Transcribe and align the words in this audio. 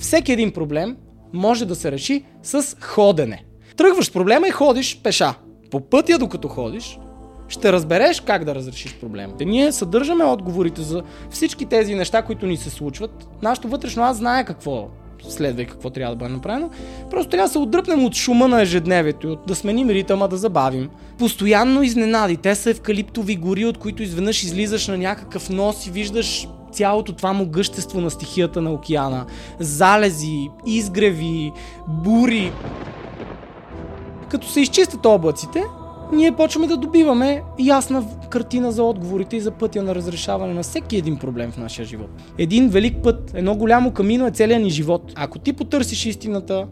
Всеки 0.00 0.32
един 0.32 0.52
проблем 0.52 0.96
може 1.32 1.66
да 1.66 1.74
се 1.74 1.92
реши 1.92 2.24
с 2.42 2.76
ходене. 2.80 3.44
Тръгваш 3.76 4.12
проблема 4.12 4.48
и 4.48 4.50
ходиш 4.50 5.00
пеша. 5.02 5.34
По 5.70 5.80
пътя, 5.80 6.18
докато 6.18 6.48
ходиш, 6.48 6.98
ще 7.48 7.72
разбереш 7.72 8.20
как 8.20 8.44
да 8.44 8.54
разрешиш 8.54 8.94
проблемите. 9.00 9.44
Ние 9.44 9.72
съдържаме 9.72 10.24
отговорите 10.24 10.82
за 10.82 11.02
всички 11.30 11.66
тези 11.66 11.94
неща, 11.94 12.22
които 12.22 12.46
ни 12.46 12.56
се 12.56 12.70
случват. 12.70 13.28
Нашето 13.42 13.68
вътрешно 13.68 14.02
аз 14.02 14.16
знае 14.16 14.44
какво 14.44 14.88
следва 15.28 15.62
и 15.62 15.66
какво 15.66 15.90
трябва 15.90 16.14
да 16.14 16.18
бъде 16.18 16.34
направено. 16.34 16.70
Просто 17.10 17.30
трябва 17.30 17.48
да 17.48 17.52
се 17.52 17.58
отдръпнем 17.58 18.04
от 18.04 18.14
шума 18.14 18.48
на 18.48 18.62
ежедневието, 18.62 19.38
да 19.46 19.54
сменим 19.54 19.90
ритъма, 19.90 20.28
да 20.28 20.36
забавим. 20.36 20.90
Постоянно 21.18 21.82
изненади. 21.82 22.36
Те 22.36 22.54
са 22.54 22.70
евкалиптови 22.70 23.36
гори, 23.36 23.64
от 23.64 23.78
които 23.78 24.02
изведнъж 24.02 24.42
излизаш 24.44 24.88
на 24.88 24.98
някакъв 24.98 25.50
нос 25.50 25.86
и 25.86 25.90
виждаш 25.90 26.48
цялото 26.72 27.12
това 27.12 27.32
могъщество 27.32 28.00
на 28.00 28.10
стихията 28.10 28.62
на 28.62 28.72
океана. 28.72 29.26
Залези, 29.58 30.48
изгреви, 30.66 31.52
бури. 31.88 32.52
Като 34.28 34.48
се 34.48 34.60
изчистят 34.60 35.06
облаците, 35.06 35.64
ние 36.12 36.32
почваме 36.32 36.66
да 36.66 36.76
добиваме 36.76 37.42
ясна 37.58 38.04
картина 38.30 38.72
за 38.72 38.82
отговорите 38.82 39.36
и 39.36 39.40
за 39.40 39.50
пътя 39.50 39.82
на 39.82 39.94
разрешаване 39.94 40.54
на 40.54 40.62
всеки 40.62 40.96
един 40.96 41.16
проблем 41.16 41.50
в 41.50 41.56
нашия 41.56 41.84
живот. 41.84 42.10
Един 42.38 42.68
велик 42.68 42.96
път, 43.02 43.30
едно 43.34 43.54
голямо 43.54 43.92
камино 43.92 44.26
е 44.26 44.30
целият 44.30 44.62
ни 44.62 44.70
живот. 44.70 45.12
Ако 45.14 45.38
ти 45.38 45.52
потърсиш 45.52 46.06
истината, 46.06 46.66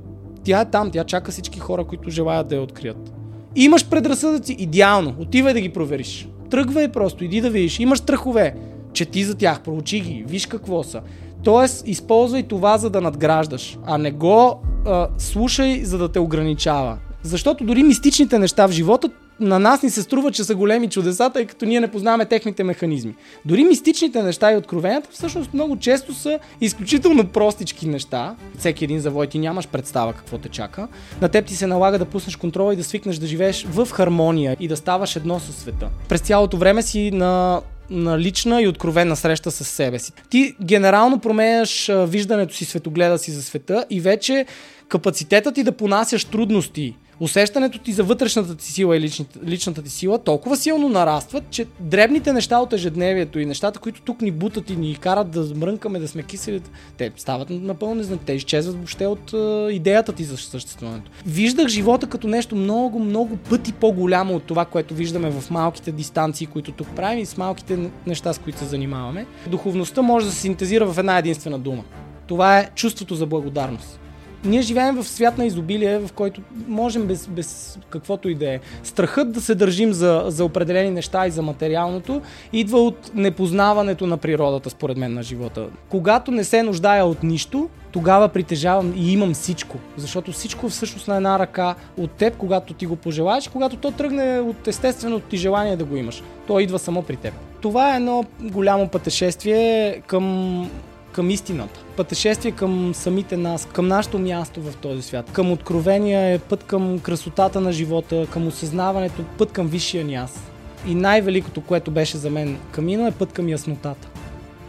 тя 0.44 0.60
е 0.60 0.70
там, 0.70 0.90
тя 0.90 1.04
чака 1.04 1.30
всички 1.30 1.58
хора, 1.58 1.84
които 1.84 2.10
желаят 2.10 2.48
да 2.48 2.54
я 2.54 2.62
открият. 2.62 3.12
Имаш 3.56 3.88
предразсъдъци, 3.88 4.56
идеално, 4.58 5.14
отивай 5.18 5.52
да 5.52 5.60
ги 5.60 5.68
провериш. 5.68 6.28
Тръгвай 6.50 6.88
просто, 6.88 7.24
иди 7.24 7.40
да 7.40 7.50
видиш. 7.50 7.78
Имаш 7.78 7.98
страхове, 7.98 8.54
чети 8.92 9.24
за 9.24 9.34
тях, 9.34 9.60
проучи 9.60 10.00
ги, 10.00 10.24
виж 10.28 10.46
какво 10.46 10.82
са. 10.82 11.00
Тоест, 11.44 11.88
използвай 11.88 12.42
това, 12.42 12.78
за 12.78 12.90
да 12.90 13.00
надграждаш, 13.00 13.78
а 13.86 13.98
не 13.98 14.10
го 14.10 14.62
а, 14.86 15.08
слушай, 15.18 15.84
за 15.84 15.98
да 15.98 16.08
те 16.08 16.18
ограничава. 16.18 16.98
Защото 17.22 17.64
дори 17.64 17.82
мистичните 17.82 18.38
неща 18.38 18.68
в 18.68 18.70
живота 18.70 19.10
на 19.40 19.58
нас 19.58 19.82
ни 19.82 19.90
се 19.90 20.02
струва, 20.02 20.30
че 20.30 20.44
са 20.44 20.54
големи 20.54 20.88
чудеса, 20.88 21.30
тъй 21.30 21.46
като 21.46 21.64
ние 21.64 21.80
не 21.80 21.90
познаваме 21.90 22.24
техните 22.24 22.64
механизми. 22.64 23.14
Дори 23.44 23.64
мистичните 23.64 24.22
неща 24.22 24.52
и 24.52 24.56
откровенията 24.56 25.08
всъщност 25.12 25.54
много 25.54 25.76
често 25.76 26.14
са 26.14 26.38
изключително 26.60 27.26
простички 27.26 27.88
неща. 27.88 28.36
Всеки 28.58 28.84
един 28.84 29.00
завой 29.00 29.26
ти 29.26 29.38
нямаш 29.38 29.68
представа 29.68 30.12
какво 30.12 30.38
те 30.38 30.48
чака. 30.48 30.88
На 31.20 31.28
теб 31.28 31.46
ти 31.46 31.56
се 31.56 31.66
налага 31.66 31.98
да 31.98 32.04
пуснеш 32.04 32.36
контрола 32.36 32.72
и 32.72 32.76
да 32.76 32.84
свикнеш 32.84 33.16
да 33.16 33.26
живееш 33.26 33.64
в 33.64 33.88
хармония 33.92 34.56
и 34.60 34.68
да 34.68 34.76
ставаш 34.76 35.16
едно 35.16 35.40
със 35.40 35.56
света. 35.56 35.88
През 36.08 36.20
цялото 36.20 36.56
време 36.56 36.82
си 36.82 37.10
на 37.10 37.60
на 37.90 38.18
лична 38.18 38.62
и 38.62 38.68
откровена 38.68 39.16
среща 39.16 39.50
с 39.50 39.64
себе 39.64 39.98
си. 39.98 40.12
Ти 40.30 40.54
генерално 40.62 41.18
променяш 41.18 41.90
виждането 41.92 42.54
си, 42.54 42.64
светогледа 42.64 43.18
си 43.18 43.30
за 43.30 43.42
света 43.42 43.84
и 43.90 44.00
вече 44.00 44.46
капацитетът 44.88 45.54
ти 45.54 45.62
да 45.62 45.72
понасяш 45.72 46.24
трудности 46.24 46.96
усещането 47.20 47.78
ти 47.78 47.92
за 47.92 48.04
вътрешната 48.04 48.54
ти 48.54 48.72
сила 48.72 48.96
и 48.96 49.00
личната, 49.00 49.38
личната 49.46 49.82
ти 49.82 49.90
сила 49.90 50.18
толкова 50.18 50.56
силно 50.56 50.88
нарастват, 50.88 51.44
че 51.50 51.66
дребните 51.80 52.32
неща 52.32 52.58
от 52.58 52.72
ежедневието 52.72 53.38
и 53.38 53.46
нещата, 53.46 53.78
които 53.78 54.02
тук 54.02 54.22
ни 54.22 54.30
бутат 54.30 54.70
и 54.70 54.76
ни 54.76 54.94
карат 54.94 55.30
да 55.30 55.54
мрънкаме, 55.54 55.98
да 55.98 56.08
сме 56.08 56.22
кисели, 56.22 56.62
те 56.96 57.12
стават 57.16 57.50
напълно 57.50 57.94
незнати. 57.94 58.24
Те 58.24 58.32
изчезват 58.32 58.76
въобще 58.76 59.06
от 59.06 59.30
uh, 59.30 59.70
идеята 59.70 60.12
ти 60.12 60.24
за 60.24 60.36
съществуването. 60.36 61.10
Виждах 61.26 61.68
живота 61.68 62.06
като 62.06 62.28
нещо 62.28 62.56
много, 62.56 62.98
много 62.98 63.36
пъти 63.36 63.72
по-голямо 63.72 64.34
от 64.34 64.42
това, 64.42 64.64
което 64.64 64.94
виждаме 64.94 65.30
в 65.30 65.50
малките 65.50 65.92
дистанции, 65.92 66.46
които 66.46 66.72
тук 66.72 66.88
правим 66.96 67.18
и 67.18 67.26
с 67.26 67.36
малките 67.36 67.90
неща, 68.06 68.32
с 68.32 68.38
които 68.38 68.58
се 68.58 68.64
занимаваме. 68.64 69.26
Духовността 69.46 70.02
може 70.02 70.26
да 70.26 70.32
се 70.32 70.40
синтезира 70.40 70.92
в 70.92 70.98
една 70.98 71.18
единствена 71.18 71.58
дума. 71.58 71.84
Това 72.26 72.58
е 72.58 72.70
чувството 72.74 73.14
за 73.14 73.26
благодарност 73.26 74.00
ние 74.44 74.62
живеем 74.62 74.96
в 74.96 75.08
свят 75.08 75.38
на 75.38 75.46
изобилие, 75.46 75.98
в 75.98 76.12
който 76.12 76.40
можем 76.68 77.06
без, 77.06 77.26
без 77.26 77.78
каквото 77.90 78.28
и 78.28 78.34
да 78.34 78.54
е. 78.54 78.60
Страхът 78.82 79.32
да 79.32 79.40
се 79.40 79.54
държим 79.54 79.92
за, 79.92 80.24
за 80.26 80.44
определени 80.44 80.90
неща 80.90 81.26
и 81.26 81.30
за 81.30 81.42
материалното 81.42 82.22
идва 82.52 82.78
от 82.78 83.10
непознаването 83.14 84.06
на 84.06 84.16
природата, 84.16 84.70
според 84.70 84.96
мен, 84.96 85.14
на 85.14 85.22
живота. 85.22 85.66
Когато 85.88 86.30
не 86.30 86.44
се 86.44 86.62
нуждая 86.62 87.04
от 87.04 87.22
нищо, 87.22 87.68
тогава 87.92 88.28
притежавам 88.28 88.92
и 88.96 89.12
имам 89.12 89.34
всичко. 89.34 89.78
Защото 89.96 90.32
всичко 90.32 90.66
е 90.66 90.70
всъщност 90.70 91.08
на 91.08 91.16
една 91.16 91.38
ръка 91.38 91.74
от 91.96 92.10
теб, 92.10 92.36
когато 92.36 92.74
ти 92.74 92.86
го 92.86 92.96
пожелаеш, 92.96 93.48
когато 93.48 93.76
то 93.76 93.90
тръгне 93.90 94.40
от 94.40 94.68
естественото 94.68 95.28
ти 95.28 95.36
желание 95.36 95.76
да 95.76 95.84
го 95.84 95.96
имаш. 95.96 96.22
То 96.46 96.60
идва 96.60 96.78
само 96.78 97.02
при 97.02 97.16
теб. 97.16 97.34
Това 97.60 97.92
е 97.92 97.96
едно 97.96 98.24
голямо 98.40 98.88
пътешествие 98.88 100.00
към 100.06 100.70
към 101.18 101.30
истината. 101.30 101.80
Пътешествие 101.96 102.52
към 102.52 102.94
самите 102.94 103.36
нас, 103.36 103.68
към 103.72 103.88
нашето 103.88 104.18
място 104.18 104.60
в 104.62 104.76
този 104.76 105.02
свят. 105.02 105.30
Към 105.32 105.52
откровения 105.52 106.34
е 106.34 106.38
път 106.38 106.64
към 106.64 106.98
красотата 106.98 107.60
на 107.60 107.72
живота, 107.72 108.26
към 108.30 108.46
осъзнаването, 108.46 109.24
път 109.38 109.52
към 109.52 109.66
висшия 109.66 110.04
ни 110.04 110.14
аз. 110.14 110.50
И 110.86 110.94
най-великото, 110.94 111.60
което 111.60 111.90
беше 111.90 112.16
за 112.16 112.30
мен 112.30 112.58
камино 112.72 113.06
е 113.06 113.10
път 113.10 113.32
към 113.32 113.48
яснотата. 113.48 114.08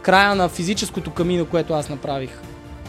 Края 0.02 0.34
на 0.34 0.48
физическото 0.48 1.10
камино, 1.10 1.46
което 1.46 1.74
аз 1.74 1.88
направих, 1.88 2.40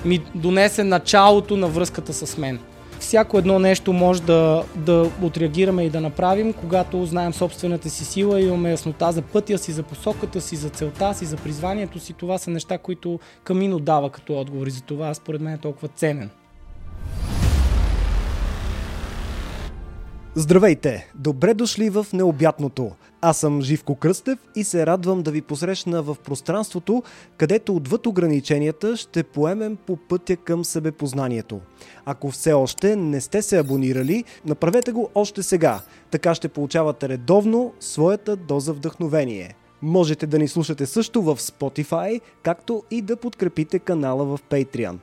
ми 0.06 0.22
донесе 0.36 0.84
началото 0.84 1.58
на 1.58 1.68
връзката 1.68 2.14
с 2.14 2.38
мен– 2.38 2.60
всяко 3.02 3.38
едно 3.38 3.60
нещо 3.60 3.94
може 3.94 4.22
да, 4.22 4.64
да 4.76 5.12
отреагираме 5.22 5.84
и 5.84 5.90
да 5.90 6.02
направим, 6.02 6.54
когато 6.54 7.06
знаем 7.06 7.34
собствената 7.34 7.90
си 7.90 8.06
сила, 8.06 8.42
имаме 8.42 8.70
яснота 8.70 9.12
за 9.12 9.22
пътя 9.22 9.58
си, 9.58 9.72
за 9.72 9.84
посоката 9.84 10.42
си, 10.42 10.56
за 10.56 10.70
целта 10.70 11.14
си, 11.14 11.26
за 11.26 11.38
призванието 11.38 12.00
си. 12.00 12.14
Това 12.14 12.38
са 12.38 12.52
неща, 12.52 12.78
които 12.78 13.20
Камино 13.44 13.80
дава 13.80 14.10
като 14.10 14.40
отговори. 14.40 14.70
За 14.70 14.82
това 14.82 15.14
според 15.14 15.42
мен 15.42 15.54
е 15.54 15.58
толкова 15.58 15.88
ценен. 15.88 16.30
Здравейте! 20.36 21.12
Добре 21.16 21.54
дошли 21.54 21.90
в 21.90 22.06
Необятното. 22.14 22.92
Аз 23.22 23.38
съм 23.38 23.62
Живко 23.62 23.96
Кръстев 23.96 24.40
и 24.56 24.64
се 24.64 24.86
радвам 24.86 25.24
да 25.24 25.32
ви 25.32 25.42
посрещна 25.42 26.04
в 26.04 26.16
пространството, 26.24 27.04
където 27.38 27.76
отвъд 27.76 28.08
ограниченията 28.08 28.98
ще 28.98 29.24
поемем 29.24 29.78
по 29.88 29.98
пътя 29.98 30.36
към 30.36 30.66
себепознанието. 30.66 31.60
Ако 32.06 32.32
все 32.32 32.54
още 32.54 32.96
не 32.96 33.22
сте 33.22 33.42
се 33.42 33.58
абонирали, 33.60 34.24
направете 34.46 34.92
го 34.92 35.10
още 35.16 35.44
сега. 35.44 35.82
Така 36.12 36.36
ще 36.36 36.48
получавате 36.50 37.10
редовно 37.10 37.74
своята 37.80 38.36
доза 38.36 38.74
вдъхновение. 38.74 39.56
Можете 39.82 40.28
да 40.28 40.40
ни 40.40 40.48
слушате 40.48 40.86
също 40.86 41.22
в 41.22 41.38
Spotify, 41.38 42.22
както 42.44 42.84
и 42.92 43.02
да 43.02 43.16
подкрепите 43.16 43.80
канала 43.80 44.26
в 44.26 44.40
Patreon. 44.50 44.98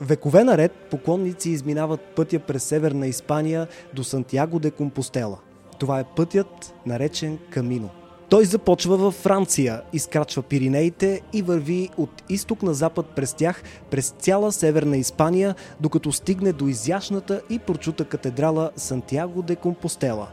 Векове 0.00 0.44
наред 0.44 0.72
поклонници 0.90 1.50
изминават 1.50 2.00
пътя 2.00 2.38
през 2.38 2.62
северна 2.62 3.06
Испания 3.06 3.66
до 3.94 4.04
Сантьяго 4.04 4.58
де 4.58 4.70
Компостела. 4.70 5.38
Това 5.78 6.00
е 6.00 6.04
пътят, 6.16 6.74
наречен 6.86 7.38
Камино. 7.50 7.90
Той 8.28 8.44
започва 8.44 8.96
във 8.96 9.14
Франция, 9.14 9.82
изкрачва 9.92 10.42
Пиринеите 10.42 11.20
и 11.32 11.42
върви 11.42 11.90
от 11.96 12.22
изток 12.28 12.62
на 12.62 12.74
запад 12.74 13.06
през 13.16 13.34
тях, 13.34 13.62
през 13.90 14.14
цяла 14.18 14.52
северна 14.52 14.96
Испания, 14.96 15.54
докато 15.80 16.12
стигне 16.12 16.52
до 16.52 16.68
изящната 16.68 17.42
и 17.50 17.58
прочута 17.58 18.04
катедрала 18.04 18.70
Сантьяго 18.76 19.42
де 19.42 19.56
Компостела. 19.56 20.28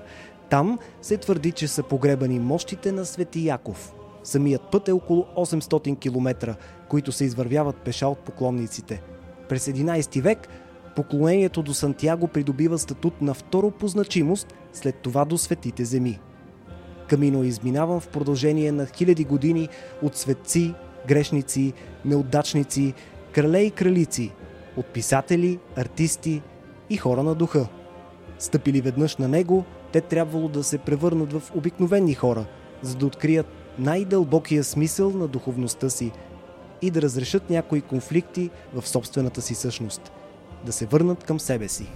Там 0.50 0.80
се 1.02 1.18
твърди, 1.18 1.52
че 1.52 1.68
са 1.68 1.84
погребани 1.84 2.40
мощите 2.40 2.92
на 2.92 3.06
Свети 3.06 3.48
Яков. 3.48 3.94
Самият 4.24 4.62
път 4.72 4.88
е 4.88 4.92
около 4.92 5.26
800 5.38 6.00
км, 6.00 6.56
които 6.90 7.12
се 7.12 7.26
извървяват 7.26 7.76
пеша 7.76 8.08
от 8.08 8.20
поклонниците– 8.20 9.02
през 9.50 9.66
11 9.66 10.22
век 10.22 10.48
поклонението 10.96 11.62
до 11.62 11.74
Сантьяго 11.74 12.28
придобива 12.28 12.78
статут 12.80 13.22
на 13.22 13.34
второ 13.34 13.72
по 13.72 13.88
значимост, 13.88 14.54
след 14.74 14.96
това 14.96 15.26
до 15.26 15.38
светите 15.38 15.86
земи. 15.86 16.20
Камино 17.08 17.44
е 17.44 17.48
изминаван 17.48 18.00
в 18.00 18.08
продължение 18.08 18.72
на 18.72 18.86
хиляди 18.86 19.24
години 19.24 19.70
от 20.02 20.16
светци, 20.16 20.74
грешници, 21.08 21.74
неудачници, 22.06 22.94
крале 23.32 23.60
и 23.60 23.72
кралици, 23.72 24.32
от 24.78 24.86
писатели, 24.86 25.60
артисти 25.76 26.42
и 26.90 26.98
хора 26.98 27.24
на 27.24 27.36
духа. 27.36 27.68
Стъпили 28.40 28.82
веднъж 28.82 29.18
на 29.18 29.28
него, 29.28 29.64
те 29.92 30.02
трябвало 30.02 30.48
да 30.48 30.64
се 30.64 30.78
превърнат 30.78 31.34
в 31.34 31.56
обикновени 31.56 32.14
хора, 32.14 32.46
за 32.82 32.96
да 32.96 33.06
открият 33.06 33.48
най-дълбокия 33.80 34.64
смисъл 34.64 35.10
на 35.12 35.28
духовността 35.28 35.90
си– 35.90 36.12
и 36.82 36.92
да 36.92 37.02
разрешат 37.02 37.50
някои 37.50 37.82
конфликти 37.82 38.50
в 38.74 38.88
собствената 38.88 39.42
си 39.42 39.56
същност. 39.56 40.12
Да 40.66 40.72
се 40.72 40.86
върнат 40.86 41.24
към 41.24 41.40
себе 41.40 41.68
си. 41.68 41.88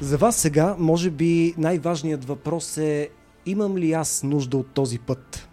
За 0.00 0.18
вас 0.18 0.36
сега, 0.36 0.76
може 0.78 1.10
би, 1.10 1.54
най-важният 1.58 2.24
въпрос 2.24 2.76
е 2.76 3.08
имам 3.46 3.76
ли 3.76 3.92
аз 3.92 4.22
нужда 4.22 4.56
от 4.56 4.70
този 4.74 4.98
път? 4.98 5.48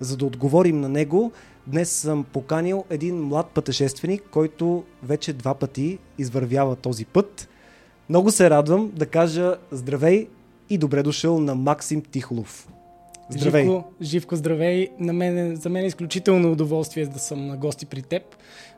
За 0.00 0.16
да 0.16 0.26
отговорим 0.26 0.80
на 0.80 0.88
него, 0.88 1.32
днес 1.66 1.90
съм 1.90 2.24
поканил 2.32 2.84
един 2.90 3.22
млад 3.22 3.46
пътешественик, 3.46 4.22
който 4.30 4.84
вече 5.02 5.32
два 5.32 5.54
пъти 5.54 5.98
извървява 6.18 6.76
този 6.76 7.04
път. 7.04 7.48
Много 8.08 8.30
се 8.30 8.50
радвам 8.50 8.90
да 8.94 9.06
кажа 9.06 9.56
здравей 9.70 10.28
и 10.70 10.78
добре 10.78 11.02
дошъл 11.02 11.40
на 11.40 11.54
Максим 11.54 12.02
Тихолов. 12.02 12.68
Здравей. 13.30 13.64
Живко, 13.64 13.84
Живко, 14.02 14.36
здравей. 14.36 14.88
На 14.98 15.12
мен, 15.12 15.56
за 15.56 15.68
мен 15.68 15.84
е 15.84 15.86
изключително 15.86 16.52
удоволствие 16.52 17.06
да 17.06 17.18
съм 17.18 17.46
на 17.46 17.56
гости 17.56 17.86
при 17.86 18.02
теб. 18.02 18.22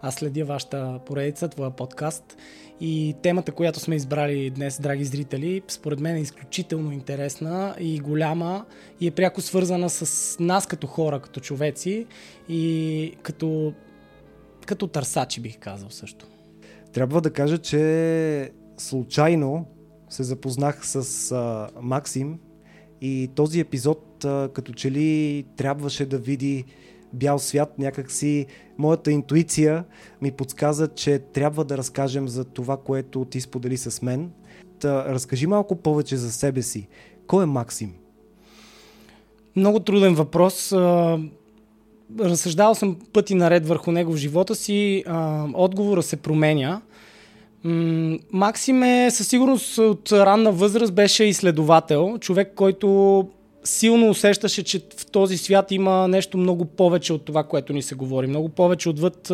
Аз 0.03 0.15
следя 0.15 0.45
вашата 0.45 1.01
поредица, 1.07 1.49
твоя 1.49 1.71
подкаст. 1.71 2.37
И 2.81 3.15
темата, 3.23 3.53
която 3.53 3.81
сме 3.81 3.97
избрали 3.97 4.51
днес, 4.51 4.81
драги 4.81 5.05
зрители, 5.05 5.63
според 5.69 6.01
мен 6.01 6.17
е 6.17 6.21
изключително 6.21 6.93
интересна 6.93 7.75
и 7.81 7.99
голяма 7.99 8.65
и 9.01 9.07
е 9.07 9.11
пряко 9.11 9.41
свързана 9.41 9.91
с 9.91 10.37
нас 10.41 10.67
като 10.67 10.87
хора, 10.87 11.21
като 11.21 11.41
човеци 11.41 12.07
и 12.49 13.15
като, 13.23 13.73
като 14.67 14.87
търсачи, 14.87 15.41
бих 15.41 15.59
казал 15.59 15.91
също. 15.91 16.27
Трябва 16.93 17.21
да 17.21 17.33
кажа, 17.33 17.59
че 17.59 18.51
случайно 18.77 19.67
се 20.09 20.23
запознах 20.23 20.87
с 20.87 21.33
а, 21.33 21.69
Максим 21.81 22.39
и 23.01 23.31
този 23.35 23.61
епизод 23.61 24.10
като 24.23 24.73
че 24.73 24.91
ли 24.91 25.45
трябваше 25.57 26.07
да 26.07 26.19
види 26.19 26.65
бял 27.13 27.39
свят, 27.39 27.79
някакси 27.79 28.47
моята 28.79 29.13
интуиция 29.13 29.85
ми 30.23 30.31
подсказа, 30.31 30.89
че 30.89 31.19
трябва 31.19 31.65
да 31.65 31.79
разкажем 31.79 32.29
за 32.29 32.45
това, 32.45 32.77
което 32.77 33.25
ти 33.25 33.41
сподели 33.41 33.77
с 33.77 34.03
мен. 34.03 34.31
Та, 34.81 35.05
разкажи 35.05 35.47
малко 35.47 35.77
повече 35.77 36.17
за 36.17 36.33
себе 36.33 36.63
си. 36.63 36.89
Кой 37.27 37.43
е 37.43 37.47
Максим? 37.47 37.93
Много 39.57 39.81
труден 39.81 40.15
въпрос. 40.15 40.73
Разсъждавал 42.21 42.75
съм 42.75 42.97
пъти 43.13 43.35
наред 43.35 43.69
върху 43.69 43.93
него 43.93 44.13
в 44.13 44.17
живота 44.17 44.55
си. 44.55 45.05
Отговора 45.55 46.03
се 46.03 46.17
променя. 46.17 46.81
Максим 48.33 48.83
е 48.83 49.11
със 49.11 49.29
сигурност 49.29 49.79
от 49.79 50.13
ранна 50.13 50.53
възраст 50.53 50.95
беше 50.95 51.25
изследовател, 51.25 52.19
човек, 52.21 52.53
който 52.57 53.29
силно 53.65 54.11
усещаше, 54.11 54.63
че 54.63 54.81
в 54.97 55.07
този 55.07 55.39
свят 55.39 55.73
има 55.73 56.09
нещо 56.09 56.39
много 56.39 56.65
повече 56.65 57.13
от 57.13 57.25
това, 57.25 57.45
което 57.45 57.73
ни 57.73 57.83
се 57.83 57.95
говори. 57.95 58.27
Много 58.27 58.49
повече 58.49 58.89
отвъд 58.89 59.33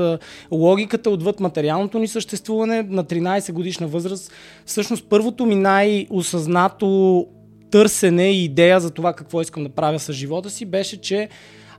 логиката, 0.53 1.11
отвъд 1.11 1.41
материалното 1.41 1.99
ни 1.99 2.09
съществуване 2.09 2.83
на 2.83 3.05
13 3.05 3.53
годишна 3.53 3.87
възраст. 3.87 4.33
Всъщност 4.67 5.05
първото 5.09 5.47
ми 5.47 5.55
най-осъзнато 5.55 7.27
търсене 7.71 8.31
и 8.31 8.45
идея 8.45 8.81
за 8.81 8.91
това 8.91 9.13
какво 9.13 9.41
искам 9.41 9.63
да 9.63 9.69
правя 9.69 9.99
с 9.99 10.13
живота 10.13 10.51
си 10.51 10.65
беше, 10.65 11.01
че 11.01 11.29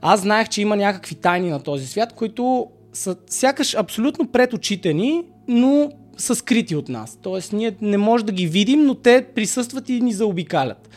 аз 0.00 0.20
знаех, 0.20 0.48
че 0.48 0.62
има 0.62 0.76
някакви 0.76 1.14
тайни 1.14 1.50
на 1.50 1.62
този 1.62 1.86
свят, 1.86 2.12
които 2.12 2.66
са 2.92 3.16
сякаш 3.26 3.74
абсолютно 3.74 4.28
пред 4.28 4.52
очите 4.52 4.94
ни, 4.94 5.24
но 5.48 5.90
са 6.16 6.34
скрити 6.34 6.76
от 6.76 6.88
нас. 6.88 7.18
Тоест, 7.22 7.52
ние 7.52 7.76
не 7.80 7.98
можем 7.98 8.26
да 8.26 8.32
ги 8.32 8.46
видим, 8.46 8.84
но 8.84 8.94
те 8.94 9.26
присъстват 9.34 9.88
и 9.88 10.00
ни 10.00 10.12
заобикалят. 10.12 10.88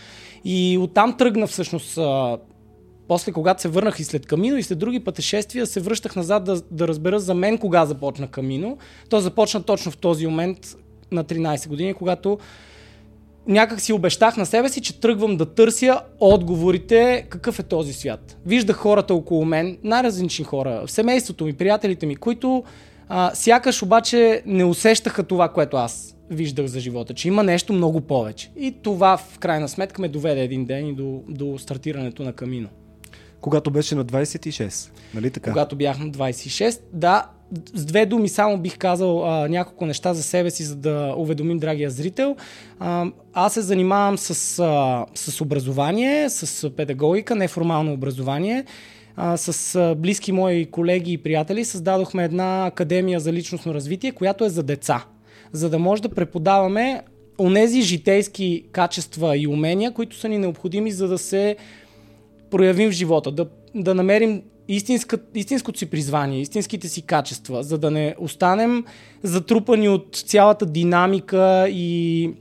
И 0.46 0.78
оттам 0.82 1.18
тръгна 1.18 1.48
всъщност 1.48 2.00
после, 3.08 3.32
когато 3.32 3.62
се 3.62 3.68
върнах 3.68 4.00
и 4.00 4.04
след 4.04 4.26
Камино 4.26 4.58
и 4.58 4.64
след 4.64 4.80
други 4.80 5.00
пътешествия, 5.00 5.66
се 5.66 5.80
връщах 5.80 6.16
назад 6.16 6.44
да, 6.44 6.62
да 6.72 6.88
разбера 6.88 7.20
за 7.20 7.34
мен 7.34 7.58
кога 7.58 7.86
започна 7.86 8.28
Камино. 8.28 8.78
То 9.10 9.20
започна 9.20 9.64
точно 9.64 9.92
в 9.92 9.98
този 9.98 10.28
момент 10.28 10.58
на 11.12 11.24
13 11.24 11.68
години, 11.68 11.94
когато 11.94 12.38
някак 13.48 13.82
си 13.82 13.94
обещах 13.94 14.38
на 14.38 14.46
себе 14.46 14.70
си, 14.70 14.82
че 14.82 15.00
тръгвам 15.00 15.38
да 15.38 15.46
търся 15.46 16.02
отговорите 16.20 17.26
какъв 17.30 17.60
е 17.60 17.64
този 17.64 17.94
свят. 17.94 18.38
Виждах 18.46 18.76
хората 18.76 19.14
около 19.14 19.46
мен, 19.46 19.78
най-различни 19.84 20.46
хора, 20.46 20.84
семейството 20.88 21.46
ми, 21.46 21.54
приятелите 21.54 22.06
ми, 22.06 22.16
които 22.16 22.64
а, 23.10 23.32
сякаш 23.34 23.84
обаче 23.84 24.44
не 24.46 24.66
усещаха 24.66 25.24
това, 25.24 25.50
което 25.50 25.78
аз 25.78 26.16
виждах 26.32 26.66
за 26.66 26.80
живота, 26.80 27.14
че 27.14 27.28
има 27.28 27.44
нещо 27.44 27.74
много 27.74 28.02
повече. 28.02 28.52
И 28.60 28.72
това 28.82 29.18
в 29.18 29.40
крайна 29.40 29.70
сметка 29.70 30.02
ме 30.02 30.08
доведе 30.08 30.44
един 30.44 30.66
ден 30.66 30.88
и 30.88 30.94
до, 30.94 31.24
до 31.30 31.58
стартирането 31.58 32.24
на 32.24 32.34
Камино. 32.34 32.70
Когато 33.42 33.72
беше 33.72 33.96
на 33.96 34.06
26, 34.06 34.92
нали 35.14 35.32
така? 35.32 35.52
Когато 35.52 35.76
бях 35.76 36.00
на 36.00 36.06
26, 36.06 36.80
да, 36.94 37.26
с 37.74 37.86
две 37.86 38.06
думи 38.06 38.30
само 38.30 38.58
бих 38.58 38.78
казал 38.78 39.26
а, 39.26 39.48
няколко 39.48 39.86
неща 39.86 40.14
за 40.14 40.24
себе 40.24 40.52
си, 40.52 40.64
за 40.64 40.76
да 40.76 41.14
уведомим 41.18 41.60
драгия 41.60 41.90
зрител. 41.90 42.36
А, 42.80 43.06
аз 43.34 43.54
се 43.54 43.62
занимавам 43.62 44.18
с, 44.18 44.60
а, 44.60 45.06
с 45.16 45.42
образование, 45.42 46.30
с 46.30 46.70
педагогика, 46.70 47.36
неформално 47.36 47.94
образование. 47.94 48.66
А, 49.16 49.38
с 49.38 49.76
а, 49.76 49.96
близки 49.96 50.32
мои 50.32 50.66
колеги 50.66 51.12
и 51.12 51.18
приятели 51.18 51.66
създадохме 51.66 52.24
една 52.24 52.66
академия 52.66 53.20
за 53.20 53.34
личностно 53.34 53.74
развитие, 53.74 54.12
която 54.12 54.46
е 54.46 54.50
за 54.50 54.64
деца 54.64 55.06
за 55.54 55.70
да 55.70 55.80
може 55.80 56.02
да 56.02 56.10
преподаваме 56.10 57.02
онези 57.40 57.82
житейски 57.82 58.64
качества 58.72 59.38
и 59.38 59.48
умения, 59.48 59.92
които 59.92 60.16
са 60.16 60.30
ни 60.30 60.38
необходими, 60.38 60.92
за 60.92 61.08
да 61.08 61.18
се 61.18 61.56
проявим 62.52 62.90
в 62.90 62.94
живота, 62.94 63.32
да, 63.32 63.48
да 63.76 63.96
намерим 63.96 64.42
истинска, 64.68 65.18
истинското 65.36 65.80
си 65.80 65.86
призвание, 65.86 66.42
истинските 66.42 66.88
си 66.88 67.02
качества, 67.02 67.64
за 67.64 67.78
да 67.78 67.92
не 67.92 68.16
останем 68.20 68.86
затрупани 69.24 69.90
от 69.90 70.16
цялата 70.16 70.66
динамика 70.66 71.68
и 71.70 72.32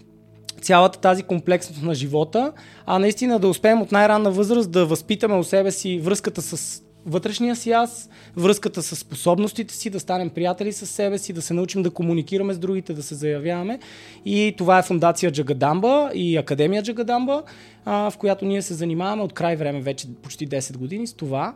цялата 0.62 0.98
тази 0.98 1.22
комплексност 1.22 1.82
на 1.82 1.94
живота, 1.94 2.52
а 2.86 2.98
наистина 2.98 3.38
да 3.38 3.48
успеем 3.48 3.82
от 3.82 3.92
най-ранна 3.92 4.30
възраст 4.30 4.70
да 4.70 4.86
възпитаме 4.86 5.34
у 5.34 5.44
себе 5.44 5.70
си 5.70 5.98
връзката 5.98 6.42
с 6.42 6.82
вътрешния 7.06 7.56
си 7.56 7.70
аз, 7.70 8.10
връзката 8.36 8.82
с 8.82 8.96
способностите 8.96 9.74
си, 9.74 9.90
да 9.90 10.00
станем 10.00 10.30
приятели 10.30 10.72
с 10.72 10.86
себе 10.86 11.18
си, 11.18 11.32
да 11.32 11.42
се 11.42 11.54
научим 11.54 11.82
да 11.82 11.90
комуникираме 11.90 12.54
с 12.54 12.58
другите, 12.58 12.92
да 12.92 13.02
се 13.02 13.14
заявяваме. 13.14 13.78
И 14.24 14.54
това 14.58 14.78
е 14.78 14.82
фундация 14.82 15.32
Джагадамба 15.32 16.10
и 16.14 16.36
Академия 16.36 16.82
Джагадамба, 16.82 17.42
в 17.86 18.12
която 18.18 18.44
ние 18.44 18.62
се 18.62 18.74
занимаваме 18.74 19.22
от 19.22 19.32
край 19.32 19.56
време, 19.56 19.80
вече 19.80 20.08
почти 20.22 20.48
10 20.48 20.76
години 20.76 21.06
с 21.06 21.14
това. 21.14 21.54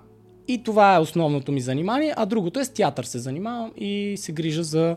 И 0.49 0.63
това 0.63 0.95
е 0.95 0.99
основното 0.99 1.53
ми 1.53 1.61
занимание, 1.61 2.15
а 2.17 2.27
другото 2.27 2.61
е 2.61 2.65
с 2.65 2.69
театър 2.69 3.05
се 3.05 3.19
занимавам 3.19 3.73
и 3.77 4.15
се 4.19 4.33
грижа 4.33 4.63
за 4.63 4.97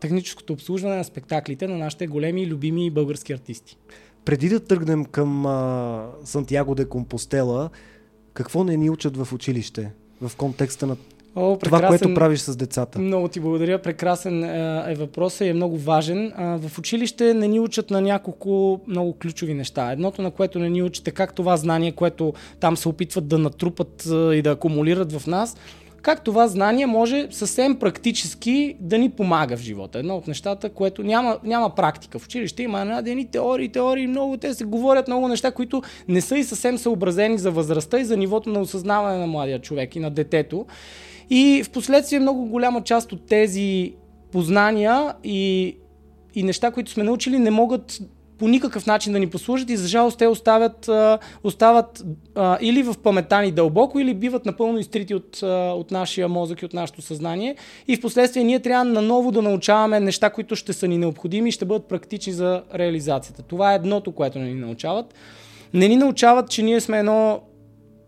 техническото 0.00 0.52
обслужване 0.52 0.96
на 0.96 1.04
спектаклите 1.04 1.68
на 1.68 1.78
нашите 1.78 2.06
големи 2.06 2.42
и 2.42 2.46
любими 2.46 2.90
български 2.90 3.32
артисти. 3.32 3.76
Преди 4.24 4.48
да 4.48 4.60
тръгнем 4.60 5.04
към 5.04 5.46
а, 5.46 6.06
Сантьяго 6.24 6.74
де 6.74 6.84
Компостела, 6.84 7.70
какво 8.34 8.64
не 8.64 8.76
ни 8.76 8.90
учат 8.90 9.16
в 9.16 9.32
училище 9.32 9.90
в 10.22 10.36
контекста 10.36 10.86
на 10.86 10.96
О, 11.36 11.58
това, 11.58 11.86
което 11.86 12.14
правиш 12.14 12.40
с 12.40 12.56
децата? 12.56 12.98
Много 12.98 13.28
ти 13.28 13.40
благодаря. 13.40 13.82
Прекрасен 13.82 14.44
е, 14.44 14.94
въпросът 14.94 15.40
и 15.40 15.48
е 15.48 15.54
много 15.54 15.78
важен. 15.78 16.32
В 16.38 16.78
училище 16.78 17.34
не 17.34 17.48
ни 17.48 17.60
учат 17.60 17.90
на 17.90 18.00
няколко 18.00 18.80
много 18.88 19.12
ключови 19.12 19.54
неща. 19.54 19.92
Едното, 19.92 20.22
на 20.22 20.30
което 20.30 20.58
не 20.58 20.70
ни 20.70 20.82
учат 20.82 21.08
е 21.08 21.10
как 21.10 21.34
това 21.34 21.56
знание, 21.56 21.92
което 21.92 22.34
там 22.60 22.76
се 22.76 22.88
опитват 22.88 23.28
да 23.28 23.38
натрупат 23.38 24.06
и 24.32 24.42
да 24.42 24.50
акумулират 24.50 25.12
в 25.12 25.26
нас, 25.26 25.56
как 26.04 26.24
това 26.24 26.48
знание 26.48 26.86
може 26.86 27.28
съвсем 27.30 27.76
практически 27.76 28.76
да 28.80 28.98
ни 28.98 29.10
помага 29.10 29.56
в 29.56 29.60
живота. 29.60 29.98
Едно 29.98 30.16
от 30.16 30.28
нещата, 30.28 30.68
което 30.68 31.02
няма, 31.02 31.38
няма 31.44 31.74
практика. 31.74 32.18
В 32.18 32.24
училище 32.24 32.62
има 32.62 32.80
една 32.80 32.98
едни 32.98 33.30
теории, 33.30 33.68
теории, 33.68 34.06
много 34.06 34.36
те 34.36 34.54
се 34.54 34.64
говорят 34.64 35.08
много 35.08 35.28
неща, 35.28 35.50
които 35.50 35.82
не 36.08 36.20
са 36.20 36.38
и 36.38 36.44
съвсем 36.44 36.78
съобразени 36.78 37.38
за 37.38 37.50
възрастта 37.50 37.98
и 37.98 38.04
за 38.04 38.16
нивото 38.16 38.50
на 38.50 38.60
осъзнаване 38.60 39.18
на 39.18 39.26
младия 39.26 39.60
човек 39.60 39.96
и 39.96 40.00
на 40.00 40.10
детето. 40.10 40.66
И 41.30 41.62
в 41.64 41.70
последствие 41.70 42.18
много 42.18 42.46
голяма 42.46 42.82
част 42.82 43.12
от 43.12 43.26
тези 43.26 43.94
познания 44.32 45.14
и, 45.24 45.76
и 46.34 46.42
неща, 46.42 46.70
които 46.70 46.90
сме 46.90 47.04
научили, 47.04 47.38
не 47.38 47.50
могат 47.50 48.00
по 48.38 48.48
никакъв 48.48 48.86
начин 48.86 49.12
да 49.12 49.18
ни 49.18 49.26
послужат 49.26 49.70
и 49.70 49.76
за 49.76 49.88
жалост 49.88 50.18
те 50.18 50.26
оставят, 50.26 50.90
остават 51.44 52.04
а, 52.34 52.58
или 52.60 52.82
в 52.82 52.94
паметта 53.02 53.40
ни 53.42 53.52
дълбоко, 53.52 53.98
или 53.98 54.14
биват 54.14 54.46
напълно 54.46 54.78
изтрити 54.78 55.14
от, 55.14 55.42
от 55.42 55.90
нашия 55.90 56.28
мозък 56.28 56.62
и 56.62 56.64
от 56.66 56.74
нашето 56.74 57.02
съзнание. 57.02 57.56
И 57.88 57.96
в 57.96 58.00
последствие 58.00 58.44
ние 58.44 58.60
трябва 58.60 58.84
наново 58.84 59.32
да 59.32 59.42
научаваме 59.42 60.00
неща, 60.00 60.30
които 60.30 60.56
ще 60.56 60.72
са 60.72 60.88
ни 60.88 60.98
необходими 60.98 61.48
и 61.48 61.52
ще 61.52 61.64
бъдат 61.64 61.88
практични 61.88 62.32
за 62.32 62.62
реализацията. 62.74 63.42
Това 63.42 63.72
е 63.72 63.76
едното, 63.76 64.12
което 64.12 64.38
не 64.38 64.44
ни 64.44 64.54
научават. 64.54 65.14
Не 65.74 65.88
ни 65.88 65.96
научават, 65.96 66.50
че 66.50 66.62
ние 66.62 66.80
сме 66.80 66.98
едно 66.98 67.40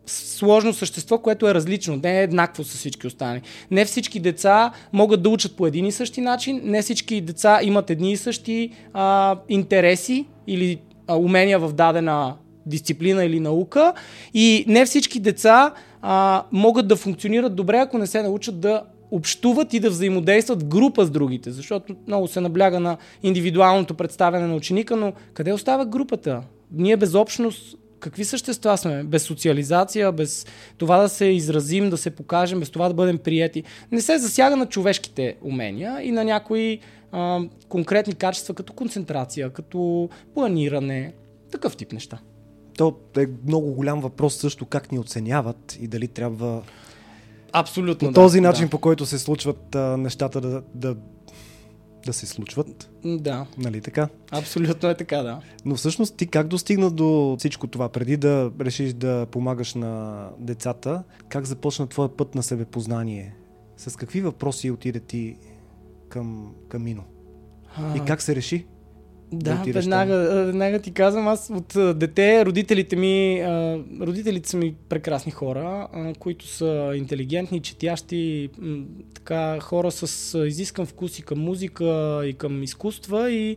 сложно 0.07 0.73
същество, 0.73 1.19
което 1.19 1.49
е 1.49 1.55
различно, 1.55 2.01
не 2.03 2.21
е 2.21 2.23
еднакво 2.23 2.65
с 2.65 2.69
всички 2.69 3.07
останали. 3.07 3.41
Не 3.71 3.85
всички 3.85 4.21
деца 4.21 4.73
могат 4.93 5.23
да 5.23 5.29
учат 5.29 5.57
по 5.57 5.67
един 5.67 5.87
и 5.87 5.93
същи 5.93 6.21
начин, 6.21 6.61
не 6.65 6.83
всички 6.83 7.21
деца 7.21 7.61
имат 7.63 7.91
едни 7.91 8.13
и 8.13 8.17
същи 8.17 8.71
а, 8.93 9.37
интереси 9.49 10.27
или 10.47 10.79
а, 11.07 11.17
умения 11.17 11.59
в 11.59 11.73
дадена 11.73 12.35
дисциплина 12.67 13.25
или 13.25 13.41
наука 13.41 13.93
и 14.35 14.65
не 14.69 14.87
всички 14.87 15.21
деца 15.21 15.73
а, 16.03 16.45
могат 16.53 16.89
да 16.89 16.97
функционират 16.97 17.55
добре, 17.55 17.79
ако 17.79 17.99
не 17.99 18.07
се 18.07 18.23
научат 18.23 18.61
да 18.61 18.83
общуват 19.11 19.75
и 19.75 19.81
да 19.81 19.91
взаимодействат 19.91 20.65
група 20.65 21.05
с 21.05 21.11
другите, 21.11 21.51
защото 21.51 21.97
много 22.07 22.29
се 22.29 22.41
набляга 22.41 22.81
на 22.81 22.97
индивидуалното 23.23 23.95
представяне 23.95 24.47
на 24.47 24.55
ученика, 24.55 24.97
но 24.97 25.13
къде 25.35 25.53
остава 25.53 25.85
групата? 25.85 26.43
Ние 26.73 26.97
без 26.97 27.15
общност 27.15 27.77
какви 28.01 28.25
същества 28.25 28.79
сме? 28.79 29.05
Без 29.05 29.23
социализация, 29.23 30.13
без 30.13 30.47
това 30.79 30.99
да 30.99 31.09
се 31.09 31.25
изразим, 31.25 31.91
да 31.91 31.97
се 31.97 32.11
покажем, 32.11 32.61
без 32.61 32.71
това 32.71 32.89
да 32.89 32.95
бъдем 32.95 33.19
приети. 33.19 33.65
Не 33.93 34.01
се 34.01 34.19
засяга 34.19 34.57
на 34.57 34.67
човешките 34.67 35.37
умения 35.43 36.03
и 36.03 36.11
на 36.11 36.25
някои 36.25 36.81
а, 37.13 37.41
конкретни 37.69 38.15
качества, 38.15 38.55
като 38.55 38.73
концентрация, 38.73 39.51
като 39.51 40.09
планиране, 40.35 41.13
такъв 41.51 41.77
тип 41.77 41.93
неща. 41.93 42.19
То 42.77 42.97
е 43.19 43.27
много 43.47 43.73
голям 43.73 44.01
въпрос 44.01 44.37
също 44.37 44.67
как 44.67 44.93
ни 44.93 44.99
оценяват 44.99 45.79
и 45.81 45.89
дали 45.89 46.09
трябва 46.09 46.63
Абсолютно. 47.53 48.09
по 48.09 48.13
да, 48.13 48.21
този 48.21 48.41
начин, 48.41 48.65
да. 48.65 48.71
по 48.71 48.79
който 48.79 49.07
се 49.07 49.19
случват 49.19 49.75
а, 49.75 49.97
нещата 49.97 50.41
да, 50.41 50.63
да, 50.75 50.97
да 52.07 52.13
се 52.13 52.27
случват. 52.27 52.91
Да, 53.05 53.47
Нали 53.59 53.81
така? 53.81 54.09
абсолютно 54.31 54.89
е 54.89 54.97
така, 54.97 55.23
да. 55.23 55.41
Но 55.65 55.75
всъщност 55.75 56.17
ти 56.17 56.27
как 56.27 56.49
достигна 56.49 56.91
до 56.91 57.37
всичко 57.39 57.67
това? 57.67 57.89
Преди 57.89 58.17
да 58.17 58.51
решиш 58.61 58.93
да 58.93 59.27
помагаш 59.31 59.75
на 59.75 60.25
децата, 60.39 61.03
как 61.29 61.45
започна 61.45 61.87
твоя 61.87 62.17
път 62.17 62.35
на 62.35 62.43
себепознание? 62.43 63.35
С 63.77 63.97
какви 63.97 64.21
въпроси 64.21 64.71
отиде 64.71 65.01
ти 65.01 65.37
към 66.09 66.55
Камино? 66.69 67.05
И 67.97 68.01
как 68.07 68.23
се 68.23 68.37
реши? 68.37 68.67
Да, 69.33 69.63
веднага, 69.67 70.45
веднага 70.45 70.79
ти 70.79 70.91
казвам, 70.91 71.29
аз 71.29 71.51
от 71.51 71.99
дете, 71.99 72.45
родителите 72.47 72.97
ми, 72.97 73.43
родителите 74.01 74.49
са 74.49 74.57
ми 74.57 74.75
прекрасни 74.89 75.33
хора, 75.33 75.89
които 76.19 76.47
са 76.47 76.93
интелигентни, 76.97 77.61
четящи, 77.61 78.49
така 79.15 79.61
хора 79.61 79.91
с 79.91 80.39
изискан 80.47 80.87
вкус 80.87 81.19
и 81.19 81.23
към 81.23 81.39
музика, 81.39 82.23
и 82.25 82.35
към 82.39 82.63
изкуства 82.63 83.33
и 83.33 83.57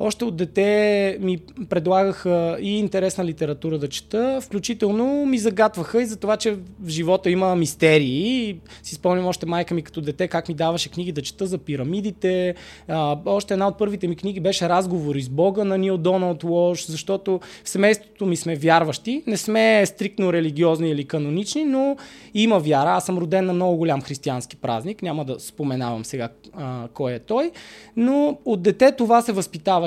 още 0.00 0.24
от 0.24 0.36
дете 0.36 1.18
ми 1.20 1.38
предлагаха 1.68 2.58
и 2.60 2.78
интересна 2.78 3.24
литература 3.24 3.78
да 3.78 3.88
чета, 3.88 4.40
включително 4.42 5.26
ми 5.26 5.38
загатваха 5.38 6.02
и 6.02 6.06
за 6.06 6.16
това, 6.16 6.36
че 6.36 6.52
в 6.80 6.88
живота 6.88 7.30
има 7.30 7.56
мистерии. 7.56 8.48
И 8.48 8.60
си 8.82 8.94
спомням 8.94 9.26
още 9.26 9.46
майка 9.46 9.74
ми 9.74 9.82
като 9.82 10.00
дете 10.00 10.28
как 10.28 10.48
ми 10.48 10.54
даваше 10.54 10.88
книги 10.88 11.12
да 11.12 11.22
чета 11.22 11.46
за 11.46 11.58
пирамидите. 11.58 12.54
А, 12.88 13.18
още 13.26 13.54
една 13.54 13.68
от 13.68 13.78
първите 13.78 14.08
ми 14.08 14.16
книги 14.16 14.40
беше 14.40 14.68
Разговори 14.68 15.22
с 15.22 15.28
Бога 15.28 15.64
на 15.64 15.78
Нил 15.78 15.98
Доналд 15.98 16.44
Лош, 16.44 16.86
защото 16.86 17.40
в 17.64 17.68
семейството 17.68 18.26
ми 18.26 18.36
сме 18.36 18.56
вярващи. 18.56 19.22
Не 19.26 19.36
сме 19.36 19.86
стриктно 19.86 20.32
религиозни 20.32 20.90
или 20.90 21.04
канонични, 21.04 21.64
но 21.64 21.96
има 22.34 22.58
вяра. 22.58 22.90
Аз 22.90 23.06
съм 23.06 23.18
роден 23.18 23.46
на 23.46 23.52
много 23.52 23.76
голям 23.76 24.02
християнски 24.02 24.56
празник. 24.56 25.02
Няма 25.02 25.24
да 25.24 25.40
споменавам 25.40 26.04
сега 26.04 26.28
а, 26.52 26.88
кой 26.94 27.12
е 27.12 27.18
той. 27.18 27.50
Но 27.96 28.38
от 28.44 28.62
дете 28.62 28.92
това 28.92 29.22
се 29.22 29.32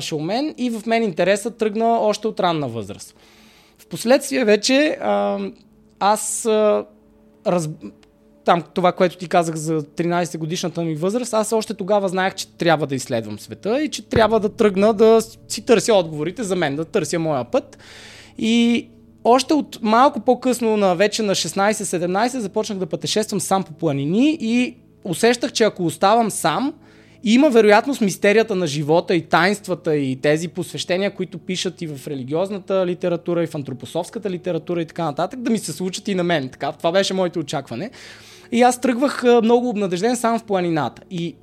възпитаваше 0.02 0.16
у 0.16 0.20
мен 0.20 0.56
и 0.58 0.70
в 0.70 0.86
мен 0.86 1.04
интересът 1.04 1.58
тръгна 1.58 2.00
още 2.00 2.28
от 2.28 2.40
ранна 2.40 2.68
възраст. 2.68 3.16
Впоследствие 3.78 4.46
вече 4.46 4.98
а, 5.02 5.40
аз 6.00 6.46
а, 6.46 6.86
раз... 7.48 7.70
там 8.46 8.64
това, 8.74 8.92
което 8.92 9.18
ти 9.18 9.28
казах 9.28 9.56
за 9.56 9.82
13 9.82 10.38
годишната 10.38 10.82
ми 10.82 10.96
възраст, 10.96 11.34
аз 11.34 11.54
още 11.54 11.74
тогава 11.74 12.10
знаех, 12.10 12.36
че 12.36 12.48
трябва 12.48 12.88
да 12.88 12.96
изследвам 12.96 13.40
света 13.40 13.82
и 13.82 13.90
че 13.90 14.02
трябва 14.02 14.40
да 14.40 14.50
тръгна 14.50 14.94
да 14.94 15.22
си 15.48 15.66
търся 15.66 15.94
отговорите 15.94 16.44
за 16.44 16.56
мен, 16.56 16.76
да 16.76 16.86
търся 16.86 17.20
моя 17.20 17.44
път. 17.44 17.78
И 18.38 18.88
още 19.24 19.54
от 19.54 19.80
малко 19.82 20.20
по-късно, 20.20 20.78
на 20.78 20.96
вече 20.96 21.24
на 21.24 21.36
16-17, 21.36 22.38
започнах 22.38 22.80
да 22.80 22.86
пътешествам 22.86 23.40
сам 23.40 23.64
по 23.64 23.74
планини 23.74 24.38
и 24.42 24.76
усещах, 25.04 25.52
че 25.52 25.64
ако 25.64 25.86
оставам 25.86 26.32
сам, 26.32 26.74
има 27.24 27.50
вероятност 27.50 28.02
мистерията 28.02 28.56
на 28.56 28.68
живота 28.68 29.16
и 29.16 29.22
тайнствата 29.22 29.96
и 29.96 30.16
тези 30.16 30.48
посвещения, 30.48 31.12
които 31.16 31.38
пишат 31.38 31.82
и 31.82 31.88
в 31.88 32.08
религиозната 32.08 32.86
литература, 32.86 33.44
и 33.44 33.48
в 33.48 33.56
антропософската 33.56 34.30
литература 34.30 34.82
и 34.82 34.86
така 34.86 35.04
нататък, 35.04 35.40
да 35.40 35.50
ми 35.50 35.58
се 35.58 35.74
случат 35.74 36.08
и 36.08 36.16
на 36.16 36.24
мен. 36.24 36.50
Така, 36.50 36.72
това 36.72 36.92
беше 36.92 37.14
моето 37.14 37.40
очакване. 37.40 37.92
И 38.52 38.62
аз 38.62 38.82
тръгвах 38.82 39.24
много 39.44 39.70
обнадежден 39.70 40.16
сам 40.16 40.40
в 40.40 40.44
планината. 40.44 41.02
И 41.12 41.36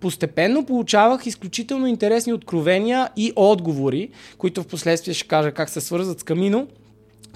постепенно 0.00 0.64
получавах 0.64 1.26
изключително 1.26 1.86
интересни 1.86 2.32
откровения 2.32 3.08
и 3.16 3.32
отговори, 3.36 4.08
които 4.38 4.62
в 4.62 4.66
последствие 4.66 5.14
ще 5.14 5.28
кажа 5.28 5.52
как 5.52 5.68
се 5.68 5.80
свързват 5.80 6.20
с 6.20 6.22
Камино. 6.22 6.66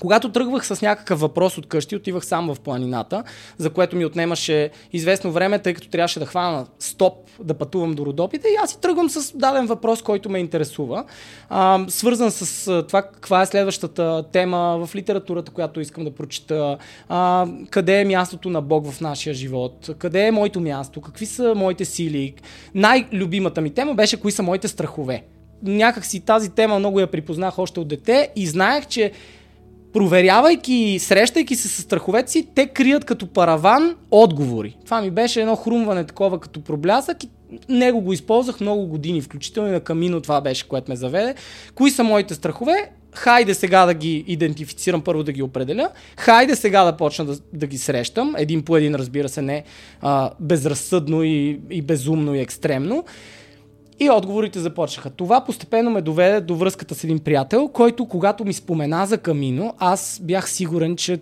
Когато 0.00 0.32
тръгвах 0.32 0.66
с 0.66 0.82
някакъв 0.82 1.20
въпрос 1.20 1.58
от 1.58 1.66
къщи, 1.66 1.96
отивах 1.96 2.26
сам 2.26 2.54
в 2.54 2.60
планината, 2.60 3.24
за 3.58 3.70
което 3.70 3.96
ми 3.96 4.04
отнемаше 4.04 4.70
известно 4.92 5.32
време, 5.32 5.58
тъй 5.58 5.74
като 5.74 5.88
трябваше 5.88 6.18
да 6.18 6.26
хвана 6.26 6.66
стоп 6.78 7.14
да 7.40 7.54
пътувам 7.54 7.94
до 7.94 8.06
Родопите. 8.06 8.48
И 8.48 8.56
аз 8.62 8.70
си 8.70 8.80
тръгвам 8.80 9.10
с 9.10 9.36
даден 9.36 9.66
въпрос, 9.66 10.02
който 10.02 10.30
ме 10.30 10.38
интересува, 10.38 11.04
а, 11.48 11.84
свързан 11.88 12.30
с 12.30 12.64
това 12.88 13.02
каква 13.02 13.42
е 13.42 13.46
следващата 13.46 14.24
тема 14.32 14.86
в 14.86 14.94
литературата, 14.94 15.52
която 15.52 15.80
искам 15.80 16.04
да 16.04 16.10
прочета, 16.10 16.78
а, 17.08 17.46
къде 17.70 18.00
е 18.00 18.04
мястото 18.04 18.50
на 18.50 18.60
Бог 18.60 18.90
в 18.90 19.00
нашия 19.00 19.34
живот, 19.34 19.90
къде 19.98 20.26
е 20.26 20.32
моето 20.32 20.60
място, 20.60 21.00
какви 21.00 21.26
са 21.26 21.54
моите 21.56 21.84
сили. 21.84 22.34
Най-любимата 22.74 23.60
ми 23.60 23.70
тема 23.70 23.94
беше 23.94 24.20
кои 24.20 24.32
са 24.32 24.42
моите 24.42 24.68
страхове. 24.68 25.24
Някак 25.62 26.04
си 26.04 26.20
тази 26.20 26.50
тема 26.50 26.78
много 26.78 27.00
я 27.00 27.06
припознах 27.06 27.58
още 27.58 27.80
от 27.80 27.88
дете 27.88 28.28
и 28.36 28.46
знаех, 28.46 28.86
че 28.86 29.12
проверявайки, 29.92 30.98
срещайки 31.00 31.56
се 31.56 31.68
с 31.68 31.82
страховете 31.82 32.32
си, 32.32 32.48
те 32.54 32.66
крият 32.66 33.04
като 33.04 33.26
параван 33.26 33.96
отговори. 34.10 34.76
Това 34.84 35.00
ми 35.00 35.10
беше 35.10 35.40
едно 35.40 35.56
хрумване 35.56 36.04
такова 36.04 36.40
като 36.40 36.60
проблясък 36.60 37.24
и 37.24 37.28
него 37.68 38.00
го 38.00 38.12
използвах 38.12 38.60
много 38.60 38.86
години, 38.86 39.20
включително 39.20 39.68
и 39.68 39.72
на 39.72 39.80
камино 39.80 40.20
това 40.20 40.40
беше, 40.40 40.68
което 40.68 40.90
ме 40.90 40.96
заведе. 40.96 41.34
Кои 41.74 41.90
са 41.90 42.04
моите 42.04 42.34
страхове? 42.34 42.90
Хайде 43.14 43.54
сега 43.54 43.86
да 43.86 43.94
ги 43.94 44.24
идентифицирам, 44.26 45.02
първо 45.02 45.22
да 45.22 45.32
ги 45.32 45.42
определя. 45.42 45.90
Хайде 46.16 46.56
сега 46.56 46.84
да 46.84 46.96
почна 46.96 47.24
да, 47.24 47.38
да 47.52 47.66
ги 47.66 47.78
срещам. 47.78 48.34
Един 48.38 48.62
по 48.62 48.76
един, 48.76 48.94
разбира 48.94 49.28
се, 49.28 49.42
не 49.42 49.64
а, 50.00 50.30
безразсъдно 50.40 51.22
и, 51.22 51.60
и 51.70 51.82
безумно 51.82 52.34
и 52.34 52.40
екстремно. 52.40 53.04
И 54.00 54.10
отговорите 54.10 54.58
започнаха. 54.58 55.10
Това 55.10 55.44
постепенно 55.44 55.90
ме 55.90 56.02
доведе 56.02 56.40
до 56.40 56.54
връзката 56.54 56.94
с 56.94 57.04
един 57.04 57.18
приятел, 57.18 57.68
който 57.68 58.06
когато 58.06 58.44
ми 58.44 58.52
спомена 58.52 59.06
за 59.06 59.18
Камино, 59.18 59.74
аз 59.78 60.20
бях 60.22 60.50
сигурен, 60.50 60.96
че 60.96 61.18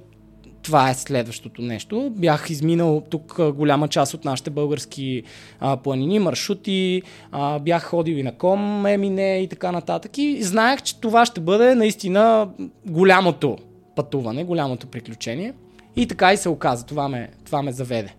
това 0.63 0.91
е 0.91 0.95
следващото 0.95 1.63
нещо. 1.63 2.13
Бях 2.17 2.51
изминал 2.51 3.03
тук 3.11 3.41
голяма 3.53 3.89
част 3.89 4.15
от 4.15 4.25
нашите 4.25 4.51
български 4.51 5.23
а, 5.61 5.77
планини, 5.77 6.19
маршрути, 6.19 7.03
а, 7.33 7.59
бях 7.59 7.85
ходил 7.85 8.15
и 8.15 8.23
на 8.23 8.33
Ком, 8.33 8.87
Емине 8.87 9.39
и 9.43 9.49
така 9.49 9.73
нататък. 9.73 10.19
И 10.19 10.43
знаех, 10.43 10.83
че 10.83 11.01
това 11.01 11.27
ще 11.27 11.41
бъде 11.41 11.75
наистина 11.75 12.49
голямото 12.87 13.57
пътуване, 13.97 14.45
голямото 14.45 14.87
приключение. 14.87 15.55
И 15.97 16.07
така 16.07 16.33
и 16.33 16.37
се 16.37 16.49
оказа. 16.49 16.87
Това 16.87 17.09
ме, 17.09 17.31
това 17.45 17.63
ме 17.63 17.73
заведе. 17.73 18.15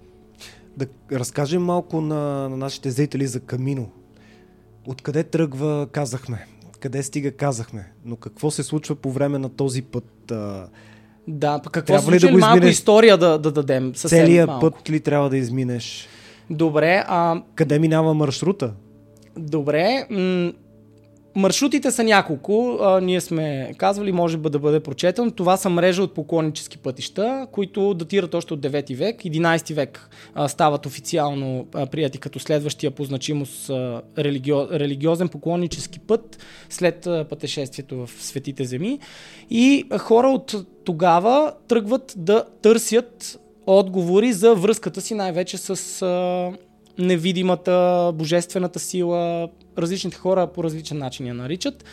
Да 0.78 0.86
разкажем 1.12 1.64
малко 1.64 2.02
на, 2.02 2.50
на 2.50 2.58
нашите 2.58 2.92
зрители 2.92 3.28
за 3.28 3.40
Камино. 3.40 3.90
Откъде 4.88 5.24
тръгва, 5.24 5.88
казахме. 5.92 6.46
Къде 6.80 7.04
стига, 7.04 7.32
казахме. 7.32 7.92
Но 8.06 8.16
какво 8.16 8.52
се 8.52 8.64
случва 8.64 8.96
по 8.96 9.12
време 9.12 9.38
на 9.38 9.50
този 9.50 9.82
път? 9.82 10.32
А, 10.32 10.68
Да, 11.28 11.60
пък 11.60 11.74
какво 11.74 11.88
Трябва 11.88 12.12
се 12.12 12.16
ли 12.16 12.20
да 12.20 12.32
го 12.32 12.38
малко 12.38 12.58
изминеш 12.58 12.76
история 12.76 13.18
да, 13.18 13.40
да 13.40 13.52
дадем? 13.52 13.94
Целият 13.94 14.48
малко. 14.48 14.72
път 14.72 14.90
ли 14.90 15.00
трябва 15.00 15.30
да 15.30 15.38
изминеш? 15.38 16.08
Добре, 16.50 17.04
а, 17.08 17.42
Къде 17.56 17.80
минава 17.80 18.14
маршрута? 18.14 18.74
добре. 19.38 20.08
М- 20.10 20.52
маршрутите 21.38 21.92
са 21.92 22.04
няколко. 22.04 22.78
А, 22.82 23.02
ние 23.02 23.22
сме 23.22 23.74
казвали, 23.78 24.12
може 24.12 24.38
би 24.38 24.50
да 24.50 24.60
бъде 24.60 24.80
прочетен. 24.80 25.32
Това 25.32 25.58
са 25.58 25.70
мрежа 25.70 26.04
от 26.04 26.14
поклоннически 26.14 26.78
пътища, 26.78 27.48
които 27.52 27.94
датират 27.94 28.34
още 28.34 28.54
от 28.54 28.60
9 28.60 28.96
век. 28.96 29.22
11 29.22 29.74
век 29.74 30.10
а, 30.36 30.48
стават 30.48 30.86
официално 30.86 31.68
прияти 31.92 32.18
като 32.18 32.40
следващия 32.40 32.92
по 32.92 33.04
значимост 33.04 33.70
религио, 34.18 34.70
религиозен 34.70 35.30
поклоннически 35.30 36.00
път 36.00 36.38
след 36.70 37.08
а, 37.08 37.26
пътешествието 37.30 37.96
в 38.06 38.10
Светите 38.20 38.66
земи. 38.66 39.00
И 39.50 39.84
а, 39.90 39.98
хора 39.98 40.28
от 40.28 40.56
тогава 40.84 41.54
тръгват 41.68 42.14
да 42.18 42.44
търсят 42.62 43.40
отговори 43.68 44.34
за 44.34 44.56
връзката 44.56 45.02
си 45.02 45.14
най-вече 45.14 45.58
с 45.58 46.02
а, 46.02 46.52
невидимата, 47.00 48.12
божествената 48.16 48.80
сила. 48.80 49.50
Различните 49.78 50.18
хора 50.18 50.48
по 50.48 50.64
различен 50.64 50.98
начин 50.98 51.28
я 51.28 51.34
наричат. 51.34 51.86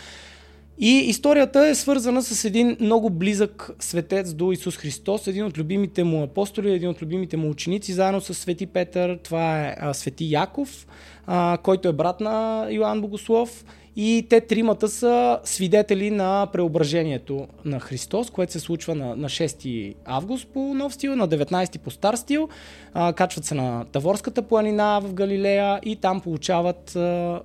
И 0.79 0.89
историята 0.89 1.67
е 1.67 1.75
свързана 1.75 2.23
с 2.23 2.45
един 2.45 2.77
много 2.81 3.11
близък 3.11 3.71
светец 3.81 4.35
до 4.35 4.53
Исус 4.53 4.77
Христос, 4.77 5.27
един 5.27 5.45
от 5.45 5.59
любимите 5.59 6.05
му 6.05 6.23
апостоли, 6.23 6.73
един 6.73 6.89
от 6.89 7.03
любимите 7.03 7.37
му 7.37 7.51
ученици, 7.51 7.93
заедно 7.93 8.21
с 8.21 8.35
Свети 8.35 8.67
Петър. 8.67 9.19
Това 9.23 9.61
е 9.61 9.77
а, 9.79 9.95
Свети 9.95 10.33
Яков, 10.33 10.87
а, 11.27 11.59
който 11.63 11.89
е 11.89 11.93
брат 11.93 12.21
на 12.21 12.67
Йоанн 12.71 13.01
Богослов. 13.01 13.65
И 13.97 14.27
те 14.31 14.41
тримата 14.41 14.89
са 14.89 15.39
свидетели 15.45 16.11
на 16.11 16.47
преображението 16.53 17.47
на 17.65 17.81
Христос, 17.81 18.31
което 18.31 18.53
се 18.53 18.61
случва 18.61 18.95
на, 18.95 19.17
на 19.17 19.29
6 19.29 19.95
август 20.05 20.49
по 20.49 20.75
нов 20.75 20.95
стил, 20.95 21.17
на 21.17 21.29
19 21.29 21.79
по 21.79 21.91
стар 21.91 22.15
стил. 22.15 22.49
А, 22.95 23.13
качват 23.13 23.45
се 23.45 23.55
на 23.55 23.85
Таворската 23.93 24.43
планина 24.43 25.01
в 25.01 25.15
Галилея 25.15 25.81
и 25.85 25.97
там 25.97 26.21
получават 26.21 26.97
а, 26.97 27.41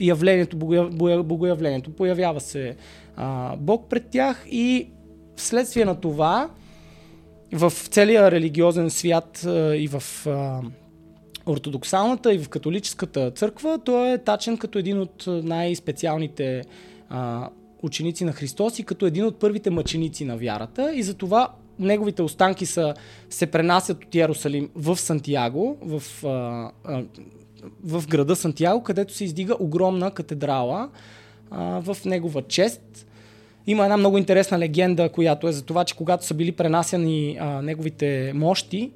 явлението, 0.00 0.56
богоявлението. 1.24 1.90
Появява 1.90 2.40
се 2.40 2.76
а, 3.16 3.56
Бог 3.56 3.88
пред 3.88 4.06
тях 4.10 4.46
и 4.50 4.88
вследствие 5.36 5.84
на 5.84 6.00
това 6.00 6.50
в 7.52 7.70
целия 7.70 8.30
религиозен 8.30 8.90
свят 8.90 9.44
а, 9.46 9.76
и 9.76 9.88
в 9.88 10.26
а, 10.26 10.60
ортодоксалната 11.46 12.34
и 12.34 12.38
в 12.38 12.48
католическата 12.48 13.30
църква 13.30 13.78
той 13.84 14.12
е 14.12 14.18
тачен 14.18 14.58
като 14.58 14.78
един 14.78 15.00
от 15.00 15.24
най-специалните 15.26 16.62
а, 17.08 17.48
ученици 17.82 18.24
на 18.24 18.32
Христос 18.32 18.78
и 18.78 18.84
като 18.84 19.06
един 19.06 19.24
от 19.24 19.40
първите 19.40 19.70
мъченици 19.70 20.24
на 20.24 20.36
вярата 20.36 20.94
и 20.94 21.02
затова 21.02 21.48
неговите 21.78 22.22
останки 22.22 22.66
са, 22.66 22.94
се 23.30 23.46
пренасят 23.46 24.04
от 24.04 24.14
Иерусалим 24.14 24.70
в 24.74 24.96
Сантьяго, 24.96 25.78
в, 25.82 26.24
а, 26.24 26.70
а, 26.84 27.04
в 27.84 28.04
града 28.08 28.36
Сантьяго, 28.36 28.82
където 28.82 29.14
се 29.14 29.24
издига 29.24 29.56
огромна 29.60 30.10
катедрала 30.10 30.88
а, 31.50 31.80
в 31.80 31.96
негова 32.04 32.42
чест. 32.42 33.06
Има 33.66 33.82
една 33.82 33.96
много 33.96 34.18
интересна 34.18 34.58
легенда, 34.58 35.08
която 35.08 35.48
е 35.48 35.52
за 35.52 35.62
това, 35.62 35.84
че 35.84 35.96
когато 35.96 36.24
са 36.24 36.34
били 36.34 36.52
пренасяни 36.52 37.38
а, 37.40 37.62
неговите 37.62 38.32
мощи 38.34 38.90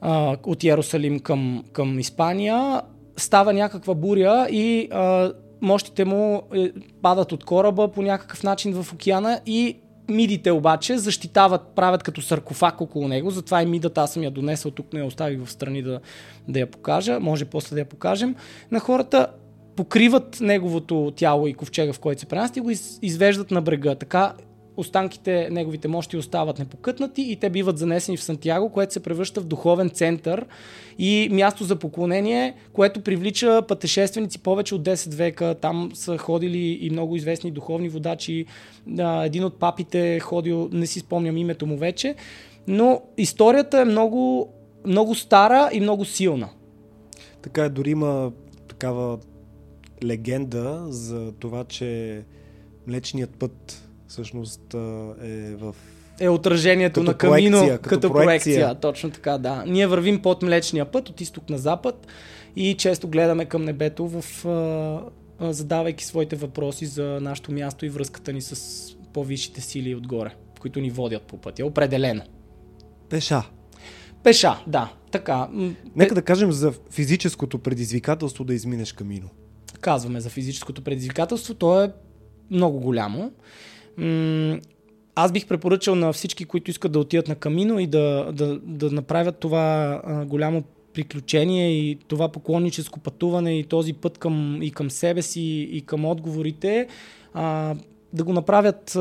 а, 0.00 0.36
от 0.44 0.64
Иерусалим 0.64 1.20
към, 1.20 1.64
към 1.72 1.98
Испания, 1.98 2.82
става 3.16 3.52
някаква 3.52 3.94
буря 3.94 4.46
и 4.50 4.88
а, 4.90 5.32
мощите 5.60 6.04
му 6.04 6.42
е, 6.54 6.70
падат 7.02 7.32
от 7.32 7.44
кораба 7.44 7.88
по 7.88 8.02
някакъв 8.02 8.42
начин 8.42 8.82
в 8.82 8.92
океана 8.92 9.40
и 9.46 9.76
мидите 10.08 10.50
обаче 10.50 10.98
защитават, 10.98 11.62
правят 11.76 12.02
като 12.02 12.22
саркофаг 12.22 12.80
около 12.80 13.08
него, 13.08 13.30
затова 13.30 13.62
и 13.62 13.66
мидата 13.66 14.00
аз 14.00 14.12
съм 14.12 14.22
я 14.22 14.30
донесъл 14.30 14.70
тук, 14.70 14.92
не 14.92 15.00
я 15.00 15.06
оставих 15.06 15.44
в 15.44 15.50
страни 15.50 15.82
да, 15.82 16.00
да 16.48 16.58
я 16.58 16.66
покажа, 16.66 17.20
може 17.20 17.44
после 17.44 17.74
да 17.74 17.80
я 17.80 17.84
покажем. 17.84 18.34
На 18.70 18.80
хората 18.80 19.26
покриват 19.76 20.38
неговото 20.40 21.12
тяло 21.16 21.46
и 21.46 21.54
ковчега, 21.54 21.92
в 21.92 22.00
който 22.00 22.20
се 22.20 22.26
пренасят 22.26 22.56
и 22.56 22.60
го 22.60 22.70
из, 22.70 22.98
извеждат 23.02 23.50
на 23.50 23.62
брега. 23.62 23.94
Така 23.94 24.32
останките, 24.80 25.48
неговите 25.50 25.88
мощи 25.88 26.16
остават 26.16 26.58
непокътнати 26.58 27.22
и 27.22 27.36
те 27.36 27.50
биват 27.50 27.78
занесени 27.78 28.16
в 28.16 28.22
Сантьяго, 28.22 28.68
което 28.68 28.92
се 28.92 29.02
превръща 29.02 29.40
в 29.40 29.44
духовен 29.44 29.90
център 29.90 30.46
и 30.98 31.28
място 31.32 31.64
за 31.64 31.76
поклонение, 31.76 32.54
което 32.72 33.00
привлича 33.00 33.62
пътешественици 33.68 34.38
повече 34.38 34.74
от 34.74 34.82
10 34.82 35.14
века. 35.14 35.54
Там 35.60 35.90
са 35.94 36.18
ходили 36.18 36.78
и 36.80 36.90
много 36.90 37.16
известни 37.16 37.50
духовни 37.50 37.88
водачи. 37.88 38.46
Един 39.24 39.44
от 39.44 39.58
папите 39.58 40.14
е 40.14 40.20
ходил, 40.20 40.68
не 40.72 40.86
си 40.86 41.00
спомням 41.00 41.36
името 41.36 41.66
му 41.66 41.76
вече, 41.76 42.14
но 42.66 43.02
историята 43.16 43.80
е 43.80 43.84
много, 43.84 44.52
много 44.86 45.14
стара 45.14 45.70
и 45.72 45.80
много 45.80 46.04
силна. 46.04 46.48
Така 47.42 47.64
е, 47.64 47.68
дори 47.68 47.90
има 47.90 48.32
такава 48.68 49.18
легенда 50.04 50.86
за 50.88 51.32
това, 51.32 51.64
че 51.64 52.22
Млечният 52.86 53.30
път 53.30 53.89
всъщност 54.10 54.74
е 55.22 55.54
в 55.54 55.74
е 56.20 56.28
отражението 56.28 57.00
като 57.00 57.10
на 57.10 57.16
камино 57.18 57.58
проекция, 57.58 57.78
като, 57.78 57.88
като 57.88 58.12
проекция. 58.12 58.54
проекция. 58.54 58.80
Точно 58.80 59.10
така, 59.10 59.38
да. 59.38 59.64
Ние 59.66 59.86
вървим 59.86 60.22
под 60.22 60.42
Млечния 60.42 60.84
път 60.84 61.08
от 61.08 61.20
изток 61.20 61.50
на 61.50 61.58
запад 61.58 62.06
и 62.56 62.74
често 62.74 63.08
гледаме 63.08 63.44
към 63.44 63.64
небето 63.64 64.08
в 64.08 64.46
а, 65.40 65.52
задавайки 65.52 66.04
своите 66.04 66.36
въпроси 66.36 66.86
за 66.86 67.18
нашето 67.20 67.52
място 67.52 67.86
и 67.86 67.88
връзката 67.88 68.32
ни 68.32 68.42
с 68.42 68.84
по-висшите 69.12 69.60
сили 69.60 69.94
отгоре, 69.94 70.34
които 70.60 70.80
ни 70.80 70.90
водят 70.90 71.22
по 71.22 71.36
пътя. 71.36 71.66
Определено. 71.66 72.22
Пеша. 73.08 73.42
Пеша, 74.22 74.58
да. 74.66 74.92
Така. 75.10 75.48
Нека 75.96 76.14
да 76.14 76.22
кажем 76.22 76.52
за 76.52 76.72
физическото 76.90 77.58
предизвикателство 77.58 78.44
да 78.44 78.54
изминеш 78.54 78.92
камино. 78.92 79.28
Казваме 79.80 80.20
за 80.20 80.30
физическото 80.30 80.82
предизвикателство. 80.82 81.54
То 81.54 81.82
е 81.82 81.92
много 82.50 82.80
голямо 82.80 83.32
аз 85.14 85.32
бих 85.32 85.46
препоръчал 85.46 85.94
на 85.94 86.12
всички, 86.12 86.44
които 86.44 86.70
искат 86.70 86.92
да 86.92 86.98
отидат 86.98 87.28
на 87.28 87.34
Камино 87.34 87.78
и 87.78 87.86
да, 87.86 88.32
да, 88.32 88.58
да 88.62 88.90
направят 88.90 89.38
това 89.38 90.00
голямо 90.26 90.62
приключение 90.94 91.70
и 91.70 91.98
това 92.08 92.28
поклонническо 92.28 93.00
пътуване 93.00 93.58
и 93.58 93.64
този 93.64 93.92
път 93.92 94.18
към, 94.18 94.58
и 94.62 94.70
към 94.70 94.90
себе 94.90 95.22
си 95.22 95.68
и 95.72 95.80
към 95.80 96.04
отговорите, 96.04 96.86
а, 97.34 97.74
да 98.12 98.24
го 98.24 98.32
направят, 98.32 98.96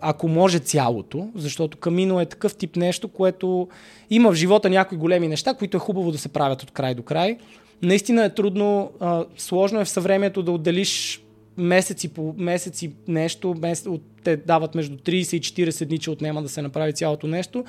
ако 0.00 0.28
може 0.28 0.58
цялото, 0.58 1.28
защото 1.34 1.78
Камино 1.78 2.20
е 2.20 2.26
такъв 2.26 2.56
тип 2.56 2.76
нещо, 2.76 3.08
което 3.08 3.68
има 4.10 4.32
в 4.32 4.34
живота 4.34 4.70
някои 4.70 4.98
големи 4.98 5.28
неща, 5.28 5.54
които 5.54 5.76
е 5.76 5.80
хубаво 5.80 6.12
да 6.12 6.18
се 6.18 6.28
правят 6.28 6.62
от 6.62 6.70
край 6.70 6.94
до 6.94 7.02
край. 7.02 7.38
Наистина 7.82 8.24
е 8.24 8.34
трудно, 8.34 8.90
а, 9.00 9.24
сложно 9.36 9.80
е 9.80 9.84
в 9.84 9.88
съвремието 9.88 10.42
да 10.42 10.52
отделиш 10.52 11.22
месеци 11.58 12.08
по 12.08 12.34
месеци 12.38 12.92
нещо, 13.08 13.54
месец, 13.62 13.86
от, 13.86 14.02
те 14.24 14.36
дават 14.36 14.74
между 14.74 14.96
30 14.96 15.36
и 15.36 15.66
40 15.66 15.84
дни, 15.84 15.98
че 15.98 16.10
отнема 16.10 16.42
да 16.42 16.48
се 16.48 16.62
направи 16.62 16.92
цялото 16.92 17.26
нещо, 17.26 17.64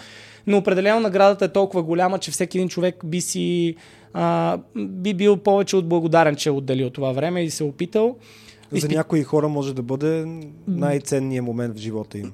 но 0.47 0.58
определено 0.58 1.00
наградата 1.00 1.45
е 1.45 1.54
толкова 1.54 1.84
голяма, 1.84 2.19
че 2.19 2.32
всеки 2.32 2.58
един 2.58 2.69
човек 2.69 2.95
би 3.06 3.21
си 3.21 3.76
а, 4.13 4.58
би 4.76 5.13
бил 5.13 5.38
повече 5.38 5.76
от 5.76 5.88
благодарен, 5.88 6.36
че 6.36 6.50
е 6.50 6.52
отделил 6.52 6.89
това 6.89 7.12
време 7.12 7.43
и 7.43 7.50
се 7.50 7.63
е 7.63 7.67
опитал. 7.67 8.15
За 8.71 8.78
Изпи... 8.78 8.95
някои 8.95 9.23
хора 9.23 9.47
може 9.47 9.76
да 9.76 9.82
бъде 9.82 10.26
най-ценният 10.67 11.45
момент 11.45 11.78
в 11.78 11.82
живота 11.82 12.17
им 12.17 12.34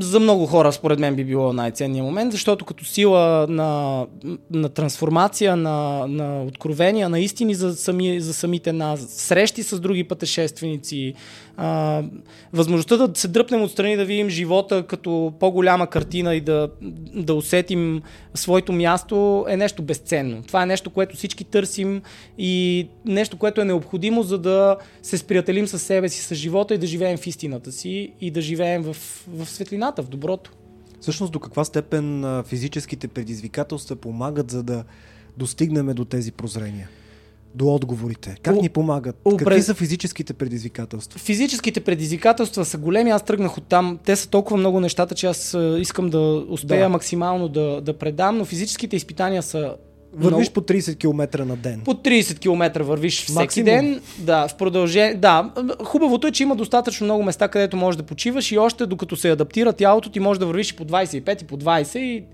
за 0.00 0.20
много 0.20 0.46
хора, 0.46 0.72
според 0.72 0.98
мен, 0.98 1.14
би 1.14 1.24
било 1.24 1.52
най-ценният 1.52 2.04
момент, 2.04 2.32
защото 2.32 2.64
като 2.64 2.84
сила 2.84 3.46
на, 3.48 4.06
на 4.50 4.68
трансформация, 4.68 5.56
на, 5.56 6.06
на 6.08 6.42
откровения, 6.42 7.08
на 7.08 7.20
истини 7.20 7.54
за, 7.54 7.76
сами, 7.76 8.20
за 8.20 8.34
самите 8.34 8.72
нас, 8.72 9.00
срещи 9.00 9.62
с 9.62 9.80
други 9.80 10.04
пътешественици, 10.04 11.14
а, 11.56 12.02
възможността 12.52 12.96
да 12.96 13.20
се 13.20 13.28
дръпнем 13.28 13.62
отстрани, 13.62 13.96
да 13.96 14.04
видим 14.04 14.28
живота 14.28 14.82
като 14.86 15.32
по-голяма 15.40 15.86
картина 15.86 16.34
и 16.34 16.40
да, 16.40 16.68
да 17.14 17.34
усетим 17.34 18.02
своето 18.34 18.72
място 18.72 19.46
е 19.48 19.56
нещо 19.56 19.82
безценно. 19.82 20.42
Това 20.46 20.62
е 20.62 20.66
нещо, 20.66 20.90
което 20.90 21.16
всички 21.16 21.44
търсим 21.44 22.02
и 22.38 22.86
нещо, 23.04 23.36
което 23.36 23.60
е 23.60 23.64
необходимо, 23.64 24.22
за 24.22 24.38
да 24.38 24.76
се 25.02 25.18
сприятелим 25.18 25.66
с 25.66 25.78
себе 25.78 26.08
си, 26.08 26.22
с 26.22 26.34
живота 26.34 26.74
и 26.74 26.78
да 26.78 26.86
живеем 26.86 27.16
в 27.16 27.26
истината 27.26 27.72
си 27.72 28.12
и 28.20 28.30
да 28.30 28.40
живеем 28.40 28.82
в, 28.82 28.96
в 29.28 29.48
светлината, 29.84 30.02
в 30.02 30.08
доброто. 30.08 30.52
Всъщност 31.00 31.32
до 31.32 31.40
каква 31.40 31.64
степен 31.64 32.42
физическите 32.46 33.08
предизвикателства 33.08 33.96
помагат 33.96 34.50
за 34.50 34.62
да 34.62 34.84
достигнем 35.36 35.86
до 35.86 36.04
тези 36.04 36.32
прозрения? 36.32 36.88
до 37.56 37.74
отговорите? 37.74 38.36
Как 38.42 38.56
О, 38.56 38.60
ни 38.60 38.68
помагат? 38.68 39.16
Какви 39.38 39.62
са 39.62 39.74
физическите 39.74 40.34
предизвикателства? 40.34 41.18
Физическите 41.18 41.80
предизвикателства 41.80 42.64
са 42.64 42.78
големи. 42.78 43.10
Аз 43.10 43.24
тръгнах 43.24 43.58
от 43.58 43.64
там. 43.64 43.98
Те 44.04 44.16
са 44.16 44.28
толкова 44.28 44.56
много 44.56 44.80
нещата, 44.80 45.14
че 45.14 45.26
аз 45.26 45.56
искам 45.78 46.10
да 46.10 46.44
успея 46.48 46.84
да. 46.84 46.88
максимално 46.88 47.48
да, 47.48 47.80
да 47.80 47.98
предам, 47.98 48.38
но 48.38 48.44
физическите 48.44 48.96
изпитания 48.96 49.42
са 49.42 49.76
Вървиш 50.16 50.50
много... 50.50 50.54
по 50.54 50.60
30 50.60 50.98
км 50.98 51.44
на 51.44 51.56
ден. 51.56 51.80
По 51.84 51.94
30 51.94 52.38
км 52.38 52.84
вървиш 52.84 53.22
всеки 53.22 53.32
Максимум. 53.32 53.64
ден. 53.64 54.00
Да, 54.18 54.48
в 54.48 54.56
продължение. 54.56 55.14
Да, 55.14 55.50
хубавото 55.84 56.26
е, 56.26 56.30
че 56.30 56.42
има 56.42 56.56
достатъчно 56.56 57.04
много 57.04 57.22
места, 57.22 57.48
където 57.48 57.76
можеш 57.76 57.96
да 57.96 58.02
почиваш 58.02 58.52
и 58.52 58.58
още 58.58 58.86
докато 58.86 59.16
се 59.16 59.30
адаптира 59.30 59.72
тялото 59.72 60.10
ти 60.10 60.20
може 60.20 60.40
да 60.40 60.46
вървиш 60.46 60.70
и 60.70 60.76
по 60.76 60.84
25 60.84 61.42
и 61.42 61.44
по 61.44 61.56
20 61.56 61.98
и 61.98 62.24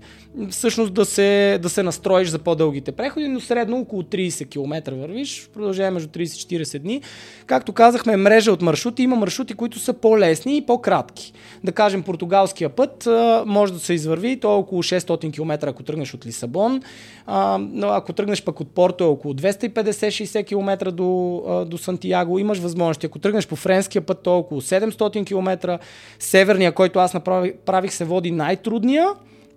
всъщност 0.49 0.93
да 0.93 1.05
се, 1.05 1.59
да 1.61 1.69
се 1.69 1.83
настроиш 1.83 2.29
за 2.29 2.39
по-дългите 2.39 2.91
преходи, 2.91 3.27
но 3.27 3.39
средно 3.39 3.77
около 3.77 4.03
30 4.03 4.49
км 4.49 4.91
вървиш 4.95 5.43
в 5.43 5.49
продължение 5.49 5.91
между 5.91 6.09
30-40 6.09 6.79
дни. 6.79 7.01
Както 7.45 7.73
казахме, 7.73 8.17
мрежа 8.17 8.51
от 8.51 8.61
маршрути. 8.61 9.03
Има 9.03 9.15
маршрути, 9.15 9.53
които 9.53 9.79
са 9.79 9.93
по-лесни 9.93 10.57
и 10.57 10.65
по-кратки. 10.65 11.33
Да 11.63 11.71
кажем, 11.71 12.03
португалския 12.03 12.69
път 12.69 13.07
може 13.45 13.73
да 13.73 13.79
се 13.79 13.93
извърви, 13.93 14.39
то 14.39 14.51
е 14.51 14.55
около 14.55 14.83
600 14.83 15.33
км, 15.33 15.67
ако 15.67 15.83
тръгнеш 15.83 16.13
от 16.13 16.25
Лисабон. 16.25 16.81
А, 17.25 17.59
но 17.71 17.87
ако 17.87 18.13
тръгнеш 18.13 18.43
пък 18.43 18.59
от 18.59 18.71
Порто 18.71 19.03
е 19.03 19.07
около 19.07 19.33
250-60 19.33 20.45
км 20.45 20.91
до, 20.91 21.65
до 21.67 21.77
Сантьяго, 21.77 22.39
имаш 22.39 22.59
възможности. 22.59 23.05
Ако 23.05 23.19
тръгнеш 23.19 23.47
по 23.47 23.55
френския 23.55 24.01
път, 24.01 24.23
то 24.23 24.33
е 24.33 24.37
около 24.37 24.61
700 24.61 25.25
км. 25.25 25.79
Северния, 26.19 26.71
който 26.71 26.99
аз 26.99 27.13
направих, 27.13 27.93
се 27.93 28.05
води 28.05 28.31
най-трудния. 28.31 29.07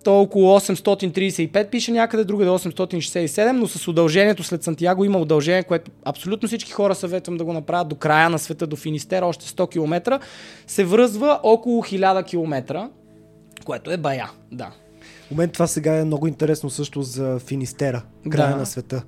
То 0.03 0.15
е 0.15 0.19
около 0.19 0.59
835 0.59 1.69
пише 1.69 1.91
някъде, 1.91 2.23
друга 2.23 2.45
е 2.45 2.49
867, 2.49 3.51
но 3.51 3.67
с 3.67 3.87
удължението 3.87 4.43
след 4.43 4.63
Сантьяго 4.63 5.05
има 5.05 5.19
удължение, 5.19 5.63
което 5.63 5.91
абсолютно 6.03 6.47
всички 6.47 6.71
хора 6.71 6.95
съветвам 6.95 7.37
да 7.37 7.45
го 7.45 7.53
направят 7.53 7.87
до 7.87 7.95
края 7.95 8.29
на 8.29 8.39
света, 8.39 8.67
до 8.67 8.75
Финистера, 8.75 9.25
още 9.25 9.45
100 9.45 9.69
км, 9.69 10.19
се 10.67 10.83
връзва 10.83 11.39
около 11.43 11.83
1000 11.83 12.25
км, 12.25 12.89
което 13.65 13.91
е 13.91 13.97
бая, 13.97 14.31
да. 14.51 14.71
Момент 15.31 15.53
това 15.53 15.67
сега 15.67 15.97
е 15.97 16.05
много 16.05 16.27
интересно 16.27 16.69
също 16.69 17.01
за 17.01 17.39
Финистера, 17.39 18.03
края 18.29 18.51
да. 18.51 18.57
на 18.57 18.65
света. 18.65 19.03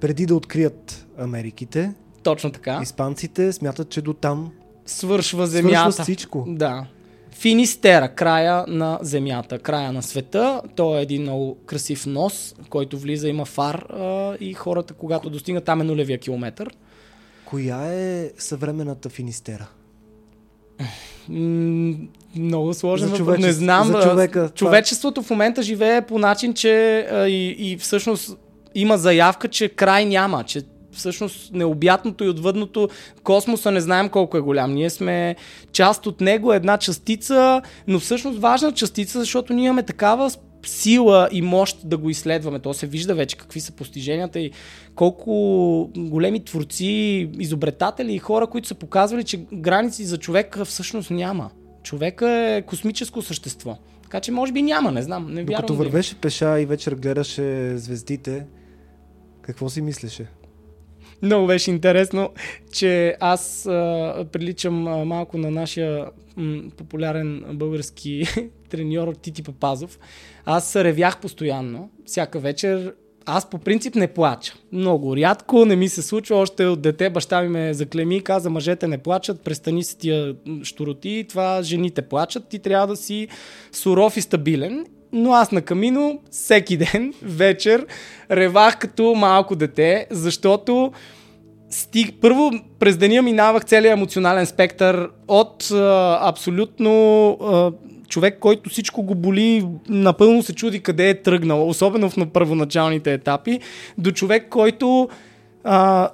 Преди 0.00 0.26
да 0.26 0.34
открият 0.34 1.06
Америките, 1.18 1.94
точно 2.22 2.50
така. 2.50 2.80
Испанците 2.82 3.52
смятат, 3.52 3.88
че 3.88 4.02
до 4.02 4.12
там 4.12 4.52
свършва 4.86 5.46
земята. 5.46 5.80
Свършва 5.80 6.02
всичко. 6.02 6.44
Да. 6.48 6.86
Финистера, 7.32 8.14
края 8.14 8.64
на 8.68 8.98
Земята, 9.02 9.58
края 9.58 9.92
на 9.92 10.02
света. 10.02 10.62
То 10.76 10.98
е 10.98 11.02
един 11.02 11.22
много 11.22 11.58
красив 11.66 12.06
нос, 12.06 12.54
който 12.68 12.98
влиза, 12.98 13.28
има 13.28 13.44
фар 13.44 13.74
а, 13.74 14.36
и 14.40 14.54
хората, 14.54 14.94
когато 14.94 15.30
достигнат 15.30 15.64
там 15.64 15.80
е 15.80 15.84
нулевия 15.84 16.18
километър. 16.18 16.70
Коя 17.44 17.92
е 17.92 18.30
съвременната 18.38 19.08
Финистера? 19.08 19.68
много 21.28 22.74
сложен 22.74 23.08
за 23.08 23.16
човече... 23.16 23.42
Не 23.42 23.52
знам. 23.52 23.86
За 23.86 24.02
човека, 24.02 24.50
човечеството 24.54 25.14
това... 25.14 25.26
в 25.26 25.30
момента 25.30 25.62
живее 25.62 26.02
по 26.02 26.18
начин, 26.18 26.54
че 26.54 27.06
а, 27.12 27.28
и, 27.28 27.56
и 27.58 27.76
всъщност 27.76 28.36
има 28.74 28.98
заявка, 28.98 29.48
че 29.48 29.68
край 29.68 30.04
няма, 30.04 30.44
че 30.44 30.62
всъщност 30.92 31.52
необятното 31.52 32.24
и 32.24 32.28
отвъдното 32.28 32.88
космоса 33.22 33.70
не 33.70 33.80
знаем 33.80 34.08
колко 34.08 34.36
е 34.36 34.40
голям. 34.40 34.74
Ние 34.74 34.90
сме 34.90 35.36
част 35.72 36.06
от 36.06 36.20
него, 36.20 36.52
една 36.52 36.78
частица, 36.78 37.62
но 37.86 38.00
всъщност 38.00 38.38
важна 38.38 38.72
частица, 38.72 39.20
защото 39.20 39.52
ние 39.52 39.64
имаме 39.64 39.82
такава 39.82 40.30
сила 40.64 41.28
и 41.32 41.42
мощ 41.42 41.78
да 41.84 41.96
го 41.96 42.10
изследваме. 42.10 42.58
То 42.58 42.74
се 42.74 42.86
вижда 42.86 43.14
вече 43.14 43.36
какви 43.36 43.60
са 43.60 43.72
постиженията 43.72 44.40
и 44.40 44.50
колко 44.94 45.90
големи 45.96 46.44
творци, 46.44 47.30
изобретатели 47.38 48.14
и 48.14 48.18
хора, 48.18 48.46
които 48.46 48.68
са 48.68 48.74
показвали, 48.74 49.24
че 49.24 49.36
граници 49.52 50.04
за 50.04 50.18
човека 50.18 50.64
всъщност 50.64 51.10
няма. 51.10 51.50
Човека 51.82 52.30
е 52.30 52.62
космическо 52.62 53.22
същество. 53.22 53.78
Така 54.02 54.20
че 54.20 54.32
може 54.32 54.52
би 54.52 54.62
няма, 54.62 54.92
не 54.92 55.02
знам. 55.02 55.26
Не 55.30 55.44
Докато 55.44 55.74
вървеше 55.74 56.14
пеша 56.14 56.60
и 56.60 56.66
вечер 56.66 56.94
гледаше 56.94 57.78
звездите, 57.78 58.46
какво 59.42 59.68
си 59.68 59.82
мислеше? 59.82 60.26
Много 61.22 61.46
беше 61.46 61.70
интересно, 61.70 62.30
че 62.72 63.16
аз 63.20 63.66
а, 63.66 64.24
приличам 64.32 64.86
а, 64.86 65.04
малко 65.04 65.38
на 65.38 65.50
нашия 65.50 66.06
м, 66.36 66.62
популярен 66.76 67.44
български 67.52 68.24
треньор 68.70 69.14
Тити 69.14 69.42
Папазов. 69.42 69.98
Аз 70.44 70.76
ревях 70.76 71.20
постоянно, 71.20 71.90
всяка 72.06 72.38
вечер. 72.38 72.94
Аз 73.26 73.50
по 73.50 73.58
принцип 73.58 73.94
не 73.94 74.06
плача. 74.06 74.54
Много 74.72 75.16
рядко, 75.16 75.64
не 75.64 75.76
ми 75.76 75.88
се 75.88 76.02
случва. 76.02 76.36
Още 76.36 76.66
от 76.66 76.82
дете 76.82 77.10
баща 77.10 77.42
ми 77.42 77.48
ме 77.48 77.74
заклеми 77.74 78.16
и 78.16 78.20
каза, 78.20 78.50
мъжете 78.50 78.88
не 78.88 78.98
плачат, 78.98 79.40
престани 79.40 79.84
си 79.84 79.98
тия 79.98 80.34
щуроти, 80.62 81.26
това 81.28 81.62
жените 81.62 82.02
плачат, 82.02 82.48
ти 82.48 82.58
трябва 82.58 82.86
да 82.86 82.96
си 82.96 83.28
суров 83.72 84.16
и 84.16 84.20
стабилен 84.20 84.86
но 85.12 85.32
аз 85.32 85.52
на 85.52 85.62
камино 85.62 86.20
всеки 86.30 86.76
ден, 86.76 87.14
вечер, 87.22 87.86
ревах 88.30 88.78
като 88.78 89.14
малко 89.14 89.56
дете, 89.56 90.06
защото 90.10 90.92
стиг... 91.70 92.14
първо 92.20 92.50
през 92.78 92.96
деня 92.96 93.22
минавах 93.22 93.64
целият 93.64 93.96
емоционален 93.96 94.46
спектър 94.46 95.08
от 95.28 95.70
а, 95.70 96.18
абсолютно 96.22 97.30
а, 97.30 97.72
човек, 98.08 98.38
който 98.40 98.70
всичко 98.70 99.02
го 99.02 99.14
боли, 99.14 99.66
напълно 99.88 100.42
се 100.42 100.54
чуди 100.54 100.80
къде 100.80 101.08
е 101.08 101.22
тръгнал, 101.22 101.68
особено 101.68 102.10
в 102.10 102.26
първоначалните 102.32 103.12
етапи, 103.12 103.60
до 103.98 104.10
човек, 104.10 104.46
който 104.48 105.08
а, 105.64 106.08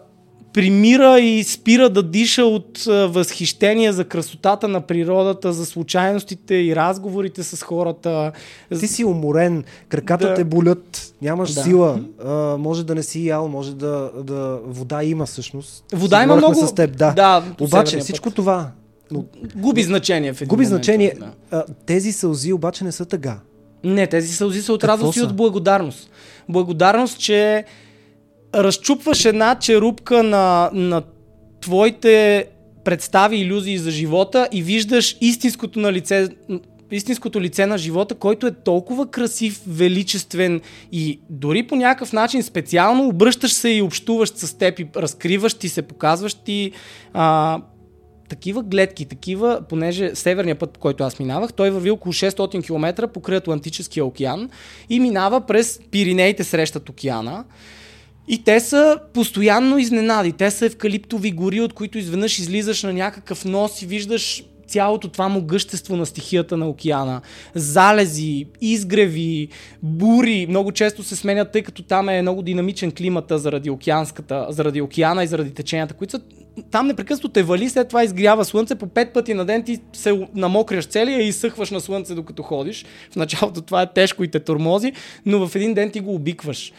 примира 0.53 1.21
и 1.21 1.45
спира 1.45 1.91
да 1.91 2.03
диша 2.03 2.45
от 2.45 2.79
възхищение 2.87 3.93
за 3.93 4.05
красотата 4.05 4.69
на 4.69 4.81
природата, 4.81 5.53
за 5.53 5.67
случайностите 5.67 6.55
и 6.55 6.77
разговорите 6.77 7.43
с 7.43 7.63
хората. 7.63 8.33
Ти 8.81 8.87
си 8.89 9.05
уморен, 9.05 9.65
краката 9.89 10.29
Да. 10.29 10.35
те 10.35 10.45
болят, 10.45 11.15
нямаш 11.23 11.55
Да. 11.55 11.63
сила, 11.63 12.01
а, 12.25 12.57
може 12.59 12.87
да 12.87 12.95
не 12.95 13.03
си 13.03 13.27
ял, 13.27 13.49
може 13.49 13.75
да, 13.75 14.11
да... 14.25 14.59
Вода 14.65 15.05
има 15.05 15.27
всъщност. 15.27 15.85
Вода 15.93 16.23
има 16.23 16.37
много... 16.37 16.67
С 16.67 16.75
теб, 16.75 16.97
да. 16.99 17.13
да 17.13 17.45
Обаче 17.61 17.99
всичко 17.99 18.25
път. 18.25 18.35
това, 18.35 18.71
но 19.11 19.25
Губи 19.57 19.83
значение 19.83 20.33
в 20.33 20.43
един 20.43 20.49
губи 20.49 20.65
момент, 20.65 20.85
значение. 20.85 21.15
Да. 21.21 21.33
А, 21.51 21.65
тези 21.87 22.13
сълзи 22.13 22.53
обаче 22.53 22.85
не 22.85 22.93
са 22.93 23.05
тъга. 23.05 23.39
Не, 23.85 24.07
тези 24.07 24.33
сълзи 24.33 24.63
са 24.63 24.73
от 24.73 24.81
Какво 24.81 24.93
радост 24.93 25.17
и 25.17 25.23
от 25.23 25.37
благодарност. 25.37 26.11
Благодарност, 26.49 27.19
че 27.19 27.65
разчупваш 28.55 29.25
една 29.25 29.55
черупка 29.55 30.23
на, 30.23 30.71
на 30.73 31.03
твоите 31.61 32.47
представи, 32.85 33.37
иллюзии 33.37 33.79
за 33.79 33.91
живота 33.91 34.49
и 34.53 34.63
виждаш 34.63 35.17
истинското 35.21 35.79
на 35.79 35.93
лице 35.93 36.29
истинското 36.91 37.41
лице 37.41 37.67
на 37.67 37.79
живота, 37.79 38.15
който 38.15 38.47
е 38.47 38.51
толкова 38.51 39.07
красив, 39.07 39.61
величествен 39.67 40.61
и 40.93 41.21
дори 41.31 41.63
по 41.63 41.77
някакъв 41.77 42.13
начин 42.13 42.43
специално 42.43 43.09
обръщаш 43.09 43.53
се 43.53 43.69
и 43.69 43.83
общуваш 43.83 44.29
с 44.29 44.59
теб 44.59 44.79
и 44.79 44.87
разкриваш 44.97 45.55
ти 45.55 45.69
се, 45.69 45.83
показваш 45.83 46.35
ти 46.35 46.73
а, 47.13 47.61
такива 48.29 48.63
гледки, 48.63 49.07
такива, 49.07 49.61
понеже 49.69 50.15
северния 50.15 50.57
път, 50.59 50.71
по 50.71 50.81
който 50.81 51.05
аз 51.05 51.19
минавах, 51.19 51.53
той 51.53 51.71
върви 51.71 51.91
около 51.91 52.13
600 52.13 52.67
км 52.67 53.09
покрай 53.09 53.39
Атлантическия 53.39 54.05
океан 54.05 54.51
и 54.89 55.01
минава 55.01 55.41
през 55.41 55.81
Пиринеите 55.91 56.45
срещат 56.45 56.89
океана. 56.89 57.45
И 58.29 58.45
те 58.45 58.61
са 58.61 58.99
постоянно 59.15 59.79
изненади. 59.79 60.33
Те 60.33 60.51
са 60.51 60.67
евкалиптови 60.67 61.33
гори, 61.33 61.61
от 61.61 61.73
които 61.73 61.99
изведнъж 61.99 62.39
излизаш 62.39 62.83
на 62.83 62.93
някакъв 62.93 63.45
нос 63.45 63.83
и 63.83 63.87
виждаш 63.87 64.45
цялото 64.69 65.09
това 65.09 65.29
могъщество 65.29 65.97
на 65.97 66.07
стихията 66.07 66.57
на 66.57 66.69
океана. 66.69 67.21
Залези, 67.55 68.47
изгреви, 68.61 69.49
бури, 69.83 70.47
много 70.49 70.73
често 70.73 71.03
се 71.03 71.17
сменят, 71.17 71.53
тъй 71.53 71.63
като 71.63 71.83
там 71.83 72.09
е 72.09 72.23
много 72.23 72.43
динамичен 72.43 72.93
климата 72.93 73.39
заради 73.39 73.71
океанската, 73.71 74.47
заради 74.51 74.81
океана 74.81 75.25
и 75.25 75.27
заради 75.27 75.55
теченията, 75.55 75.95
които 75.95 76.11
са 76.11 76.21
там 76.71 76.87
непрекъснато 76.87 77.29
те 77.29 77.43
вали, 77.43 77.69
след 77.69 77.89
това 77.89 78.05
изгрява 78.05 78.45
слънце, 78.45 78.75
по 78.75 78.87
пет 78.87 79.13
пъти 79.13 79.35
на 79.35 79.45
ден 79.45 79.63
ти 79.63 79.81
се 79.93 80.27
намокряш 80.35 80.87
целия 80.87 81.23
и 81.23 81.29
изсъхваш 81.29 81.71
на 81.71 81.81
слънце 81.81 82.15
докато 82.15 82.43
ходиш. 82.43 82.85
В 83.13 83.17
началото 83.17 83.61
това 83.61 83.83
е 83.83 83.93
тежко 83.93 84.25
и 84.25 84.29
те 84.29 84.41
тормози, 84.41 84.93
но 85.27 85.49
в 85.49 85.57
един 85.57 85.75
ден 85.75 85.91
ти 85.91 86.01
го 86.01 86.15
обикваш. 86.15 86.73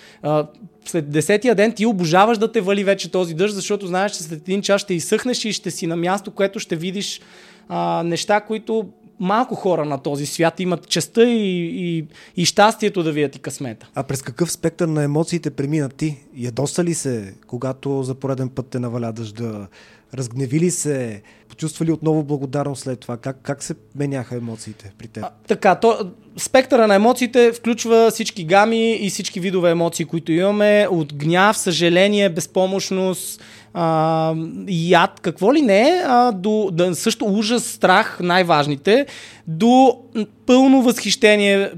След 0.86 1.10
десетия 1.10 1.56
ден 1.56 1.72
ти 1.72 1.86
обожаваш 1.86 2.38
да 2.38 2.52
те 2.52 2.62
вали 2.62 2.84
вече 2.84 3.12
този 3.12 3.34
дъжд, 3.34 3.56
защото 3.56 3.88
знаеш, 3.88 4.12
че 4.12 4.24
след 4.24 4.42
един 4.42 4.62
час 4.62 4.82
ще 4.82 4.94
изсъхнеш 4.94 5.46
и 5.46 5.54
ще 5.54 5.72
си 5.72 5.88
на 5.88 5.96
място, 5.96 6.32
което 6.32 6.60
ще 6.60 6.76
видиш 6.76 7.22
а, 7.70 8.04
неща, 8.04 8.42
които 8.42 8.90
малко 9.20 9.56
хора 9.56 9.86
на 9.86 9.98
този 9.98 10.26
свят 10.26 10.60
имат 10.60 10.88
честа 10.88 11.24
и, 11.24 11.98
и, 11.98 12.08
и 12.36 12.46
щастието 12.46 13.04
да 13.04 13.12
видят 13.12 13.36
и 13.36 13.40
късмета. 13.40 13.90
А 13.96 14.04
през 14.04 14.22
какъв 14.22 14.52
спектър 14.52 14.88
на 14.88 15.04
емоциите 15.04 15.52
премина 15.52 15.90
ти? 15.90 16.18
Ядоса 16.36 16.84
ли 16.84 16.94
се, 16.94 17.34
когато 17.48 18.04
за 18.04 18.16
пореден 18.16 18.50
път 18.50 18.68
те 18.68 18.80
наваля 18.80 19.12
дъжда? 19.12 19.68
Разгневи 20.14 20.60
ли 20.60 20.72
се? 20.72 21.22
Почувства 21.50 21.86
ли 21.86 21.92
отново 21.92 22.24
благодарност 22.24 22.84
след 22.84 23.00
това? 23.00 23.18
Как, 23.18 23.38
как 23.44 23.64
се 23.64 23.76
меняха 23.96 24.36
емоциите 24.36 24.92
при 24.98 25.08
теб? 25.08 25.24
А, 25.24 25.30
така, 25.48 25.76
то, 25.76 26.12
спектъра 26.38 26.88
на 26.88 26.96
емоциите 26.96 27.52
включва 27.52 28.12
всички 28.12 28.44
гами 28.44 28.92
и 28.92 29.10
всички 29.10 29.40
видове 29.40 29.72
емоции, 29.72 30.06
които 30.06 30.32
имаме. 30.32 30.88
От 30.92 31.14
гняв, 31.14 31.58
съжаление, 31.58 32.30
безпомощност, 32.30 33.42
а, 33.74 34.36
яд, 34.68 35.20
какво 35.20 35.54
ли 35.54 35.62
не, 35.62 36.04
а, 36.06 36.32
до 36.32 36.70
да, 36.72 36.96
също 36.96 37.26
ужас, 37.26 37.66
страх, 37.66 38.20
най-важните, 38.22 39.06
до 39.48 40.00
пълно 40.46 40.82
възхищение, 40.82 41.72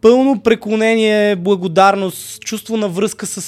пълно 0.00 0.40
преклонение, 0.40 1.36
благодарност, 1.36 2.40
чувство 2.40 2.76
на 2.76 2.88
връзка 2.88 3.26
с, 3.26 3.40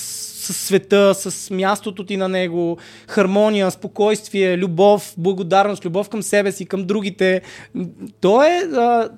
с 0.44 0.52
света, 0.52 1.14
с 1.14 1.50
мястото 1.50 2.04
ти 2.04 2.16
на 2.16 2.28
него, 2.28 2.76
хармония, 3.08 3.70
спокойствие, 3.70 4.58
любов, 4.58 5.14
благодарност, 5.18 5.84
любов 5.84 6.08
към 6.08 6.22
себе 6.22 6.52
си, 6.52 6.66
към 6.66 6.84
другите. 6.84 7.42
То 8.20 8.42
е, 8.42 8.62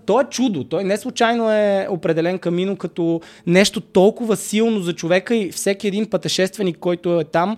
то 0.06 0.20
е 0.20 0.24
чудо. 0.24 0.64
Той 0.64 0.84
не 0.84 0.96
случайно 0.96 1.50
е 1.50 1.86
определен 1.90 2.38
камино 2.38 2.76
като 2.76 3.20
нещо 3.46 3.80
толкова 3.80 4.36
силно 4.36 4.80
за 4.80 4.92
човека 4.92 5.34
и 5.36 5.50
всеки 5.52 5.88
един 5.88 6.10
пътешественик, 6.10 6.78
който 6.78 7.20
е 7.20 7.24
там, 7.24 7.56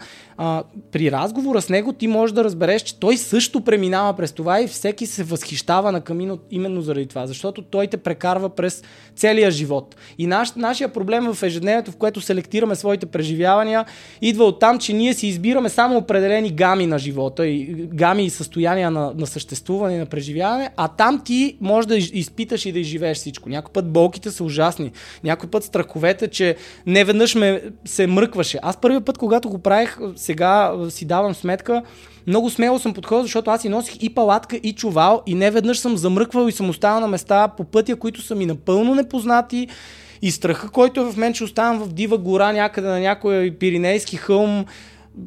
при 0.92 1.12
разговора 1.12 1.62
с 1.62 1.68
него 1.68 1.92
ти 1.92 2.06
можеш 2.06 2.34
да 2.34 2.44
разбереш, 2.44 2.82
че 2.82 3.00
той 3.00 3.16
също 3.16 3.60
преминава 3.60 4.16
през 4.16 4.32
това 4.32 4.60
и 4.60 4.66
всеки 4.66 5.06
се 5.06 5.24
възхищава 5.24 5.92
на 5.92 6.00
камино 6.00 6.38
именно 6.50 6.82
заради 6.82 7.06
това, 7.06 7.26
защото 7.26 7.62
той 7.62 7.86
те 7.86 7.96
прекарва 7.96 8.48
през 8.48 8.82
целия 9.16 9.50
живот. 9.50 9.96
И 10.18 10.26
наш, 10.26 10.52
нашия 10.56 10.88
проблем 10.88 11.32
в 11.32 11.42
ежедневието, 11.42 11.92
в 11.92 11.96
което 11.96 12.20
селектираме 12.20 12.74
своите 12.74 13.06
преживявания, 13.06 13.57
идва 14.22 14.44
от 14.44 14.60
там, 14.60 14.78
че 14.78 14.92
ние 14.92 15.14
си 15.14 15.26
избираме 15.26 15.68
само 15.68 15.96
определени 15.96 16.50
гами 16.50 16.86
на 16.86 16.98
живота 16.98 17.46
и 17.46 17.74
гами 17.74 18.24
и 18.24 18.30
състояния 18.30 18.90
на, 18.90 19.12
на 19.16 19.26
съществуване 19.26 19.94
и 19.94 19.98
на 19.98 20.06
преживяване, 20.06 20.70
а 20.76 20.88
там 20.88 21.22
ти 21.24 21.56
можеш 21.60 21.86
да 21.86 21.96
из- 21.96 22.10
изпиташ 22.12 22.66
и 22.66 22.72
да 22.72 22.78
изживееш 22.78 23.18
всичко. 23.18 23.48
Някой 23.48 23.72
път 23.72 23.92
болките 23.92 24.30
са 24.30 24.44
ужасни, 24.44 24.92
някой 25.24 25.50
път 25.50 25.64
страховете, 25.64 26.28
че 26.28 26.56
не 26.86 27.04
веднъж 27.04 27.34
ме 27.34 27.62
се 27.84 28.06
мръкваше. 28.06 28.58
Аз 28.62 28.76
първият 28.76 29.04
път, 29.04 29.18
когато 29.18 29.48
го 29.48 29.58
правих, 29.58 29.98
сега 30.16 30.72
си 30.88 31.04
давам 31.04 31.34
сметка, 31.34 31.82
много 32.26 32.50
смело 32.50 32.78
съм 32.78 32.94
подходил, 32.94 33.22
защото 33.22 33.50
аз 33.50 33.62
си 33.62 33.68
носих 33.68 33.96
и 34.02 34.14
палатка, 34.14 34.56
и 34.56 34.72
чувал, 34.72 35.22
и 35.26 35.34
не 35.34 35.50
веднъж 35.50 35.78
съм 35.78 35.96
замръквал 35.96 36.48
и 36.48 36.52
съм 36.52 36.68
оставал 36.70 37.00
на 37.00 37.08
места 37.08 37.48
по 37.48 37.64
пътя, 37.64 37.96
които 37.96 38.22
са 38.22 38.34
ми 38.34 38.46
напълно 38.46 38.94
непознати. 38.94 39.68
И 40.22 40.30
страха, 40.30 40.70
който 40.70 41.00
е 41.00 41.12
в 41.12 41.16
мен, 41.16 41.32
че 41.32 41.44
оставам 41.44 41.78
в 41.78 41.92
дива 41.92 42.18
гора 42.18 42.52
някъде 42.52 42.88
на 42.88 43.00
някой 43.00 43.56
пиринейски 43.60 44.16
хълм, 44.16 44.64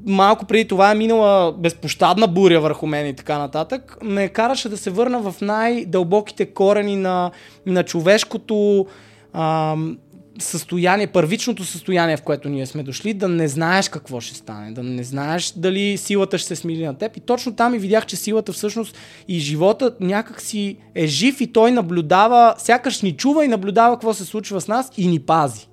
малко 0.08 0.46
преди 0.46 0.68
това 0.68 0.92
е 0.92 0.96
минала 0.96 1.54
безпощадна 1.54 2.28
буря 2.28 2.60
върху 2.60 2.88
мен 2.88 3.08
и 3.08 3.16
така 3.16 3.38
нататък, 3.38 3.98
ме 4.04 4.28
караше 4.28 4.70
да 4.70 4.78
се 4.78 4.90
върна 4.90 5.32
в 5.32 5.42
най-дълбоките 5.42 6.46
корени 6.46 6.96
на, 6.96 7.32
на 7.66 7.84
човешкото 7.84 8.86
ам, 9.34 9.98
състояние, 10.42 11.08
първичното 11.08 11.64
състояние, 11.64 12.18
в 12.18 12.22
което 12.22 12.50
ние 12.50 12.66
сме 12.66 12.84
дошли, 12.84 13.14
да 13.14 13.28
не 13.28 13.48
знаеш 13.48 13.90
какво 13.90 14.22
ще 14.22 14.36
стане, 14.36 14.72
да 14.72 14.84
не 14.84 15.04
знаеш 15.04 15.54
дали 15.58 15.98
силата 15.98 16.38
ще 16.38 16.48
се 16.48 16.56
смили 16.56 16.86
на 16.86 16.98
теб. 16.98 17.18
И 17.18 17.20
точно 17.20 17.56
там 17.56 17.74
и 17.74 17.80
видях, 17.80 18.06
че 18.06 18.16
силата 18.16 18.54
всъщност 18.54 18.98
и 19.28 19.40
живота 19.40 19.96
някак 20.00 20.42
си 20.42 20.78
е 20.96 21.08
жив 21.08 21.42
и 21.42 21.54
той 21.54 21.72
наблюдава, 21.72 22.56
сякаш 22.58 23.02
ни 23.02 23.12
чува 23.12 23.46
и 23.46 23.48
наблюдава 23.48 23.96
какво 23.96 24.14
се 24.14 24.26
случва 24.26 24.62
с 24.62 24.68
нас 24.68 24.92
и 24.98 25.08
ни 25.08 25.20
пази. 25.20 25.68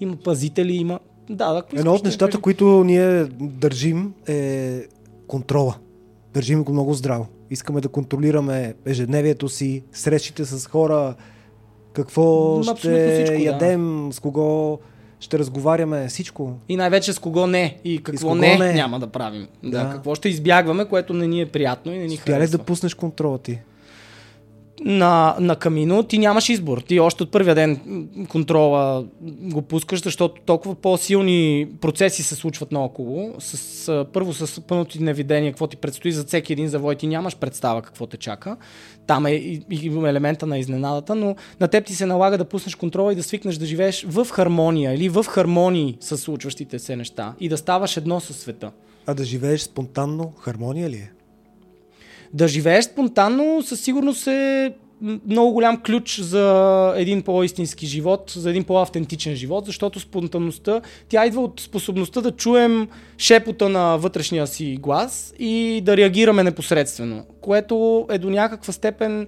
Има 0.00 0.16
пазители, 0.16 0.72
има 0.72 0.98
Да, 1.30 1.54
ако 1.58 1.76
Едно 1.76 1.94
от 1.94 2.04
нещата, 2.04 2.40
които 2.40 2.84
ние 2.84 3.24
държим 3.40 4.14
е 4.26 4.80
контрола. 5.26 5.74
Държим 6.34 6.64
го 6.64 6.72
много 6.72 6.94
здраво. 6.94 7.26
Искаме 7.50 7.80
да 7.80 7.88
контролираме 7.88 8.74
ежедневието 8.86 9.48
си, 9.48 9.82
срещите 9.92 10.44
с 10.44 10.66
хора, 10.66 11.14
какво 11.98 12.56
М, 12.56 12.62
ще 12.62 12.70
абсолютно 12.72 13.12
всичко, 13.12 13.32
да. 13.32 13.42
ядем, 13.42 14.08
с 14.12 14.20
кого 14.20 14.78
ще 15.20 15.38
разговаряме, 15.38 16.08
всичко. 16.08 16.52
И 16.68 16.76
най-вече 16.76 17.12
с 17.12 17.18
кого 17.18 17.46
не 17.46 17.76
и 17.84 18.02
какво 18.02 18.18
с 18.18 18.22
кого 18.22 18.34
не, 18.34 18.58
не. 18.58 18.72
няма 18.72 19.00
да 19.00 19.06
правим. 19.06 19.46
Да. 19.62 19.84
Да. 19.84 19.90
Какво 19.90 20.14
ще 20.14 20.28
избягваме, 20.28 20.84
което 20.84 21.14
не 21.14 21.26
ни 21.26 21.40
е 21.40 21.46
приятно 21.46 21.92
и 21.92 21.98
не 21.98 22.06
ни 22.06 22.14
Успя 22.14 22.30
ли 22.30 22.34
харесва. 22.34 22.58
да 22.58 22.64
пуснеш 22.64 22.94
контрола 22.94 23.38
ти? 23.38 23.58
На, 24.84 25.36
на 25.40 25.56
камино, 25.56 26.02
ти 26.02 26.18
нямаш 26.18 26.48
избор. 26.48 26.78
Ти 26.78 27.00
още 27.00 27.22
от 27.22 27.30
първия 27.30 27.54
ден 27.54 27.80
контрола 28.28 29.04
го 29.22 29.62
пускаш, 29.62 30.02
защото 30.02 30.40
толкова 30.46 30.74
по-силни 30.74 31.68
процеси 31.80 32.22
се 32.22 32.34
случват 32.34 32.72
наоколо. 32.72 33.34
С, 33.38 34.06
първо 34.12 34.34
с 34.34 34.60
пълното 34.60 34.90
ти 34.90 35.02
невидение, 35.02 35.50
какво 35.50 35.66
ти 35.66 35.76
предстои 35.76 36.12
за 36.12 36.24
всеки 36.24 36.52
един 36.52 36.68
завой, 36.68 36.94
ти 36.94 37.06
нямаш 37.06 37.36
представа 37.36 37.82
какво 37.82 38.06
те 38.06 38.16
чака. 38.16 38.56
Там 39.06 39.26
е 39.26 39.30
и, 39.30 39.62
и 39.70 39.86
елемента 39.86 40.46
на 40.46 40.58
изненадата, 40.58 41.14
но 41.14 41.36
на 41.60 41.68
теб 41.68 41.84
ти 41.84 41.94
се 41.94 42.06
налага 42.06 42.38
да 42.38 42.44
пуснеш 42.44 42.74
контрола 42.74 43.12
и 43.12 43.16
да 43.16 43.22
свикнеш 43.22 43.56
да 43.56 43.66
живееш 43.66 44.04
в 44.08 44.26
хармония 44.30 44.94
или 44.94 45.08
в 45.08 45.24
хармонии 45.24 45.96
с 46.00 46.18
случващите 46.18 46.78
се 46.78 46.96
неща 46.96 47.34
и 47.40 47.48
да 47.48 47.56
ставаш 47.56 47.96
едно 47.96 48.20
със 48.20 48.36
света. 48.36 48.70
А 49.06 49.14
да 49.14 49.24
живееш 49.24 49.60
спонтанно, 49.60 50.32
хармония 50.38 50.90
ли 50.90 50.96
е? 50.96 51.10
Да 52.32 52.48
живееш 52.48 52.84
спонтанно 52.84 53.62
със 53.62 53.80
сигурност 53.80 54.26
е 54.26 54.72
много 55.00 55.52
голям 55.52 55.82
ключ 55.82 56.20
за 56.20 56.94
един 56.96 57.22
по-истински 57.22 57.86
живот, 57.86 58.32
за 58.36 58.50
един 58.50 58.64
по-автентичен 58.64 59.34
живот, 59.34 59.66
защото 59.66 60.00
спонтанността, 60.00 60.80
тя 61.08 61.26
идва 61.26 61.42
от 61.42 61.60
способността 61.60 62.20
да 62.20 62.30
чуем 62.30 62.88
шепота 63.18 63.68
на 63.68 63.96
вътрешния 63.96 64.46
си 64.46 64.78
глас 64.80 65.34
и 65.38 65.80
да 65.84 65.96
реагираме 65.96 66.44
непосредствено, 66.44 67.24
което 67.40 68.06
е 68.10 68.18
до 68.18 68.30
някаква 68.30 68.72
степен 68.72 69.26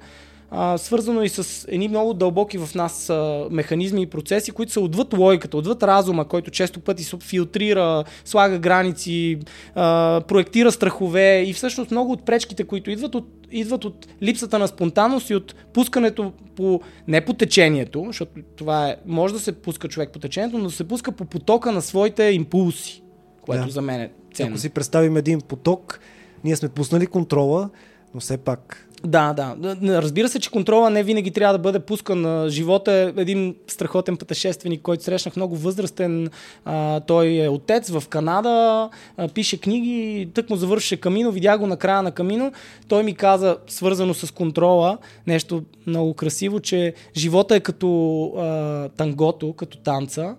а, 0.51 0.79
свързано 0.79 1.23
и 1.23 1.29
с 1.29 1.67
едни 1.69 1.89
много 1.89 2.15
дълбоки 2.15 2.59
в 2.59 2.75
нас 2.75 3.11
а, 3.11 3.47
механизми 3.51 4.03
и 4.03 4.07
процеси, 4.07 4.51
които 4.51 4.73
са 4.73 4.81
отвъд 4.81 5.15
логиката, 5.15 5.57
отвъд 5.57 5.83
разума, 5.83 6.25
който 6.25 6.51
често 6.51 6.81
пъти 6.81 7.05
се 7.05 7.17
филтрира, 7.23 8.05
слага 8.25 8.59
граници, 8.59 9.39
а, 9.75 10.21
проектира 10.29 10.73
страхове 10.73 11.43
и 11.43 11.53
всъщност 11.53 11.91
много 11.91 12.13
от 12.13 12.27
пречките, 12.27 12.65
които 12.65 12.91
идват 12.91 13.15
от, 13.15 13.29
идват 13.51 13.85
от 13.85 14.07
липсата 14.23 14.59
на 14.59 14.69
спонтанност 14.69 15.31
и 15.31 15.35
от 15.35 15.55
пускането 15.73 16.33
по, 16.57 16.81
не 17.09 17.25
по 17.25 17.33
течението, 17.35 18.05
защото 18.07 18.33
това 18.57 18.89
е, 18.89 18.97
може 19.07 19.35
да 19.35 19.41
се 19.41 19.53
пуска 19.53 19.89
човек 19.89 20.11
по 20.13 20.19
течението, 20.19 20.59
но 20.59 20.71
се 20.71 20.89
пуска 20.89 21.13
по 21.13 21.25
потока 21.25 21.73
на 21.73 21.83
своите 21.83 22.23
импулси, 22.23 23.03
което 23.43 23.65
Да. 23.65 23.71
за 23.71 23.83
мен 23.83 24.01
е 24.01 24.11
ценно. 24.35 24.49
Ако 24.51 24.59
си 24.59 24.71
представим 24.71 25.17
един 25.17 25.41
поток, 25.41 26.01
ние 26.45 26.57
сме 26.57 26.69
пуснали 26.69 27.07
контрола, 27.07 27.71
но 28.15 28.21
все 28.21 28.37
пак 28.37 28.90
Да, 29.07 29.33
да. 29.33 29.77
Разбира 30.03 30.29
се, 30.29 30.41
че 30.41 30.51
контрола 30.51 30.91
не 30.91 31.03
винаги 31.03 31.31
трябва 31.31 31.53
да 31.53 31.59
бъде 31.59 31.79
пускан. 31.79 32.49
Живота 32.49 32.93
е 32.93 33.21
един 33.21 33.55
страхотен 33.67 34.17
пътешественик, 34.17 34.83
който 34.83 35.05
срещнах 35.05 35.37
много 35.37 35.57
възрастен. 35.57 36.29
А, 36.65 37.01
той 37.01 37.35
е 37.35 37.49
отец 37.49 37.91
в 37.91 38.09
Канада, 38.09 38.89
а, 39.17 39.29
пише 39.29 39.61
книги, 39.61 40.29
тък 40.35 40.51
му 40.51 40.57
завърши 40.57 40.97
Камино, 40.97 41.33
видя 41.33 41.59
го 41.59 41.67
на 41.67 41.77
края 41.77 42.03
на 42.03 42.11
Камино. 42.11 42.53
Той 42.89 43.03
ми 43.03 43.15
каза, 43.15 43.57
свързано 43.67 44.15
с 44.15 44.35
контрола, 44.35 44.99
нещо 45.27 45.63
много 45.87 46.15
красиво, 46.15 46.61
че 46.61 46.95
живота 47.17 47.57
е 47.57 47.61
като 47.61 48.23
а, 48.25 48.89
тангото, 48.89 49.53
като 49.53 49.79
танца. 49.79 50.37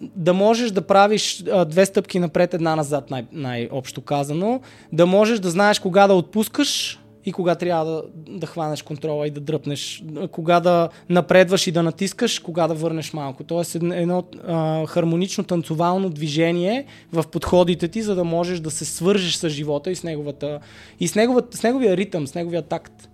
Да 0.00 0.32
можеш 0.32 0.70
да 0.70 0.82
правиш 0.82 1.44
две 1.66 1.86
стъпки 1.86 2.18
напред, 2.18 2.54
една 2.54 2.76
назад, 2.76 3.10
най- 3.10 3.26
най-общо 3.32 4.00
казано. 4.00 4.60
Да 4.92 5.06
можеш 5.06 5.38
да 5.38 5.50
знаеш 5.50 5.78
кога 5.78 6.06
да 6.06 6.14
отпускаш 6.14 7.00
и 7.24 7.32
кога 7.32 7.54
трябва 7.54 7.84
да, 7.84 8.02
да 8.38 8.46
хванеш 8.46 8.82
контрола 8.82 9.26
и 9.26 9.30
да 9.30 9.40
дръпнеш, 9.40 10.04
кога 10.30 10.60
да 10.60 10.88
напредваш 11.08 11.66
и 11.66 11.72
да 11.72 11.82
натискаш, 11.82 12.38
кога 12.38 12.68
да 12.68 12.74
върнеш 12.74 13.12
малко. 13.12 13.44
Тоест 13.44 13.74
едно, 13.74 14.24
а, 14.46 14.86
хармонично 14.86 15.44
танцовално 15.44 16.10
движение 16.10 16.86
в 17.12 17.24
подходите 17.32 17.88
ти, 17.88 18.02
за 18.02 18.14
да 18.14 18.24
можеш 18.24 18.60
да 18.60 18.70
се 18.70 18.84
свържеш 18.84 19.36
с 19.36 19.48
живота 19.48 19.90
и 19.90 19.96
с, 19.96 20.02
неговата, 20.02 20.60
и 21.00 21.08
с, 21.08 21.14
неговата, 21.14 21.56
с 21.56 21.62
неговия 21.62 21.96
ритъм, 21.96 22.26
с 22.26 22.34
неговия 22.34 22.62
такт. 22.62 23.08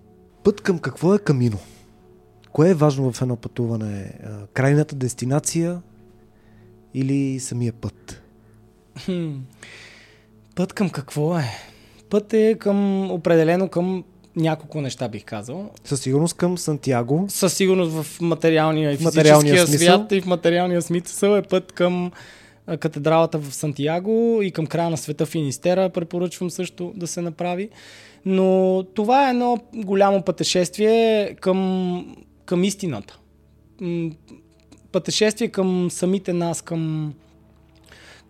Път 0.45 0.61
към 0.61 0.79
какво 0.79 1.15
е 1.15 1.19
камино? 1.19 1.59
Кое 2.53 2.71
е 2.71 2.75
важно 2.75 3.13
в 3.13 3.23
едно 3.23 3.37
пътуване? 3.37 4.13
Крайната 4.53 4.97
дестинация 4.97 5.83
или 6.95 7.41
самия 7.41 7.73
път? 7.73 8.23
Хм. 9.05 9.31
Път 10.55 10.73
към 10.73 10.91
какво 10.91 11.39
е? 11.39 11.70
Път 12.11 12.33
е 12.33 12.57
към 12.59 13.11
определено 13.11 13.69
към 13.69 14.05
няколко 14.37 14.81
неща 14.81 15.09
бих 15.09 15.25
казал. 15.25 15.71
Със 15.85 16.01
сигурност 16.01 16.37
към 16.37 16.59
Сантьяго. 16.59 17.27
Със 17.29 17.55
сигурност 17.55 17.93
в 17.93 18.21
материалния 18.21 18.93
и 18.93 18.97
В 18.97 19.01
материалния 19.01 19.67
смисъл. 19.67 19.97
свят 19.97 20.13
и 20.13 20.21
в 20.21 20.27
материалния 20.27 20.83
смисъл 20.83 21.37
е 21.37 21.43
път 21.43 21.73
към 21.73 22.13
катедралата 22.81 23.39
в 23.39 23.55
Сантьяго 23.55 24.39
и 24.43 24.51
към 24.51 24.67
края 24.67 24.91
на 24.91 24.97
света 24.97 25.27
в 25.27 25.35
Инистера. 25.35 25.89
Препоръчвам 25.89 26.51
също 26.51 26.93
да 26.97 27.07
се 27.07 27.23
направи. 27.23 27.69
Но 28.25 28.83
това 28.95 29.27
е 29.27 29.31
едно 29.31 29.59
голямо 29.75 30.23
пътешествие 30.23 31.35
към, 31.41 32.17
към 32.45 32.65
истината. 32.65 33.19
Пътешествие 34.93 35.49
към 35.49 35.91
самите 35.91 36.33
нас, 36.33 36.63
към, 36.63 37.15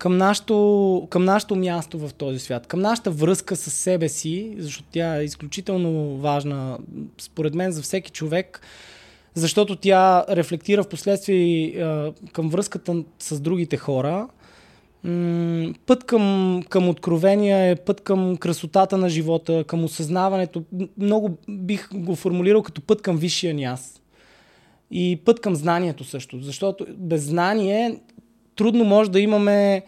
към 0.01 0.17
нашото, 0.17 1.07
към 1.11 1.25
нашото 1.25 1.57
място 1.57 1.99
в 1.99 2.15
този 2.15 2.39
свят, 2.39 2.67
към 2.67 2.81
нашата 2.81 3.11
връзка 3.11 3.57
с 3.57 3.71
себе 3.71 4.09
си, 4.09 4.55
защото 4.59 4.89
тя 4.93 5.17
е 5.17 5.25
изключително 5.25 6.17
важна, 6.17 6.79
според 7.19 7.55
мен, 7.55 7.73
за 7.73 7.83
всеки 7.83 8.11
човек, 8.11 8.61
защото 9.35 9.77
тя 9.77 10.25
рефлектира 10.29 10.83
в 10.83 10.89
последствие 10.89 11.75
към 12.33 12.49
връзката 12.49 13.05
с 13.19 13.41
другите 13.41 13.77
хора. 13.77 14.29
Път 15.87 16.05
към, 16.05 16.63
към 16.69 16.89
откровения 16.89 17.71
е 17.71 17.77
път 17.77 18.01
към 18.01 18.37
красотата 18.37 18.97
на 18.97 19.09
живота, 19.09 19.65
към 19.67 19.85
осъзнаването. 19.85 20.65
Много 20.99 21.39
бих 21.49 21.89
го 21.95 22.17
формулирал 22.17 22.63
като 22.63 22.81
път 22.81 23.03
към 23.03 23.17
висшия 23.17 23.55
ни 23.55 23.65
аз. 23.65 24.03
И 24.91 25.21
път 25.25 25.41
към 25.41 25.57
знанието 25.57 26.05
също, 26.05 26.39
защото 26.41 26.87
без 26.99 27.23
знание 27.23 28.01
трудно 28.57 28.85
може 28.85 29.11
да 29.11 29.21
имаме 29.21 29.83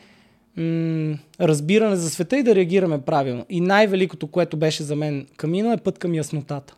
м- 0.56 1.18
разбиране 1.40 1.96
за 1.96 2.10
света 2.10 2.38
и 2.38 2.42
да 2.42 2.54
реагираме 2.54 3.00
правилно. 3.00 3.46
И 3.48 3.60
най-великото, 3.60 4.26
което 4.26 4.56
беше 4.56 4.82
за 4.82 4.96
мен 4.96 5.26
камино, 5.36 5.72
е 5.72 5.76
път 5.76 5.98
към 5.98 6.14
яснотата. 6.14 6.76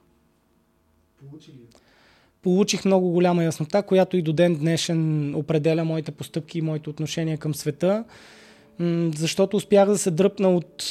Получих 2.43 2.85
много 2.85 3.11
голяма 3.11 3.45
яснота, 3.45 3.83
която 3.83 4.17
и 4.17 4.23
до 4.23 4.33
ден 4.33 4.55
днешен 4.55 5.35
определя 5.35 5.85
моите 5.85 6.13
постъпки 6.13 6.59
и 6.59 6.63
моите 6.63 6.91
отношения 6.91 7.39
към 7.39 7.55
света, 7.55 8.05
м- 8.79 9.11
защото 9.17 9.57
успях 9.57 9.89
да 9.89 9.99
се 9.99 10.11
дръпна 10.11 10.51
от 10.51 10.91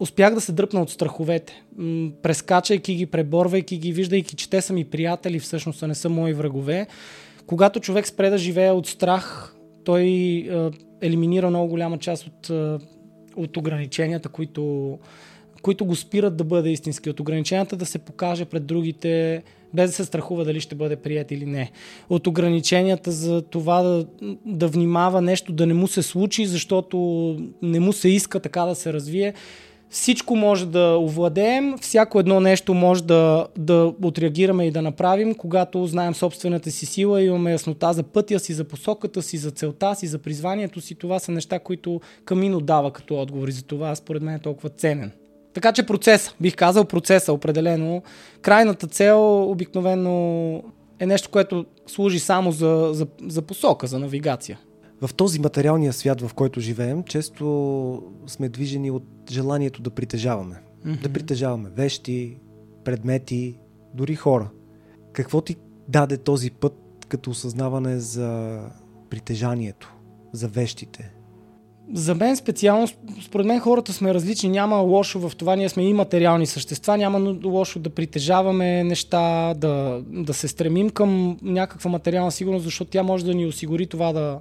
успях 0.00 0.34
да 0.34 0.40
се 0.40 0.52
дръпна 0.52 0.82
от 0.82 0.90
страховете. 0.90 1.62
М, 1.76 2.10
Прескачайки 2.22 2.94
ги, 2.94 3.06
преборвайки 3.06 3.78
ги, 3.78 3.92
виждайки, 3.92 4.36
че 4.36 4.50
те 4.50 4.60
са 4.60 4.72
ми 4.72 4.84
приятели, 4.84 5.40
всъщност, 5.40 5.82
а 5.82 5.86
не 5.86 5.94
са 5.94 6.08
мои 6.08 6.32
врагове. 6.32 6.86
Когато 7.46 7.80
човек 7.80 8.06
спре 8.06 8.30
да 8.30 8.38
живее 8.38 8.70
от 8.70 8.86
страх, 8.86 9.54
той 9.88 10.02
е, 10.02 10.70
елиминира 11.06 11.50
много 11.50 11.68
голяма 11.68 11.98
част 11.98 12.26
от, 12.26 12.50
от 13.36 13.56
ограниченията, 13.56 14.28
които, 14.28 14.98
които 15.62 15.84
го 15.84 15.96
спират 15.96 16.36
да 16.36 16.44
бъде 16.44 16.70
истински. 16.70 17.10
От 17.10 17.20
ограниченията 17.20 17.76
да 17.76 17.86
се 17.86 17.98
покаже 17.98 18.44
пред 18.44 18.66
другите, 18.66 19.42
без 19.74 19.90
да 19.90 19.96
се 19.96 20.04
страхува 20.04 20.44
дали 20.44 20.60
ще 20.60 20.74
бъде 20.74 20.96
прият 20.96 21.30
или 21.30 21.46
не. 21.46 21.70
От 22.08 22.26
ограниченията 22.26 23.12
за 23.12 23.42
това 23.42 23.82
да, 23.82 24.06
да 24.46 24.68
внимава 24.68 25.20
нещо 25.20 25.52
да 25.52 25.66
не 25.66 25.74
му 25.74 25.88
се 25.88 26.02
случи, 26.02 26.46
защото 26.46 26.98
не 27.62 27.80
му 27.80 27.92
се 27.92 28.08
иска 28.08 28.40
така 28.40 28.64
да 28.64 28.74
се 28.74 28.92
развие 28.92 29.34
всичко 29.90 30.36
може 30.36 30.66
да 30.66 30.98
овладеем, 31.00 31.78
всяко 31.80 32.20
едно 32.20 32.40
нещо 32.40 32.74
може 32.74 33.04
да, 33.04 33.46
да 33.58 33.92
отреагираме 34.02 34.66
и 34.66 34.70
да 34.70 34.82
направим, 34.82 35.34
когато 35.34 35.86
знаем 35.86 36.14
собствената 36.14 36.70
си 36.70 36.86
сила, 36.86 37.22
имаме 37.22 37.52
яснота 37.52 37.92
за 37.92 38.02
пътя 38.02 38.38
си, 38.38 38.52
за 38.52 38.64
посоката 38.64 39.22
си, 39.22 39.36
за 39.36 39.50
целта 39.50 39.94
си, 39.94 40.06
за 40.06 40.18
призванието 40.18 40.80
си. 40.80 40.94
Това 40.94 41.18
са 41.18 41.32
неща, 41.32 41.58
които 41.58 42.00
Камино 42.24 42.60
дава 42.60 42.92
като 42.92 43.20
отговори 43.20 43.52
за 43.52 43.62
това. 43.62 43.94
Според 43.94 44.22
мен 44.22 44.34
е 44.34 44.38
толкова 44.38 44.68
ценен. 44.68 45.12
Така 45.54 45.72
че 45.72 45.86
процес, 45.86 46.34
бих 46.40 46.56
казал 46.56 46.84
процеса 46.84 47.32
определено. 47.32 48.02
Крайната 48.42 48.86
цел 48.86 49.50
обикновено 49.50 50.62
е 50.98 51.06
нещо, 51.06 51.30
което 51.30 51.64
служи 51.86 52.18
само 52.18 52.52
за, 52.52 52.90
за, 52.92 53.06
за 53.26 53.42
посока, 53.42 53.86
за 53.86 53.98
навигация. 53.98 54.58
В 55.00 55.14
този 55.14 55.40
материалния 55.40 55.92
свят, 55.92 56.20
в 56.20 56.34
който 56.34 56.60
живеем, 56.60 57.04
често 57.04 58.02
сме 58.26 58.48
движени 58.48 58.90
от 58.90 59.04
желанието 59.30 59.82
да 59.82 59.90
притежаваме. 59.90 60.62
Mm-hmm. 60.86 61.02
Да 61.02 61.12
притежаваме 61.12 61.68
вещи, 61.70 62.38
предмети, 62.84 63.58
дори 63.94 64.14
хора. 64.14 64.50
Какво 65.12 65.40
ти 65.40 65.56
даде 65.88 66.16
този 66.16 66.50
път 66.50 66.74
като 67.08 67.30
осъзнаване 67.30 68.00
за 68.00 68.60
притежанието? 69.10 69.98
за 70.32 70.48
вещите? 70.48 71.12
За 71.94 72.14
мен 72.14 72.36
специално, 72.36 72.88
според 73.22 73.46
мен 73.46 73.60
хората 73.60 73.92
сме 73.92 74.14
различни, 74.14 74.48
няма 74.48 74.76
лошо 74.76 75.28
в 75.28 75.36
това, 75.36 75.56
ние 75.56 75.68
сме 75.68 75.82
и 75.82 75.92
материални 75.92 76.46
същества, 76.46 76.96
няма 76.96 77.36
лошо 77.44 77.78
да 77.78 77.90
притежаваме 77.90 78.84
неща, 78.84 79.54
да, 79.56 80.02
да 80.06 80.34
се 80.34 80.48
стремим 80.48 80.90
към 80.90 81.38
някаква 81.42 81.90
материална 81.90 82.32
сигурност, 82.32 82.64
защото 82.64 82.90
тя 82.90 83.02
може 83.02 83.24
да 83.24 83.34
ни 83.34 83.46
осигури 83.46 83.86
това 83.86 84.12
да, 84.12 84.38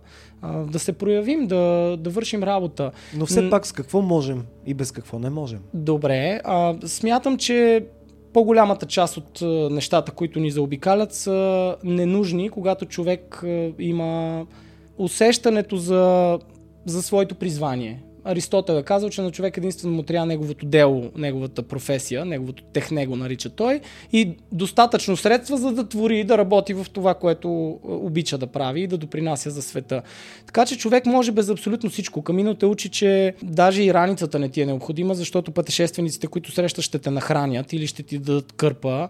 да 0.72 0.80
се 0.80 0.94
проявим, 0.94 1.48
да, 1.48 1.96
да 2.00 2.10
вършим 2.10 2.44
работа. 2.44 2.92
Но 3.16 3.26
все 3.26 3.50
пак 3.50 3.68
с 3.68 3.72
какво 3.72 4.02
можем 4.02 4.44
и 4.66 4.74
без 4.74 4.92
какво 4.92 5.20
не 5.20 5.30
можем? 5.30 5.60
Добре, 5.74 6.42
а, 6.44 6.76
смятам, 6.86 7.38
че 7.38 7.86
по-голямата 8.34 8.86
част 8.86 9.18
от 9.18 9.42
нещата, 9.72 10.12
които 10.12 10.40
ни 10.40 10.52
заобикалят, 10.52 11.14
са 11.14 11.76
ненужни, 11.84 12.50
когато 12.50 12.86
човек 12.86 13.44
има 13.80 14.46
усещането 14.98 15.78
за 15.78 16.38
за 16.88 17.04
своето 17.04 17.36
призвание. 17.36 18.04
Аристотел 18.28 18.74
е 18.74 18.84
казал, 18.84 19.10
че 19.10 19.22
на 19.22 19.32
човек 19.32 19.58
единствено 19.58 19.96
му 19.96 20.04
трябва 20.04 20.26
неговото 20.26 20.66
дело, 20.66 21.12
неговата 21.16 21.64
професия, 21.64 22.26
неговото 22.26 22.64
техне 22.64 23.06
го 23.06 23.16
нарича 23.16 23.50
той 23.50 23.82
и 24.14 24.36
достатъчно 24.52 25.18
средства 25.18 25.58
за 25.58 25.72
да 25.72 25.90
твори 25.90 26.20
и 26.20 26.24
да 26.24 26.38
работи 26.38 26.74
в 26.74 26.86
това, 26.94 27.14
което 27.14 27.48
е, 27.48 27.92
обича 27.92 28.38
да 28.38 28.48
прави 28.48 28.82
и 28.82 28.88
да 28.88 28.98
допринася 28.98 29.50
за 29.50 29.62
света. 29.62 30.02
Така 30.46 30.66
че 30.66 30.78
човек 30.78 31.06
може 31.06 31.32
без 31.32 31.50
абсолютно 31.50 31.90
всичко. 31.90 32.22
Камино 32.22 32.56
те 32.56 32.66
учи, 32.66 32.90
че 32.90 33.34
даже 33.44 33.84
и 33.84 33.94
раницата 33.94 34.40
не 34.40 34.50
ти 34.50 34.62
е 34.62 34.66
необходима, 34.66 35.16
защото 35.16 35.52
пътешествениците, 35.52 36.28
които 36.28 36.52
срещаш, 36.52 36.86
ще 36.86 37.00
те 37.00 37.12
нахранят 37.12 37.74
или 37.74 37.88
ще 37.88 38.04
ти 38.04 38.18
дадат 38.18 38.52
кърпа. 38.52 39.10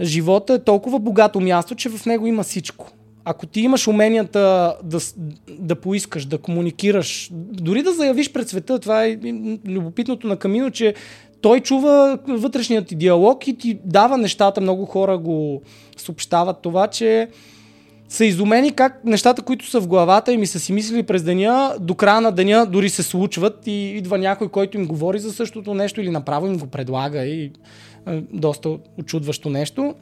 Живота 0.00 0.54
е 0.54 0.64
толкова 0.64 0.98
богато 0.98 1.40
място, 1.40 1.74
че 1.74 1.88
в 1.88 2.06
него 2.06 2.26
има 2.26 2.42
всичко 2.42 2.92
ако 3.28 3.46
ти 3.46 3.60
имаш 3.60 3.88
уменията 3.88 4.76
да, 4.84 4.98
да 5.48 5.76
поискаш, 5.76 6.24
да 6.24 6.38
комуникираш, 6.38 7.30
дори 7.32 7.82
да 7.82 7.92
заявиш 7.92 8.32
пред 8.32 8.48
света, 8.48 8.78
това 8.78 9.04
е 9.04 9.18
любопитното 9.66 10.26
на 10.26 10.36
Камино, 10.36 10.70
че 10.70 10.94
той 11.40 11.60
чува 11.60 12.18
вътрешният 12.28 12.86
ти 12.86 12.94
диалог 12.94 13.48
и 13.48 13.58
ти 13.58 13.78
дава 13.84 14.18
нещата, 14.18 14.60
много 14.60 14.84
хора 14.84 15.18
го 15.18 15.62
съобщават 15.96 16.62
това, 16.62 16.86
че 16.86 17.28
са 18.08 18.24
изумени 18.24 18.72
как 18.72 19.04
нещата, 19.04 19.42
които 19.42 19.66
са 19.66 19.80
в 19.80 19.88
главата 19.88 20.32
им 20.32 20.42
и 20.42 20.46
са 20.46 20.60
си 20.60 20.72
мислили 20.72 21.02
през 21.02 21.22
деня, 21.22 21.74
до 21.80 21.94
края 21.94 22.20
на 22.20 22.32
деня 22.32 22.66
дори 22.66 22.88
се 22.88 23.02
случват 23.02 23.66
и 23.66 23.88
идва 23.96 24.18
някой, 24.18 24.48
който 24.48 24.76
им 24.76 24.86
говори 24.86 25.18
за 25.18 25.32
същото 25.32 25.74
нещо 25.74 26.00
или 26.00 26.10
направо 26.10 26.46
им 26.46 26.58
го 26.58 26.66
предлага 26.66 27.24
и 27.24 27.44
е, 28.06 28.22
доста 28.32 28.68
очудващо 28.98 29.50
нещо. 29.50 29.94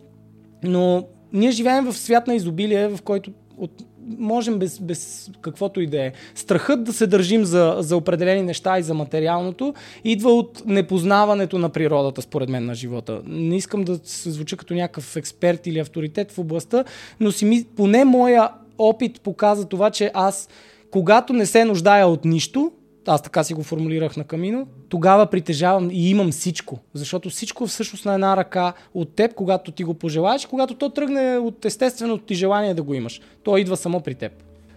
Но 0.63 1.05
ние 1.35 1.51
живеем 1.51 1.85
в 1.85 1.93
свят 1.93 2.27
на 2.27 2.35
изобилие, 2.35 2.89
в 2.89 3.03
който 3.03 3.31
от, 3.57 3.71
можем 4.19 4.59
без, 4.59 4.81
без 4.81 5.31
каквото 5.41 5.81
и 5.81 5.87
да 5.87 6.07
е. 6.07 6.13
Страхът 6.35 6.85
да 6.85 6.93
се 6.93 7.07
държим 7.07 7.45
за, 7.45 7.77
за 7.79 7.97
определени 7.97 8.43
неща 8.43 8.79
и 8.79 8.83
за 8.83 8.95
материалното 8.95 9.75
идва 10.05 10.31
от 10.33 10.63
непознаването 10.67 11.59
на 11.59 11.69
природата, 11.69 12.23
според 12.23 12.49
мен, 12.49 12.67
на 12.67 12.75
живота. 12.75 13.23
Не 13.27 13.57
искам 13.57 13.85
да 13.85 14.01
се 14.05 14.31
звуча 14.31 14.57
като 14.57 14.75
някакъв 14.75 15.17
експерт 15.17 15.67
или 15.67 15.79
авторитет 15.79 16.33
в 16.33 16.39
областта, 16.39 16.85
но 17.21 17.33
си, 17.33 17.67
поне 17.77 18.05
моя 18.05 18.51
опит 18.79 19.21
показа 19.21 19.65
това, 19.65 19.91
че 19.91 20.11
аз, 20.15 20.49
когато 20.91 21.33
не 21.33 21.47
се 21.47 21.65
нуждая 21.65 22.07
от 22.07 22.25
нищо, 22.25 22.73
аз 23.07 23.23
така 23.23 23.45
си 23.45 23.55
го 23.55 23.63
формулирах 23.63 24.17
на 24.17 24.25
камино, 24.25 24.67
тогава 24.89 25.27
притежавам 25.27 25.91
и 25.91 26.11
имам 26.11 26.31
всичко. 26.31 26.79
Защото 26.95 27.31
всичко 27.31 27.67
всъщност 27.67 28.05
на 28.05 28.15
една 28.15 28.37
ръка 28.37 28.73
от 28.95 29.15
теб, 29.15 29.35
когато 29.35 29.73
ти 29.73 29.85
го 29.85 29.95
пожелаеш, 29.95 30.47
когато 30.47 30.75
то 30.75 30.91
тръгне 30.91 31.39
от 31.39 31.65
естественото 31.65 32.25
ти 32.25 32.35
желание 32.35 32.75
да 32.75 32.83
го 32.83 32.95
имаш. 32.95 33.21
То 33.43 33.57
идва 33.57 33.77
само 33.77 34.01
при 34.01 34.15
теб. 34.15 34.33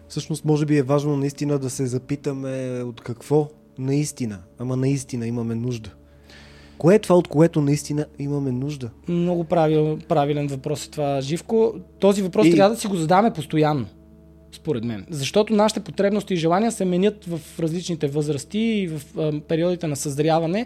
Всъщност, 0.10 0.46
може 0.46 0.66
би 0.66 0.78
е 0.78 0.84
важно 0.84 1.18
наистина 1.18 1.60
да 1.60 1.70
се 1.70 1.86
запитаме 1.86 2.82
от 2.82 3.02
какво 3.02 3.48
наистина, 3.80 4.40
ама 4.60 4.78
наистина 4.78 5.28
имаме 5.28 5.56
нужда. 5.56 5.90
Кое 6.78 6.96
е 6.96 7.00
това, 7.00 7.16
от 7.16 7.28
което 7.28 7.62
наистина 7.62 8.06
имаме 8.20 8.52
нужда? 8.52 8.90
Много 9.08 9.44
правил, 9.44 10.00
правилен 10.08 10.48
въпрос 10.48 10.86
е 10.86 10.90
това, 10.90 11.22
Живко. 11.22 11.74
Този 12.00 12.22
въпрос 12.22 12.48
и... 12.48 12.52
трябва 12.52 12.76
да 12.76 12.82
си 12.82 12.88
го 12.88 12.96
задаваме 12.96 13.34
постоянно 13.34 13.86
според 14.52 14.84
мен. 14.84 15.06
Защото 15.10 15.54
нашите 15.54 15.80
потребности 15.80 16.34
и 16.34 16.38
желания 16.38 16.72
се 16.72 16.86
менят 16.86 17.26
в 17.26 17.60
различните 17.60 18.08
възрасти 18.08 18.60
и 18.60 18.88
в 18.88 19.02
а, 19.18 19.42
периодите 19.42 19.88
на 19.88 19.96
съзряване. 19.96 20.66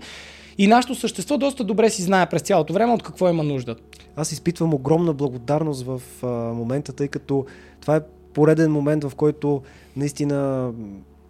И 0.57 0.67
нашето 0.67 0.95
същество 0.95 1.37
доста 1.37 1.63
добре 1.63 1.89
си 1.89 2.01
знае 2.01 2.29
през 2.29 2.41
цялото 2.41 2.73
време 2.73 2.93
от 2.93 3.03
какво 3.03 3.29
има 3.29 3.43
нужда. 3.43 3.75
Аз 4.15 4.31
изпитвам 4.31 4.73
огромна 4.73 5.13
благодарност 5.13 5.83
в 5.85 6.01
а, 6.23 6.27
момента, 6.27 6.93
тъй 6.93 7.07
като 7.07 7.45
това 7.81 7.95
е 7.95 8.01
пореден 8.33 8.71
момент, 8.71 9.03
в 9.03 9.15
който 9.15 9.61
наистина 9.95 10.71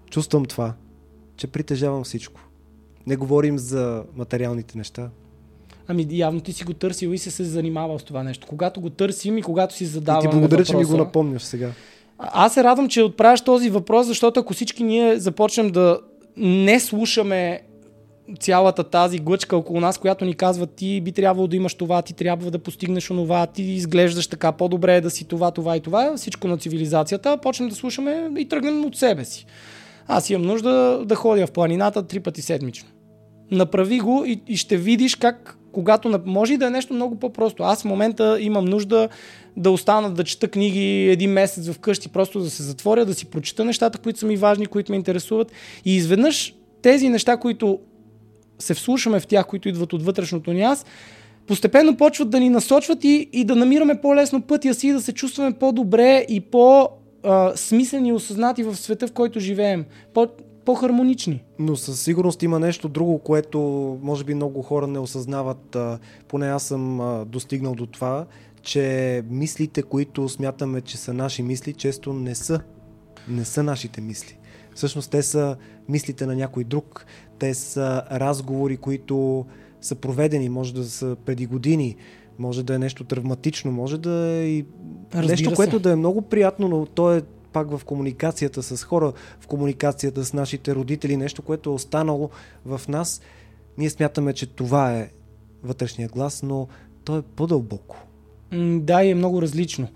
чувствам 0.10 0.46
това, 0.46 0.74
че 1.38 1.48
притежавам 1.48 2.04
всичко. 2.04 2.42
Не 3.08 3.16
говорим 3.16 3.58
за 3.58 4.04
материалните 4.16 4.78
неща. 4.78 5.10
Ами 5.88 6.08
явно 6.12 6.42
ти 6.42 6.54
си 6.54 6.64
го 6.64 6.74
търсил 6.74 7.10
и 7.10 7.18
се 7.18 7.32
се 7.32 7.44
занимавал 7.44 8.00
с 8.00 8.04
това 8.04 8.24
нещо. 8.24 8.48
Когато 8.48 8.82
го 8.82 8.90
търсим 8.90 9.38
и 9.38 9.42
когато 9.42 9.74
си 9.74 9.86
задаваме 9.86 10.28
И 10.28 10.30
ти 10.30 10.32
благодаря, 10.32 10.58
въпроса, 10.58 10.72
че 10.72 10.78
ми 10.78 10.86
го 10.86 10.98
напомняш 10.98 11.42
сега. 11.42 11.72
Аз 12.22 12.54
се 12.54 12.64
радвам, 12.64 12.90
че 12.90 13.04
отправяш 13.04 13.42
този 13.42 13.70
въпрос, 13.70 14.08
защото 14.08 14.40
ако 14.40 14.54
всички 14.54 14.84
ние 14.84 15.20
започнем 15.20 15.70
да 15.70 16.00
не 16.38 16.80
слушаме 16.80 17.62
цялата 18.40 18.84
тази 18.84 19.20
глъчка 19.20 19.58
около 19.58 19.80
нас, 19.80 19.98
която 19.98 20.26
ни 20.26 20.34
казва 20.34 20.68
ти 20.68 21.02
би 21.02 21.12
трябвало 21.12 21.48
да 21.48 21.56
имаш 21.56 21.74
това, 21.74 22.02
ти 22.02 22.14
трябва 22.14 22.52
да 22.52 22.60
постигнеш 22.60 23.12
онова, 23.12 23.46
ти 23.46 23.64
изглеждаш 23.64 24.28
така, 24.28 24.52
по-добре 24.52 24.96
е 24.96 25.02
да 25.02 25.10
си 25.10 25.28
това, 25.28 25.52
това 25.52 25.78
и 25.78 25.80
това, 25.80 26.14
всичко 26.18 26.48
на 26.48 26.58
цивилизацията, 26.58 27.38
почнем 27.38 27.70
да 27.70 27.76
слушаме 27.76 28.30
и 28.38 28.48
тръгнем 28.48 28.86
от 28.86 28.96
себе 28.96 29.26
си. 29.26 29.46
Аз 30.08 30.30
имам 30.30 30.48
нужда 30.48 31.02
да 31.06 31.16
ходя 31.16 31.48
в 31.48 31.52
планината 31.52 32.08
три 32.08 32.20
пъти 32.20 32.42
седмично. 32.42 32.90
Направи 33.52 34.00
го 34.00 34.24
и, 34.28 34.42
и 34.48 34.58
ще 34.58 34.78
видиш 34.78 35.16
как 35.16 35.58
когато 35.72 36.22
може 36.26 36.58
да 36.58 36.68
е 36.68 36.70
нещо 36.70 36.94
много 36.94 37.20
по-просто. 37.20 37.64
Аз 37.64 37.82
в 37.82 37.86
момента 37.86 38.38
имам 38.42 38.66
нужда 38.66 39.10
да 39.58 39.72
остана 39.72 40.12
да 40.12 40.24
чета 40.24 40.48
книги 40.48 41.10
един 41.10 41.32
месец 41.32 41.72
вкъщи, 41.72 42.10
просто 42.10 42.40
да 42.40 42.50
се 42.50 42.64
затворя, 42.64 43.06
да 43.06 43.14
си 43.14 43.26
прочита 43.26 43.66
нещата, 43.66 43.98
които 43.98 44.20
са 44.20 44.26
ми 44.26 44.38
важни, 44.38 44.66
които 44.66 44.92
ме 44.92 44.96
интересуват. 44.96 45.52
И 45.86 45.96
изведнъж 45.96 46.56
тези 46.82 47.10
неща, 47.10 47.38
които 47.38 47.80
се 48.60 48.74
вслушваме 48.74 49.20
в 49.20 49.28
тях, 49.28 49.48
които 49.48 49.70
идват 49.70 49.94
от 49.94 50.04
вътрешното 50.04 50.54
ни 50.54 50.62
аз, 50.62 50.86
постепенно 51.48 51.98
почват 51.98 52.30
да 52.30 52.40
ни 52.40 52.50
насочват 52.50 53.04
и, 53.04 53.30
и 53.34 53.46
да 53.46 53.56
намираме 53.56 54.02
по-лесно 54.02 54.42
пътя 54.42 54.74
си, 54.74 54.92
да 54.92 55.02
се 55.02 55.14
чувстваме 55.14 55.52
по-добре 55.52 56.26
и 56.30 56.40
по- 56.40 56.90
смислени 57.56 58.10
и 58.10 58.14
осъзнати 58.14 58.64
в 58.64 58.76
света, 58.76 59.08
в 59.08 59.12
който 59.12 59.40
живеем. 59.40 59.86
По, 60.14 60.28
по-хармонични. 60.66 61.44
Но 61.60 61.76
със 61.76 62.02
сигурност 62.02 62.44
има 62.44 62.60
нещо 62.60 62.90
друго, 62.90 63.20
което 63.20 63.60
може 64.02 64.24
би 64.24 64.34
много 64.34 64.62
хора 64.62 64.88
не 64.88 65.00
осъзнават. 65.00 65.78
Поне 66.28 66.48
аз 66.48 66.64
съм 66.64 67.02
достигнал 67.28 67.76
до 67.76 67.86
това, 67.86 68.26
че 68.62 69.24
мислите, 69.30 69.84
които 69.84 70.30
смятаме, 70.30 70.82
че 70.82 70.97
са 70.97 71.13
наши 71.13 71.43
мисли, 71.43 71.74
често 71.74 72.13
не 72.13 72.36
са. 72.36 72.62
Не 73.28 73.45
са 73.45 73.63
нашите 73.63 74.02
мисли. 74.02 74.38
Всъщност 74.76 75.12
те 75.12 75.24
са 75.24 75.58
мислите 75.89 76.26
на 76.26 76.36
някой 76.36 76.63
друг. 76.63 77.06
Те 77.39 77.54
са 77.54 78.04
разговори, 78.12 78.78
които 78.78 79.45
са 79.82 79.95
проведени, 79.95 80.50
може 80.50 80.74
да 80.74 80.84
са 80.84 81.17
преди 81.26 81.45
години, 81.45 81.95
може 82.39 82.63
да 82.63 82.76
е 82.76 82.80
нещо 82.80 83.04
травматично, 83.04 83.71
може 83.71 83.97
да 83.97 84.28
е 84.28 84.45
и 84.45 84.65
Разбира 85.13 85.32
нещо, 85.32 85.50
се. 85.50 85.56
което 85.56 85.80
да 85.80 85.91
е 85.91 85.95
много 85.95 86.21
приятно, 86.21 86.67
но 86.67 86.86
то 86.86 87.13
е 87.13 87.21
пак 87.54 87.78
в 87.78 87.86
комуникацията 87.86 88.63
с 88.63 88.84
хора, 88.84 89.13
в 89.39 89.47
комуникацията 89.47 90.26
с 90.26 90.34
нашите 90.34 90.76
родители, 90.76 91.17
нещо, 91.17 91.41
което 91.41 91.69
е 91.69 91.74
останало 91.74 92.30
в 92.65 92.82
нас. 92.88 93.21
Ние 93.78 93.89
смятаме, 93.89 94.34
че 94.34 94.45
това 94.45 94.93
е 94.93 95.10
вътрешния 95.63 96.10
глас, 96.10 96.43
но 96.43 96.67
то 97.04 97.17
е 97.17 97.21
по-дълбоко. 97.21 97.97
Да, 98.54 99.04
и 99.04 99.10
е 99.10 99.16
много 99.16 99.42
различно. 99.42 99.88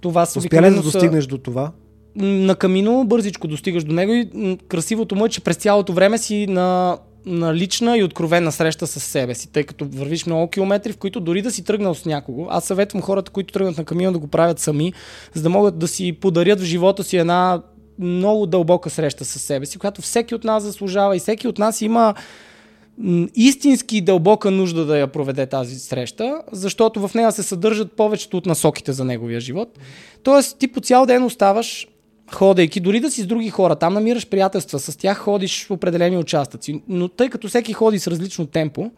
Това 0.00 0.26
са 0.26 0.38
Успя 0.38 0.62
ли 0.62 0.70
да 0.70 0.82
достигнеш 0.82 1.26
до 1.26 1.38
това? 1.38 1.72
На 2.16 2.54
камино 2.54 3.04
бързичко 3.04 3.48
достигаш 3.48 3.84
до 3.84 3.92
него 3.92 4.12
и 4.12 4.58
красивото 4.68 5.14
му 5.14 5.26
е, 5.26 5.28
че 5.28 5.40
през 5.40 5.56
цялото 5.56 5.92
време 5.92 6.18
си 6.18 6.46
на 6.46 6.98
на 7.26 7.54
лична 7.54 7.98
и 7.98 8.02
откровена 8.02 8.52
среща 8.52 8.86
с 8.86 9.00
себе 9.00 9.34
си, 9.34 9.52
тъй 9.52 9.64
като 9.64 9.86
вървиш 9.92 10.26
много 10.26 10.50
километри, 10.50 10.92
в 10.92 10.96
които 10.96 11.20
дори 11.20 11.42
да 11.42 11.50
си 11.50 11.64
тръгнал 11.64 11.94
с 11.94 12.04
някого, 12.04 12.46
аз 12.50 12.64
съветвам 12.64 13.02
хората, 13.02 13.30
които 13.30 13.52
тръгнат 13.52 13.78
на 13.78 13.84
камион 13.84 14.12
да 14.12 14.18
го 14.18 14.26
правят 14.26 14.58
сами, 14.58 14.92
за 15.34 15.42
да 15.42 15.48
могат 15.48 15.78
да 15.78 15.88
си 15.88 16.12
подарят 16.12 16.60
в 16.60 16.64
живота 16.64 17.04
си 17.04 17.16
една 17.16 17.62
много 17.98 18.46
дълбока 18.46 18.90
среща 18.90 19.24
с 19.24 19.38
себе 19.38 19.66
си, 19.66 19.78
която 19.78 20.02
всеки 20.02 20.34
от 20.34 20.44
нас 20.44 20.62
заслужава 20.62 21.16
и 21.16 21.18
всеки 21.18 21.48
от 21.48 21.58
нас 21.58 21.82
има 21.82 22.14
истински 23.34 24.00
дълбока 24.00 24.50
нужда 24.50 24.84
да 24.84 24.98
я 24.98 25.06
проведе 25.06 25.46
тази 25.46 25.78
среща, 25.78 26.42
защото 26.52 27.08
в 27.08 27.14
нея 27.14 27.32
се 27.32 27.42
съдържат 27.42 27.92
повечето 27.92 28.36
от 28.36 28.46
насоките 28.46 28.92
за 28.92 29.04
неговия 29.04 29.40
живот. 29.40 29.78
Тоест, 30.22 30.58
ти 30.58 30.68
по 30.68 30.80
цял 30.80 31.06
ден 31.06 31.24
оставаш 31.24 31.88
ходейки, 32.32 32.80
дори 32.80 33.00
да 33.00 33.10
си 33.10 33.22
с 33.22 33.26
други 33.26 33.50
хора, 33.50 33.76
там 33.76 33.94
намираш 33.94 34.28
приятелства, 34.28 34.78
с 34.78 34.96
тях 34.96 35.18
ходиш 35.18 35.66
в 35.66 35.70
определени 35.70 36.18
участъци, 36.18 36.82
но 36.88 37.08
тъй 37.08 37.28
като 37.28 37.48
всеки 37.48 37.72
ходи 37.72 37.98
с 37.98 38.06
различно 38.06 38.46
темпо, 38.46 38.90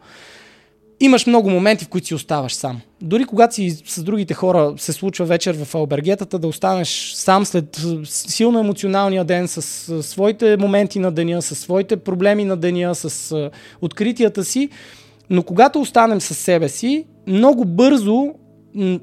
имаш 0.99 1.25
много 1.25 1.49
моменти, 1.49 1.85
в 1.85 1.87
които 1.87 2.07
си 2.07 2.15
оставаш 2.15 2.53
сам. 2.53 2.81
Дори 3.01 3.25
когато 3.25 3.55
си 3.55 3.69
с 3.85 4.03
другите 4.03 4.33
хора 4.33 4.73
се 4.77 4.93
случва 4.93 5.25
вечер 5.25 5.65
в 5.65 5.75
албергетата, 5.75 6.39
да 6.39 6.47
останеш 6.47 7.13
сам 7.15 7.45
след 7.45 7.81
силно 8.03 8.59
емоционалния 8.59 9.25
ден, 9.25 9.47
с, 9.47 9.61
с 9.61 10.03
своите 10.03 10.57
моменти 10.57 10.99
на 10.99 11.11
деня, 11.11 11.41
с 11.41 11.55
своите 11.55 11.97
проблеми 11.97 12.45
на 12.45 12.57
деня, 12.57 12.95
с 12.95 13.49
откритията 13.81 14.43
си. 14.43 14.69
Но 15.29 15.43
когато 15.43 15.81
останем 15.81 16.21
със 16.21 16.37
себе 16.37 16.69
си, 16.69 17.05
много 17.27 17.65
бързо 17.65 18.33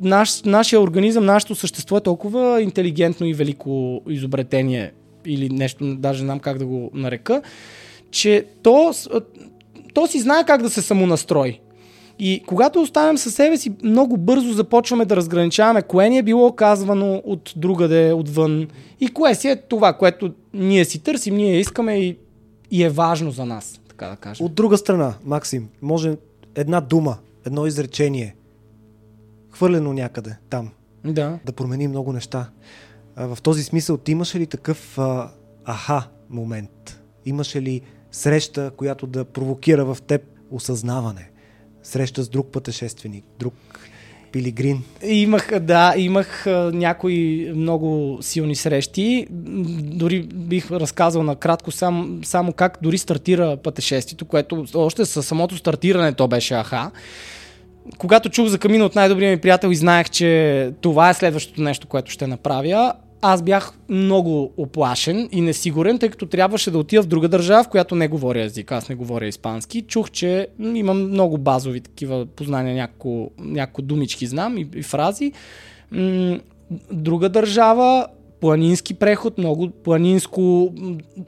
наш, 0.02 0.42
нашия 0.42 0.80
организъм, 0.80 1.24
нашето 1.24 1.54
същество 1.54 1.96
е 1.96 2.00
толкова 2.00 2.62
интелигентно 2.62 3.26
и 3.26 3.34
велико 3.34 4.02
изобретение 4.08 4.92
или 5.26 5.48
нещо, 5.48 5.94
даже 5.94 6.22
знам 6.22 6.40
как 6.40 6.58
да 6.58 6.66
го 6.66 6.90
нарека, 6.94 7.42
че 8.10 8.44
то, 8.62 8.92
то 9.94 10.06
си 10.06 10.20
знае 10.20 10.44
как 10.46 10.62
да 10.62 10.70
се 10.70 10.82
самонастрои. 10.82 11.60
И 12.18 12.42
когато 12.46 12.80
оставим 12.80 13.18
със 13.18 13.34
себе 13.34 13.56
си, 13.56 13.72
много 13.84 14.16
бързо 14.16 14.52
започваме 14.52 15.04
да 15.04 15.16
разграничаваме 15.16 15.82
кое 15.82 16.08
ни 16.08 16.18
е 16.18 16.22
било 16.22 16.52
казвано 16.52 17.22
от 17.24 17.52
другаде, 17.56 18.12
отвън 18.12 18.68
и 19.00 19.08
кое 19.08 19.34
си 19.34 19.48
е 19.48 19.56
това, 19.56 19.92
което 19.92 20.32
ние 20.54 20.84
си 20.84 20.98
търсим, 20.98 21.36
ние 21.36 21.60
искаме 21.60 21.98
и, 21.98 22.18
и 22.70 22.82
е 22.82 22.90
важно 22.90 23.30
за 23.30 23.44
нас, 23.44 23.80
така 23.88 24.06
да 24.06 24.16
кажем. 24.16 24.46
От 24.46 24.54
друга 24.54 24.78
страна, 24.78 25.14
Максим, 25.24 25.68
може 25.82 26.16
една 26.54 26.80
дума, 26.80 27.16
едно 27.46 27.66
изречение, 27.66 28.36
хвърлено 29.50 29.92
някъде 29.92 30.36
там, 30.50 30.70
да, 31.04 31.38
да 31.44 31.52
промени 31.52 31.88
много 31.88 32.12
неща. 32.12 32.50
А, 33.16 33.34
в 33.34 33.42
този 33.42 33.62
смисъл, 33.62 33.96
ти 33.96 34.12
имаш 34.12 34.34
ли 34.34 34.46
такъв 34.46 34.98
а, 34.98 35.30
аха 35.64 36.08
момент? 36.30 37.00
Имаш 37.24 37.56
ли 37.56 37.80
среща, 38.10 38.70
която 38.76 39.06
да 39.06 39.24
провокира 39.24 39.84
в 39.84 39.98
теб 40.02 40.22
осъзнаване? 40.50 41.31
Среща 41.82 42.22
с 42.22 42.28
друг 42.28 42.46
пътешественик, 42.52 43.24
друг 43.38 43.54
пилигрин? 44.32 44.82
Имах, 45.02 45.58
да, 45.60 45.94
имах 45.96 46.46
някои 46.72 47.52
много 47.54 48.18
силни 48.20 48.56
срещи. 48.56 49.26
Дори 49.30 50.22
бих 50.22 50.70
разказал 50.70 51.22
накратко 51.22 51.70
сам, 51.70 52.20
само 52.24 52.52
как 52.52 52.78
дори 52.82 52.98
стартира 52.98 53.56
пътешествието, 53.56 54.24
което 54.24 54.64
още 54.74 55.04
със 55.04 55.26
самото 55.26 55.56
стартиране 55.56 56.12
то 56.12 56.28
беше 56.28 56.54
аха. 56.54 56.90
Когато 57.98 58.28
чух 58.30 58.48
за 58.48 58.58
камина 58.58 58.84
от 58.84 58.94
най-добрия 58.94 59.30
ми 59.30 59.40
приятел 59.40 59.68
и 59.68 59.76
знаех, 59.76 60.10
че 60.10 60.72
това 60.80 61.10
е 61.10 61.14
следващото 61.14 61.62
нещо, 61.62 61.86
което 61.86 62.10
ще 62.10 62.26
направя, 62.26 62.92
аз 63.22 63.42
бях 63.42 63.72
много 63.88 64.52
оплашен 64.56 65.28
и 65.32 65.40
несигурен, 65.40 65.98
тъй 65.98 66.08
като 66.08 66.26
трябваше 66.26 66.70
да 66.70 66.78
отида 66.78 67.02
в 67.02 67.06
друга 67.06 67.28
държава, 67.28 67.64
в 67.64 67.68
която 67.68 67.94
не 67.94 68.08
говоря 68.08 68.42
език. 68.42 68.72
Аз 68.72 68.88
не 68.88 68.94
говоря 68.94 69.26
испански. 69.26 69.82
Чух, 69.82 70.10
че 70.10 70.48
имам 70.58 71.08
много 71.08 71.38
базови 71.38 71.80
такива 71.80 72.26
познания, 72.26 72.74
няколко, 72.74 73.30
няколко 73.38 73.82
думички 73.82 74.26
знам 74.26 74.58
и, 74.58 74.68
и 74.74 74.82
фрази. 74.82 75.32
Друга 76.92 77.28
държава, 77.28 78.06
планински 78.42 78.94
преход, 78.94 79.38
много 79.38 79.70
планинско, 79.70 80.72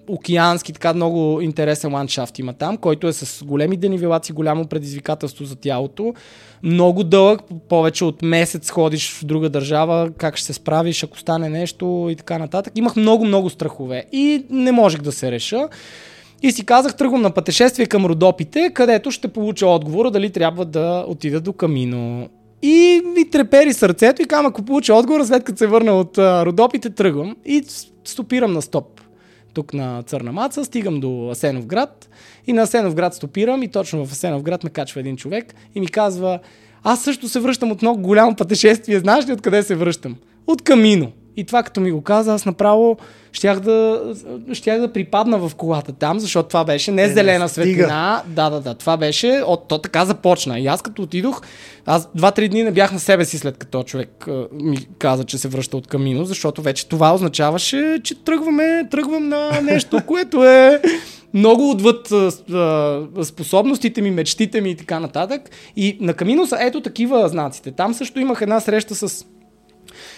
океански, 0.09 0.73
така 0.73 0.95
много 0.95 1.41
интересен 1.41 1.95
ландшафт 1.95 2.39
има 2.39 2.53
там, 2.53 2.77
който 2.77 3.09
е 3.09 3.13
с 3.13 3.45
големи 3.45 3.77
денивелации, 3.77 4.35
голямо 4.35 4.67
предизвикателство 4.67 5.45
за 5.45 5.57
тялото. 5.57 6.15
Много 6.63 7.05
дълъг, 7.05 7.41
повече 7.69 8.05
от 8.05 8.23
месец 8.23 8.71
ходиш 8.71 9.13
в 9.13 9.25
друга 9.25 9.49
държава, 9.49 10.11
как 10.19 10.37
ще 10.37 10.47
се 10.47 10.53
справиш, 10.53 11.05
ако 11.05 11.19
стане 11.19 11.49
нещо 11.49 12.09
и 12.11 12.17
така 12.17 12.39
нататък. 12.39 12.73
Имах 12.77 12.97
много-много 12.97 13.51
страхове 13.51 14.05
и 14.13 14.45
не 14.51 14.73
можех 14.73 15.01
да 15.01 15.13
се 15.13 15.31
реша. 15.31 15.69
И 16.43 16.53
си 16.53 16.67
казах, 16.67 16.97
тръгвам 16.97 17.23
на 17.23 17.31
пътешествие 17.31 17.87
към 17.87 18.07
Родопите, 18.07 18.71
където 18.75 19.11
ще 19.11 19.29
получа 19.29 19.67
отговора 19.67 20.11
дали 20.11 20.31
трябва 20.31 20.65
да 20.65 21.05
отида 21.09 21.41
до 21.41 21.53
Камино. 21.53 22.29
И 22.67 23.03
ми 23.17 23.31
трепери 23.31 23.73
сърцето 23.73 24.23
и 24.23 24.25
казвам, 24.25 24.47
ако 24.47 24.63
получа 24.63 24.95
отговор, 24.95 25.25
след 25.25 25.45
като 25.45 25.59
се 25.59 25.67
върна 25.67 25.93
от 25.93 26.19
Родопите, 26.19 26.91
тръгвам 26.91 27.37
и 27.45 27.65
стопирам 28.05 28.53
на 28.53 28.63
стоп. 28.63 29.01
Тук 29.55 29.75
на 29.75 30.03
Църна 30.03 30.33
Маца, 30.33 30.65
стигам 30.65 31.01
до 31.01 31.29
Асенов 31.31 31.67
град 31.67 32.09
и 32.47 32.53
на 32.53 32.63
Асенов 32.63 32.95
град 32.95 33.15
стопирам 33.15 33.63
и 33.63 33.69
точно 33.69 34.07
в 34.07 34.13
Асенов 34.13 34.43
град 34.43 34.65
ме 34.65 34.71
качва 34.71 35.01
един 35.01 35.17
човек 35.17 35.55
и 35.75 35.81
ми 35.81 35.87
казва, 35.87 36.39
аз 36.83 37.03
също 37.03 37.29
се 37.29 37.41
връщам 37.41 37.73
от 37.73 37.83
много 37.83 38.03
голямо 38.03 38.37
пътешествие, 38.37 38.99
знаеш 38.99 39.29
ли 39.29 39.33
откъде 39.33 39.63
се 39.63 39.75
връщам? 39.75 40.17
От 40.47 40.63
Камино. 40.63 41.13
И 41.37 41.45
това 41.45 41.63
като 41.63 41.81
ми 41.81 41.91
го 41.91 42.03
каза, 42.03 42.35
аз 42.35 42.47
направо 42.47 42.97
щях 43.33 43.61
да, 43.61 44.01
щях 44.53 44.81
да 44.81 44.93
припадна 44.93 45.39
в 45.39 45.55
колата 45.55 45.93
там, 45.93 46.21
защото 46.21 46.49
това 46.49 46.65
беше 46.65 46.93
не 46.93 47.03
Е, 47.03 47.09
зелена 47.09 47.49
светлина. 47.49 48.23
Да, 48.27 48.51
да, 48.51 48.61
да. 48.61 48.75
Това 48.75 48.97
беше, 48.97 49.43
от, 49.47 49.69
то 49.69 49.79
така 49.79 50.05
започна. 50.05 50.61
И 50.61 50.67
аз 50.67 50.83
като 50.83 51.03
отидох, 51.03 51.41
аз 51.87 52.09
два-три 52.15 52.49
дни 52.49 52.63
не 52.63 52.73
бях 52.73 52.93
на 52.93 52.99
себе 52.99 53.25
си 53.25 53.39
след 53.39 53.57
като 53.57 53.83
човек 53.83 54.27
ми 54.53 54.77
каза, 54.99 55.25
че 55.25 55.39
се 55.39 55.49
връща 55.49 55.77
от 55.77 55.87
Камино, 55.87 56.25
защото 56.25 56.63
вече 56.63 56.89
това 56.89 57.15
означаваше, 57.15 58.01
че 58.05 58.25
тръгваме, 58.25 58.89
тръгвам 58.91 59.29
на 59.29 59.61
нещо, 59.63 60.01
което 60.07 60.45
е 60.45 60.81
много 61.35 61.71
отвъд 61.71 62.13
а, 62.13 63.07
способностите 63.25 64.03
ми, 64.03 64.11
мечтите 64.11 64.61
ми 64.61 64.71
и 64.71 64.77
така 64.77 65.01
нататък. 65.01 65.51
И 65.77 65.99
на 66.01 66.15
Камино 66.15 66.47
са 66.47 66.57
ето 66.61 66.81
такива 66.81 67.29
знаците. 67.29 67.71
Там 67.71 67.95
също 67.95 68.21
имах 68.21 68.41
една 68.43 68.61
среща 68.61 68.95
с 68.95 69.27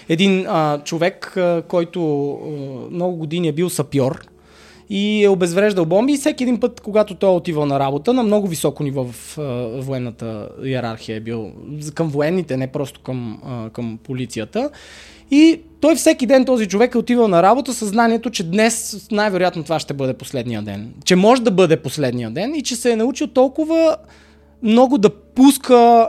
един 0.09 0.47
а, 0.49 0.79
човек, 0.85 1.37
а, 1.37 1.63
който 1.69 2.31
а, 2.31 2.49
много 2.95 3.17
години 3.17 3.49
е 3.49 3.53
бил 3.53 3.71
сапьор 3.71 4.27
и 4.91 5.25
е 5.25 5.29
обезвреждал 5.29 5.85
бомби 5.85 6.13
и 6.13 6.17
всеки 6.17 6.45
един 6.45 6.61
път, 6.61 6.81
когато 6.81 7.15
той 7.15 7.31
е 7.31 7.37
отивал 7.37 7.67
на 7.67 7.81
работа, 7.81 8.13
на 8.13 8.23
много 8.23 8.47
високо 8.47 8.83
ниво 8.83 9.05
в 9.05 9.39
а, 9.39 9.43
военната 9.83 10.49
иерархия 10.65 11.17
е 11.17 11.21
бил, 11.21 11.53
към 11.95 12.09
военните, 12.09 12.57
не 12.57 12.67
просто 12.67 13.01
към, 13.01 13.41
а, 13.45 13.71
към 13.71 13.99
полицията. 14.05 14.71
И 15.31 15.61
той 15.81 15.97
всеки 15.97 16.27
ден 16.27 16.45
този 16.45 16.67
човек 16.67 16.95
е 16.95 16.99
отивал 16.99 17.29
на 17.29 17.43
работа 17.43 17.75
със 17.75 17.89
знанието, 17.89 18.31
че 18.31 18.51
днес 18.51 19.07
най-вероятно 19.11 19.63
това 19.63 19.79
ще 19.79 19.95
бъде 19.95 20.15
последния 20.15 20.63
ден. 20.63 20.95
Че 21.05 21.17
може 21.17 21.43
да 21.43 21.51
бъде 21.51 21.77
последния 21.77 22.31
ден 22.31 22.55
и 22.55 22.63
че 22.63 22.77
се 22.77 22.93
е 22.93 22.97
научил 22.97 23.27
толкова 23.27 23.97
много 24.63 24.99
да 24.99 25.11
пуска 25.11 26.09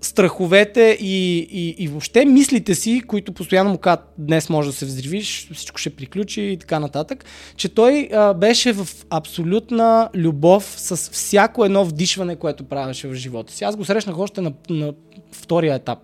страховете 0.00 0.98
и, 1.00 1.38
и, 1.38 1.74
и 1.78 1.88
въобще 1.88 2.24
мислите 2.24 2.74
си, 2.74 3.02
които 3.06 3.32
постоянно 3.32 3.70
му 3.70 3.78
казват 3.78 4.08
днес 4.18 4.48
може 4.48 4.68
да 4.68 4.74
се 4.74 4.86
взривиш, 4.86 5.50
всичко 5.54 5.78
ще 5.78 5.90
приключи 5.90 6.42
и 6.42 6.56
така 6.56 6.78
нататък, 6.78 7.24
че 7.56 7.68
той 7.68 8.08
а, 8.12 8.34
беше 8.34 8.72
в 8.72 8.88
абсолютна 9.10 10.08
любов 10.14 10.74
с 10.76 11.10
всяко 11.10 11.64
едно 11.64 11.84
вдишване, 11.84 12.36
което 12.36 12.64
правеше 12.64 13.08
в 13.08 13.14
живота 13.14 13.52
си. 13.52 13.64
Аз 13.64 13.76
го 13.76 13.84
срещнах 13.84 14.18
още 14.18 14.40
на, 14.40 14.52
на 14.70 14.92
втория 15.32 15.74
етап. 15.74 15.98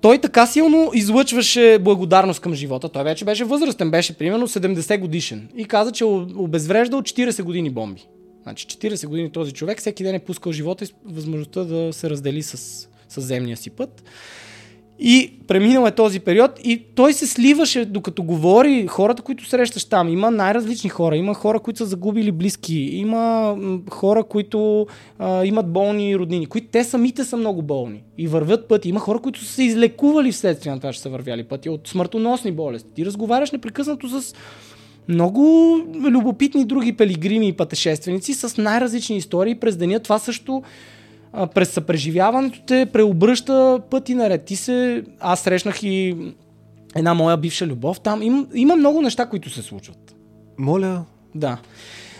Той 0.00 0.18
така 0.18 0.46
силно 0.46 0.90
излъчваше 0.94 1.78
благодарност 1.80 2.40
към 2.40 2.54
живота. 2.54 2.88
Той 2.88 3.04
вече 3.04 3.24
беше 3.24 3.44
възрастен, 3.44 3.90
беше 3.90 4.18
примерно 4.18 4.48
70 4.48 5.00
годишен. 5.00 5.48
И 5.56 5.64
каза, 5.64 5.92
че 5.92 6.04
е 6.04 6.06
обезвреждал 6.36 7.02
40 7.02 7.42
години 7.42 7.70
бомби. 7.70 8.06
Значи 8.46 8.66
40 8.66 9.06
години 9.06 9.30
този 9.30 9.52
човек 9.52 9.78
всеки 9.78 10.02
ден 10.02 10.14
е 10.14 10.18
пускал 10.18 10.52
живота 10.52 10.84
и 10.84 10.88
възможността 11.04 11.64
да 11.64 11.92
се 11.92 12.10
раздели 12.10 12.42
с, 12.42 12.56
с 13.08 13.20
земния 13.20 13.56
си 13.56 13.70
път. 13.70 14.04
И 14.98 15.32
преминал 15.48 15.86
е 15.86 15.90
този 15.90 16.20
период 16.20 16.50
и 16.64 16.82
той 16.94 17.12
се 17.12 17.26
сливаше, 17.26 17.84
докато 17.84 18.22
говори 18.22 18.86
хората, 18.86 19.22
които 19.22 19.48
срещаш 19.48 19.84
там. 19.84 20.08
Има 20.08 20.30
най-различни 20.30 20.90
хора. 20.90 21.16
Има 21.16 21.34
хора, 21.34 21.60
които 21.60 21.78
са 21.78 21.86
загубили 21.86 22.32
близки. 22.32 22.76
Има 22.76 23.56
хора, 23.90 24.24
които 24.24 24.86
а, 25.18 25.44
имат 25.44 25.72
болни 25.72 26.18
роднини, 26.18 26.46
които 26.46 26.66
те 26.72 26.84
самите 26.84 27.24
са 27.24 27.36
много 27.36 27.62
болни 27.62 28.02
и 28.18 28.26
вървят 28.26 28.68
пъти. 28.68 28.88
Има 28.88 29.00
хора, 29.00 29.18
които 29.18 29.44
са 29.44 29.52
се 29.52 29.62
излекували 29.62 30.32
вследствие 30.32 30.72
на 30.72 30.78
това, 30.78 30.92
че 30.92 31.00
са 31.00 31.08
вървяли 31.08 31.44
пъти 31.44 31.68
от 31.68 31.88
смъртоносни 31.88 32.52
болести. 32.52 32.90
Ти 32.94 33.06
разговаряш 33.06 33.50
непрекъснато 33.50 34.08
с 34.08 34.34
много 35.08 35.76
любопитни 36.10 36.64
други 36.64 36.92
пелигрими 36.92 37.48
и 37.48 37.52
пътешественици 37.52 38.34
с 38.34 38.62
най-различни 38.62 39.16
истории 39.16 39.54
през 39.54 39.76
деня. 39.76 40.00
Това 40.00 40.18
също 40.18 40.62
а, 41.32 41.46
през 41.46 41.70
съпреживяването 41.70 42.60
те 42.66 42.86
преобръща 42.92 43.80
пъти 43.90 44.14
наред. 44.14 44.44
Ти 44.44 44.56
се... 44.56 45.04
Аз 45.20 45.40
срещнах 45.40 45.82
и 45.82 46.16
една 46.96 47.14
моя 47.14 47.36
бивша 47.36 47.66
любов 47.66 48.00
там. 48.00 48.22
Им, 48.22 48.46
има 48.54 48.76
много 48.76 49.02
неща, 49.02 49.26
които 49.26 49.50
се 49.50 49.62
случват. 49.62 50.14
Моля, 50.58 51.04
Да. 51.34 51.58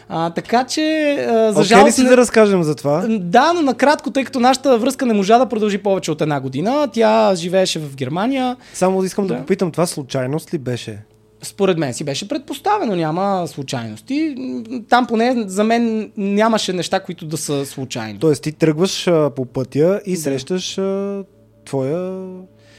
А, 0.08 0.30
така 0.30 0.64
че, 0.64 1.12
а, 1.28 1.52
за 1.52 1.60
ли 1.60 1.64
жалост... 1.64 1.94
си 1.94 2.04
да 2.04 2.16
разкажем 2.16 2.62
за 2.62 2.74
това? 2.74 3.06
да, 3.20 3.52
но 3.52 3.62
накратко, 3.62 4.10
тъй 4.10 4.24
като 4.24 4.40
нашата 4.40 4.78
връзка 4.78 5.06
не 5.06 5.14
можа 5.14 5.38
да 5.38 5.46
продължи 5.48 5.78
повече 5.78 6.10
от 6.10 6.20
една 6.20 6.40
година. 6.40 6.88
Тя 6.92 7.34
живееше 7.34 7.78
в 7.78 7.96
Германия. 7.96 8.56
Само 8.74 9.04
искам 9.04 9.26
да, 9.26 9.34
Да. 9.34 9.40
попитам, 9.40 9.70
това 9.70 9.86
случайност 9.86 10.54
ли 10.54 10.58
беше? 10.58 10.98
Според 11.42 11.78
мен 11.78 11.94
си 11.94 12.04
беше 12.04 12.28
предпоставено, 12.28 12.96
няма 12.96 13.48
случайности. 13.48 14.34
Там 14.88 15.06
поне 15.06 15.44
за 15.46 15.64
мен 15.64 16.12
нямаше 16.16 16.72
неща, 16.72 17.00
които 17.00 17.26
да 17.26 17.36
са 17.36 17.66
случайни. 17.66 18.18
Тоест 18.18 18.42
ти 18.42 18.52
тръгваш 18.52 19.06
а, 19.06 19.30
по 19.36 19.44
пътя 19.44 20.00
и 20.06 20.16
срещаш 20.16 20.78
а, 20.78 21.24
твоя 21.64 22.22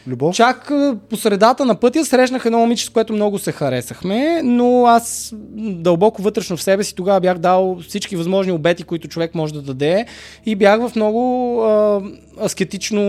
любов? 0.08 0.36
Чак 0.36 0.72
по 1.10 1.18
средата 1.18 1.66
на 1.66 1.76
пътя 1.76 2.05
срещнах 2.05 2.45
едно 2.45 2.60
момиче, 2.60 2.86
с 2.86 2.89
което 2.89 3.14
много 3.14 3.39
се 3.39 3.51
харесахме, 3.51 4.41
но 4.43 4.86
аз 4.86 5.34
дълбоко 5.58 6.22
вътрешно 6.22 6.58
в 6.58 6.64
себе 6.64 6.84
си 6.84 6.95
тогава 6.95 7.20
бях 7.20 7.38
дал 7.38 7.78
всички 7.88 8.16
възможни 8.16 8.51
обети, 8.51 8.84
които 8.84 9.08
човек 9.08 9.36
може 9.36 9.53
да 9.53 9.62
даде 9.62 10.05
и 10.45 10.55
бях 10.55 10.80
в 10.80 10.95
много 10.95 11.62
а, 11.64 12.01
аскетично 12.45 13.01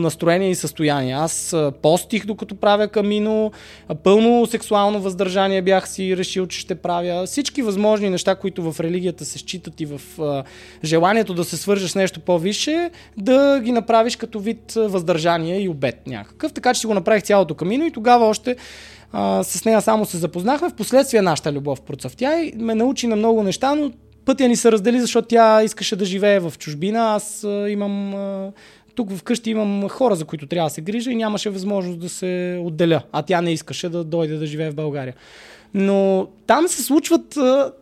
настроение 0.00 0.50
и 0.50 0.54
състояние. 0.54 1.14
Аз 1.14 1.52
а, 1.52 1.72
постих 1.82 2.26
докато 2.26 2.54
правя 2.54 2.88
камино, 2.88 3.52
пълно 4.02 4.46
сексуално 4.46 5.00
въздържание 5.00 5.62
бях 5.62 5.88
си 5.88 6.16
решил, 6.16 6.46
че 6.46 6.60
ще 6.60 6.74
правя. 6.74 7.26
Всички 7.26 7.62
възможни 7.62 8.10
неща, 8.10 8.34
които 8.34 8.72
в 8.72 8.80
религията 8.80 9.24
се 9.24 9.38
считат 9.38 9.80
и 9.80 9.86
в 9.86 10.00
а, 10.20 10.44
желанието 10.84 11.34
да 11.34 11.44
се 11.44 11.56
свържеш 11.56 11.90
с 11.90 11.94
нещо 11.94 12.20
по-висше, 12.20 12.90
да 13.16 13.60
ги 13.60 13.72
направиш 13.72 14.16
като 14.16 14.40
вид 14.40 14.72
въздържание 14.76 15.60
и 15.60 15.68
обед 15.68 16.06
някакъв. 16.06 16.45
Така 16.54 16.74
че 16.74 16.80
си 16.80 16.86
го 16.86 16.94
направих 16.94 17.22
цялото 17.22 17.54
камино 17.54 17.86
и 17.86 17.90
тогава 17.90 18.26
още 18.26 18.56
а, 19.12 19.42
с 19.42 19.64
нея 19.64 19.82
само 19.82 20.04
се 20.04 20.16
запознахме. 20.16 20.70
Впоследствие 20.70 21.22
нашата 21.22 21.52
любов 21.52 21.80
процъфтя 21.80 22.42
и 22.42 22.52
ме 22.56 22.74
научи 22.74 23.06
на 23.06 23.16
много 23.16 23.42
неща, 23.42 23.74
но 23.74 23.92
пътя 24.24 24.48
ни 24.48 24.56
се 24.56 24.72
раздели, 24.72 25.00
защото 25.00 25.28
тя 25.28 25.62
искаше 25.62 25.96
да 25.96 26.04
живее 26.04 26.40
в 26.40 26.52
чужбина. 26.58 27.14
Аз 27.14 27.44
а, 27.44 27.70
имам. 27.70 28.14
А, 28.14 28.52
тук 28.94 29.12
вкъщи 29.12 29.50
имам 29.50 29.88
хора, 29.88 30.16
за 30.16 30.24
които 30.24 30.46
трябва 30.46 30.66
да 30.66 30.74
се 30.74 30.80
грижа 30.80 31.10
и 31.10 31.16
нямаше 31.16 31.50
възможност 31.50 31.98
да 31.98 32.08
се 32.08 32.60
отделя. 32.62 33.02
А 33.12 33.22
тя 33.22 33.40
не 33.40 33.52
искаше 33.52 33.88
да 33.88 34.04
дойде 34.04 34.36
да 34.36 34.46
живее 34.46 34.70
в 34.70 34.74
България. 34.74 35.14
Но 35.74 36.26
там 36.46 36.68
се 36.68 36.82
случват. 36.82 37.36
А, 37.36 37.72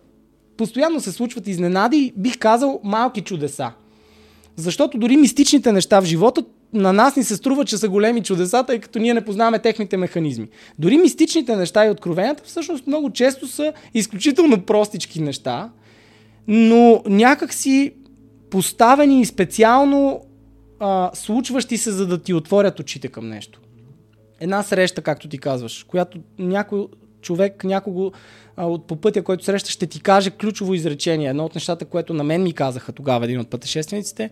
постоянно 0.57 1.01
се 1.01 1.13
случват 1.13 1.47
изненади, 1.47 2.13
бих 2.17 2.39
казал, 2.39 2.81
малки 2.85 3.21
чудеса. 3.21 3.71
Защото 4.57 4.99
дори 4.99 5.17
мистичните 5.17 5.73
неща 5.73 6.01
в 6.01 6.05
живота 6.05 6.45
на 6.75 6.93
нас 6.93 7.17
ни 7.17 7.25
се 7.25 7.37
струва, 7.37 7.65
че 7.65 7.79
са 7.79 7.89
големи 7.89 8.23
чудеса, 8.23 8.65
тъй 8.67 8.81
като 8.81 8.99
ние 8.99 9.15
не 9.15 9.25
познаваме 9.25 9.59
техните 9.59 9.97
механизми. 9.97 10.49
Дори 10.79 10.99
мистичните 10.99 11.57
неща 11.57 11.87
и 11.87 11.91
откровенията 11.91 12.43
всъщност 12.47 12.87
много 12.87 13.11
често 13.11 13.47
са 13.47 13.73
изключително 13.95 14.63
простички 14.63 15.21
неща, 15.21 15.71
но 16.49 17.03
някак 17.07 17.55
си 17.55 17.93
поставени 18.51 19.21
и 19.21 19.27
специално 19.27 20.21
а, 20.81 21.11
случващи 21.15 21.77
се, 21.77 21.93
за 21.93 22.07
да 22.07 22.19
ти 22.19 22.35
отворят 22.35 22.81
очите 22.81 23.09
към 23.09 23.29
нещо. 23.29 23.61
Една 24.41 24.63
среща, 24.63 25.03
както 25.03 25.29
ти 25.29 25.39
казваш, 25.39 25.85
която 25.89 26.19
някой 26.39 26.87
човек, 27.21 27.65
някого 27.65 28.13
а, 28.57 28.67
от 28.67 28.87
по 28.87 28.97
пътя, 28.97 29.23
който 29.23 29.45
среща, 29.45 29.71
ще 29.71 29.87
ти 29.87 30.01
каже 30.01 30.31
ключово 30.31 30.75
изречение. 30.75 31.29
Едно 31.29 31.45
от 31.45 31.55
нещата, 31.55 31.85
което 31.85 32.15
на 32.15 32.25
мен 32.25 32.43
ми 32.43 32.53
казаха 32.53 32.93
тогава 32.93 33.25
един 33.25 33.41
от 33.41 33.51
пътешествениците, 33.51 34.31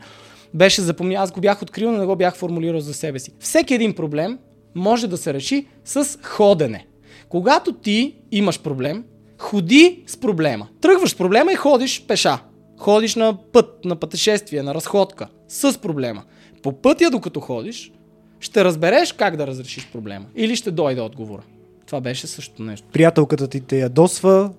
беше 0.55 0.83
запомня, 0.83 1.15
аз 1.15 1.33
го 1.33 1.41
бях 1.41 1.63
открил, 1.63 1.93
но 1.93 1.99
не 1.99 2.07
го 2.07 2.17
бях 2.17 2.37
формулирал 2.37 2.81
за 2.81 2.95
себе 2.95 3.19
си. 3.19 3.33
Всеки 3.39 3.75
един 3.75 3.95
проблем 3.95 4.39
може 4.75 5.09
да 5.09 5.17
се 5.17 5.35
реши 5.35 5.67
с 5.85 6.19
ходене. 6.23 6.87
Когато 7.29 7.73
ти 7.73 8.15
имаш 8.31 8.61
проблем, 8.61 9.05
ходи 9.39 10.03
с 10.07 10.17
проблема. 10.17 10.69
Тръгваш 10.81 11.11
с 11.11 11.15
проблема 11.15 11.53
и 11.53 11.57
ходиш 11.57 12.05
пеша. 12.09 12.39
Ходиш 12.79 13.15
на 13.15 13.39
път, 13.53 13.85
на 13.85 13.97
пътешествие, 13.97 14.63
на 14.63 14.75
разходка 14.75 15.29
с 15.49 15.79
проблема. 15.79 16.23
По 16.63 16.73
пътя, 16.73 17.11
докато 17.11 17.41
ходиш, 17.41 17.93
ще 18.41 18.65
разбереш 18.65 19.13
как 19.13 19.37
да 19.37 19.47
разрешиш 19.47 19.89
проблема. 19.93 20.27
Или 20.35 20.57
ще 20.57 20.71
дойде 20.71 21.01
отговора. 21.01 21.43
Това 21.87 22.01
беше 22.01 22.27
същото 22.27 22.63
нещо. 22.63 22.89
Приятелката 22.93 23.49
ти 23.49 23.61
те 23.61 23.79
ядосва, 23.79 24.51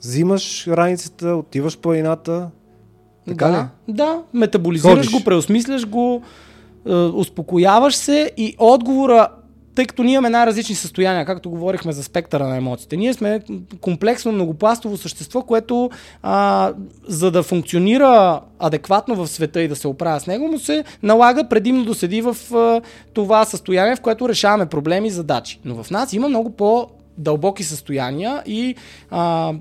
взимаш 0.00 0.66
раницата, 0.66 1.28
отиваш 1.28 1.76
по 1.76 1.82
планината. 1.82 2.50
Така 3.28 3.48
да, 3.48 3.68
ли? 3.88 3.94
да, 3.94 4.18
метаболизираш 4.34 5.06
Ходиш. 5.06 5.12
го, 5.12 5.24
преосмисляш 5.24 5.86
го, 5.86 6.22
е, 6.88 6.94
успокояваш 6.94 7.96
се 7.96 8.30
и 8.36 8.54
отговора, 8.58 9.28
тъй 9.74 9.86
като 9.86 10.02
ние 10.02 10.12
имаме 10.12 10.30
най-различни 10.30 10.74
състояния, 10.74 11.26
както 11.26 11.50
говорихме 11.50 11.92
за 11.92 12.02
спектъра 12.02 12.48
на 12.48 12.56
емоциите. 12.56 12.96
Ние 12.96 13.14
сме 13.14 13.40
комплексно, 13.80 14.32
многопластово 14.32 14.96
същество, 14.96 15.42
което 15.42 15.90
а, 16.22 16.72
за 17.06 17.30
да 17.30 17.42
функционира 17.42 18.40
адекватно 18.58 19.14
в 19.14 19.26
света 19.26 19.62
и 19.62 19.68
да 19.68 19.76
се 19.76 19.88
оправя 19.88 20.20
с 20.20 20.26
него, 20.26 20.48
му 20.48 20.58
се 20.58 20.84
налага 21.02 21.48
предимно 21.48 21.84
да 21.84 21.94
седи 21.94 22.20
в 22.22 22.36
а, 22.54 22.80
това 23.12 23.44
състояние, 23.44 23.96
в 23.96 24.00
което 24.00 24.28
решаваме 24.28 24.66
проблеми 24.66 25.08
и 25.08 25.10
задачи. 25.10 25.60
Но 25.64 25.82
в 25.82 25.90
нас 25.90 26.12
има 26.12 26.28
много 26.28 26.50
по-дълбоки 26.50 27.64
състояния 27.64 28.42
и 28.46 28.74
а, 29.10 29.52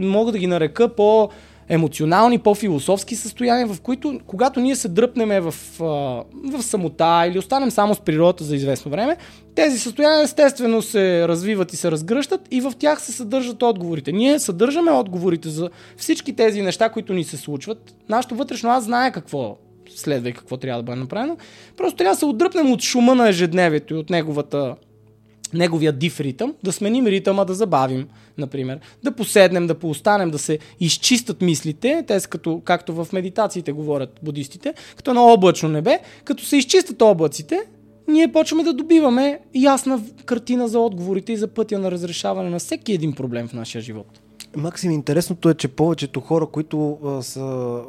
мога 0.00 0.32
да 0.32 0.38
ги 0.38 0.46
нарека 0.46 0.88
по 0.88 1.28
емоционални, 1.72 2.38
по-философски 2.38 3.16
състояния, 3.16 3.66
в 3.66 3.80
които, 3.80 4.20
когато 4.26 4.60
ние 4.60 4.76
се 4.76 4.88
дръпнеме 4.88 5.40
в, 5.40 5.54
в 5.78 6.62
самота 6.62 7.24
или 7.26 7.38
останем 7.38 7.70
само 7.70 7.94
с 7.94 8.00
природата 8.00 8.44
за 8.44 8.56
известно 8.56 8.90
време, 8.90 9.16
тези 9.54 9.78
състояния 9.78 10.22
естествено 10.22 10.82
се 10.82 11.28
развиват 11.28 11.72
и 11.72 11.76
се 11.76 11.90
разгръщат 11.90 12.40
и 12.50 12.60
в 12.60 12.72
тях 12.78 13.02
се 13.02 13.12
съдържат 13.12 13.62
отговорите. 13.62 14.12
Ние 14.12 14.38
съдържаме 14.38 14.90
отговорите 14.90 15.48
за 15.48 15.70
всички 15.96 16.36
тези 16.36 16.62
неща, 16.62 16.88
които 16.88 17.12
ни 17.12 17.24
се 17.24 17.36
случват. 17.36 17.94
Нашето 18.08 18.34
вътрешно 18.34 18.70
аз 18.70 18.84
знае 18.84 19.12
какво 19.12 19.56
следва 19.96 20.28
и 20.28 20.32
какво 20.32 20.56
трябва 20.56 20.82
да 20.82 20.86
бъде 20.86 21.00
направено. 21.00 21.36
Просто 21.76 21.96
трябва 21.96 22.14
да 22.14 22.18
се 22.18 22.26
отдръпнем 22.26 22.72
от 22.72 22.82
шума 22.82 23.14
на 23.14 23.28
ежедневието 23.28 23.94
и 23.94 23.96
от 23.96 24.10
неговата 24.10 24.74
неговия 25.54 25.92
див 25.92 26.20
ритъм, 26.20 26.54
да 26.62 26.72
сменим 26.72 27.06
ритъма, 27.06 27.44
да 27.44 27.54
забавим, 27.54 28.08
например. 28.38 28.78
Да 29.04 29.12
поседнем, 29.12 29.66
да 29.66 29.74
поостанем, 29.74 30.30
да 30.30 30.38
се 30.38 30.58
изчистят 30.80 31.42
мислите, 31.42 32.04
те 32.06 32.20
са 32.20 32.28
като, 32.28 32.60
както 32.64 32.94
в 32.94 33.08
медитациите 33.12 33.72
говорят 33.72 34.20
будистите, 34.22 34.74
като 34.96 35.10
едно 35.10 35.24
облачно 35.24 35.68
небе, 35.68 35.98
като 36.24 36.44
се 36.44 36.56
изчистят 36.56 37.02
облаците, 37.02 37.60
ние 38.08 38.32
почваме 38.32 38.64
да 38.64 38.72
добиваме 38.72 39.40
ясна 39.54 40.00
картина 40.24 40.68
за 40.68 40.78
отговорите 40.78 41.32
и 41.32 41.36
за 41.36 41.48
пътя 41.48 41.78
на 41.78 41.90
разрешаване 41.90 42.50
на 42.50 42.58
всеки 42.58 42.92
един 42.92 43.12
проблем 43.12 43.48
в 43.48 43.52
нашия 43.52 43.82
живот. 43.82 44.20
Максим, 44.56 44.90
интересното 44.90 45.50
е, 45.50 45.54
че 45.54 45.68
повечето 45.68 46.20
хора, 46.20 46.46
които 46.46 46.98
а, 47.04 47.22
са 47.22 47.80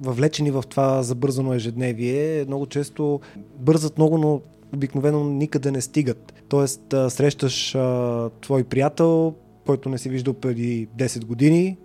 въвлечени 0.00 0.50
в 0.50 0.64
това 0.68 1.02
забързано 1.02 1.54
ежедневие, 1.54 2.44
много 2.46 2.66
често 2.66 3.20
бързат 3.58 3.98
много, 3.98 4.18
но 4.18 4.40
обикновено 4.74 5.24
никъде 5.24 5.70
не 5.70 5.80
стигат. 5.80 6.32
Тоест, 6.48 6.92
а, 6.92 7.10
срещаш 7.10 7.74
а, 7.74 8.30
твой 8.40 8.64
приятел, 8.64 9.34
който 9.70 9.88
не 9.88 9.98
си 9.98 10.08
виждал 10.08 10.34
преди 10.34 10.88
10 10.98 11.24
години 11.24 11.76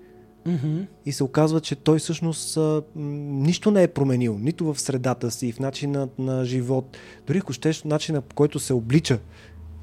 Mm-hmm. 0.46 0.86
и 1.06 1.12
се 1.12 1.24
оказва, 1.24 1.62
че 1.62 1.76
той 1.76 2.00
всъщност 2.00 2.58
а, 2.58 2.84
нищо 2.96 3.72
не 3.72 3.84
е 3.84 3.88
променил, 3.88 4.38
нито 4.40 4.74
в 4.74 4.80
средата 4.80 5.32
си, 5.32 5.52
в 5.52 5.60
начина 5.60 6.10
на 6.20 6.46
живот, 6.46 6.98
дори 7.28 7.38
ако 7.38 7.54
щеш 7.54 7.84
начина 7.84 8.22
по 8.22 8.36
който 8.36 8.60
се 8.60 8.74
облича. 8.74 9.20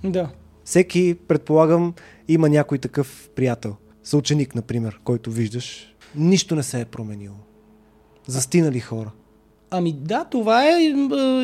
Да. 0.05 0.31
Всеки, 0.65 1.17
предполагам, 1.29 1.95
има 2.29 2.49
някой 2.49 2.79
такъв 2.79 3.31
приятел. 3.37 3.77
Съученик, 4.03 4.55
например, 4.55 5.01
който 5.05 5.31
виждаш. 5.31 5.95
Нищо 6.15 6.55
не 6.55 6.63
се 6.63 6.81
е 6.81 6.85
променило. 6.85 7.37
Застинали 8.27 8.81
хора. 8.81 9.11
Ами 9.75 9.93
да, 9.93 10.25
това 10.25 10.69
е 10.69 10.83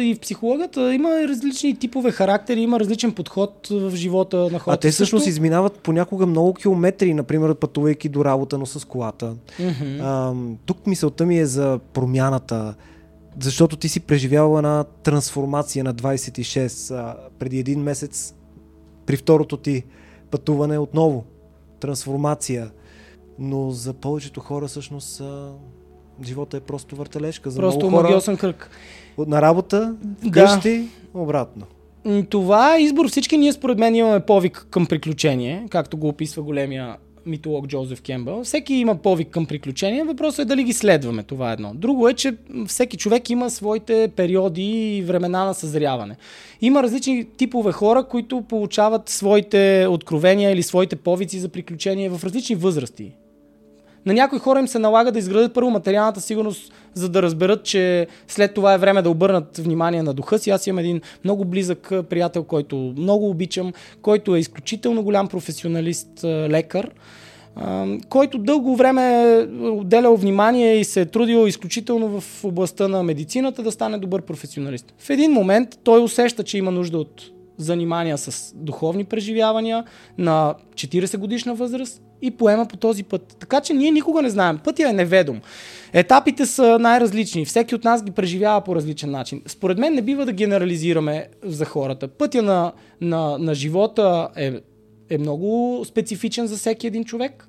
и 0.01 0.15
в 0.15 0.21
психологията. 0.21 0.95
Има 0.95 1.09
различни 1.29 1.77
типове 1.77 2.11
характери, 2.11 2.61
има 2.61 2.81
различен 2.81 3.13
подход 3.13 3.69
в 3.71 3.93
живота 3.95 4.37
на 4.37 4.59
хората. 4.59 4.71
А 4.71 4.77
те 4.77 4.91
всъщност 4.91 5.23
Също- 5.25 5.31
изминават 5.31 5.79
понякога 5.79 6.27
много 6.27 6.55
километри, 6.55 7.15
например, 7.15 7.55
пътувайки 7.55 8.09
до 8.09 8.25
работа, 8.25 8.59
но 8.59 8.67
с 8.67 8.85
колата. 8.87 9.35
Мгм. 9.61 10.01
А, 10.01 10.35
тук 10.67 10.87
мисълта 10.87 11.27
ми 11.27 11.39
е 11.39 11.47
за 11.47 11.81
промяната, 11.93 12.75
защото 13.41 13.77
ти 13.77 13.89
си 13.89 14.01
преживял 14.01 14.57
една 14.57 14.85
трансформация 14.85 15.85
на 15.85 15.95
26 15.95 16.91
а, 16.91 17.17
преди 17.39 17.59
един 17.59 17.81
месец 17.81 18.35
при 19.07 19.17
второто 19.17 19.57
ти 19.57 19.83
пътуване 20.31 20.79
отново. 20.79 21.25
Трансформация. 21.81 22.71
Но 23.39 23.71
за 23.71 23.93
повечето 23.93 24.41
хора 24.41 24.67
всъщност 24.67 25.23
живота 26.25 26.57
е 26.57 26.61
просто 26.61 26.97
въртележка. 26.97 27.51
За 27.51 27.61
Просто 27.61 27.91
много 27.91 27.97
хора 27.97 28.37
кръг. 28.39 28.71
на 29.27 29.43
работа, 29.43 29.95
Да. 30.25 30.31
къщи, 30.31 30.85
обратно. 31.15 31.67
Това 32.31 32.77
е 32.77 32.81
избор. 32.81 33.09
Всички 33.09 33.37
ние 33.39 33.53
според 33.53 33.79
мен 33.79 33.95
имаме 33.95 34.21
повик 34.21 34.67
към 34.71 34.87
приключение, 34.87 35.67
както 35.71 35.97
го 35.97 36.09
описва 36.09 36.43
големия 36.43 36.97
митолог 37.27 37.67
Джозеф 37.67 38.03
Кембъл. 38.03 38.45
Всеки 38.45 38.75
има 38.75 38.97
повик 38.97 39.29
към 39.29 39.47
приключения. 39.47 40.05
Въпросът 40.05 40.39
е 40.39 40.45
дали 40.45 40.63
ги 40.65 40.73
следваме. 40.73 41.23
Това 41.23 41.51
е 41.51 41.53
едно. 41.53 41.73
Друго 41.75 42.09
е, 42.09 42.15
че 42.15 42.37
всеки 42.67 42.97
човек 42.97 43.31
има 43.31 43.51
своите 43.51 44.11
периоди 44.17 44.97
и 44.97 45.03
времена 45.03 45.45
на 45.45 45.55
съзряване. 45.55 46.17
Има 46.61 46.83
различни 46.83 47.27
типове 47.37 47.73
хора, 47.73 48.05
които 48.05 48.43
получават 48.43 49.09
своите 49.09 49.87
откровения 49.91 50.51
или 50.51 50.63
своите 50.63 50.97
повици 50.97 51.39
за 51.39 51.49
приключения 51.49 52.11
в 52.11 52.25
различни 52.25 52.57
възрасти. 52.57 53.13
На 54.09 54.15
някои 54.15 54.39
хора 54.39 54.61
им 54.61 54.69
се 54.69 54.79
налага 54.79 55.13
да 55.13 55.19
изградят 55.19 55.55
първо 55.55 55.71
материалната 55.71 56.21
сигурност, 56.21 56.73
за 56.95 57.09
да 57.09 57.23
разберат, 57.23 57.65
че 57.65 58.07
след 58.29 58.55
това 58.55 58.75
е 58.75 58.79
време 58.79 59.03
да 59.03 59.11
обърнат 59.11 59.57
внимание 59.57 60.03
на 60.03 60.15
духа 60.15 60.39
си. 60.39 60.51
Аз 60.51 60.67
имам 60.67 60.79
един 60.79 61.01
много 61.25 61.45
близък 61.45 61.93
приятел, 62.11 62.45
който 62.45 62.95
много 62.97 63.31
обичам, 63.31 63.73
който 64.03 64.37
е 64.37 64.39
изключително 64.39 65.03
голям 65.03 65.29
професионалист, 65.29 66.09
лекар. 66.25 66.91
който 68.09 68.39
дълго 68.39 68.77
време 68.77 69.23
е 69.23 69.43
отделял 69.69 70.17
внимание 70.17 70.77
и 70.77 70.85
се 70.85 71.01
е 71.01 71.07
трудил 71.07 71.47
изключително 71.47 72.21
в 72.21 72.45
областта 72.45 72.89
на 72.89 73.03
медицината 73.03 73.63
да 73.63 73.73
стане 73.73 73.99
добър 73.99 74.23
професионалист. 74.23 74.95
В 74.99 75.11
един 75.11 75.33
момент 75.33 75.69
той 75.85 76.03
усеща, 76.03 76.43
че 76.43 76.59
има 76.59 76.71
нужда 76.71 76.99
от 76.99 77.23
занимания 77.59 78.19
с 78.19 78.53
духовни 78.57 79.05
преживявания 79.05 79.85
на 80.19 80.55
40 80.75 81.19
годишна 81.19 81.55
възраст 81.55 82.03
и 82.23 82.31
поема 82.31 82.67
по 82.67 82.77
този 82.77 83.03
път. 83.03 83.37
Така 83.41 83.61
че 83.61 83.75
ние 83.75 83.91
никога 83.91 84.23
не 84.23 84.31
знаем. 84.31 84.59
Пътя 84.65 84.89
е 84.89 84.93
неведом. 84.93 85.41
Етапите 85.93 86.47
са 86.47 86.79
най-различни. 86.79 87.45
Всеки 87.45 87.75
от 87.75 87.85
нас 87.85 88.05
ги 88.05 88.11
преживява 88.11 88.61
по 88.61 88.77
различен 88.77 89.11
начин. 89.11 89.43
Според 89.47 89.79
мен 89.79 89.95
не 89.95 90.03
бива 90.03 90.27
да 90.27 90.33
генерализираме 90.33 91.29
за 91.45 91.65
хората. 91.65 92.09
Пътя 92.09 92.43
на, 92.43 92.73
на, 93.01 93.39
на 93.39 93.55
живота 93.55 94.29
е, 94.37 94.53
е 95.11 95.19
много 95.19 95.83
специфичен 95.85 96.47
за 96.47 96.57
всеки 96.57 96.87
един 96.87 97.05
човек. 97.05 97.49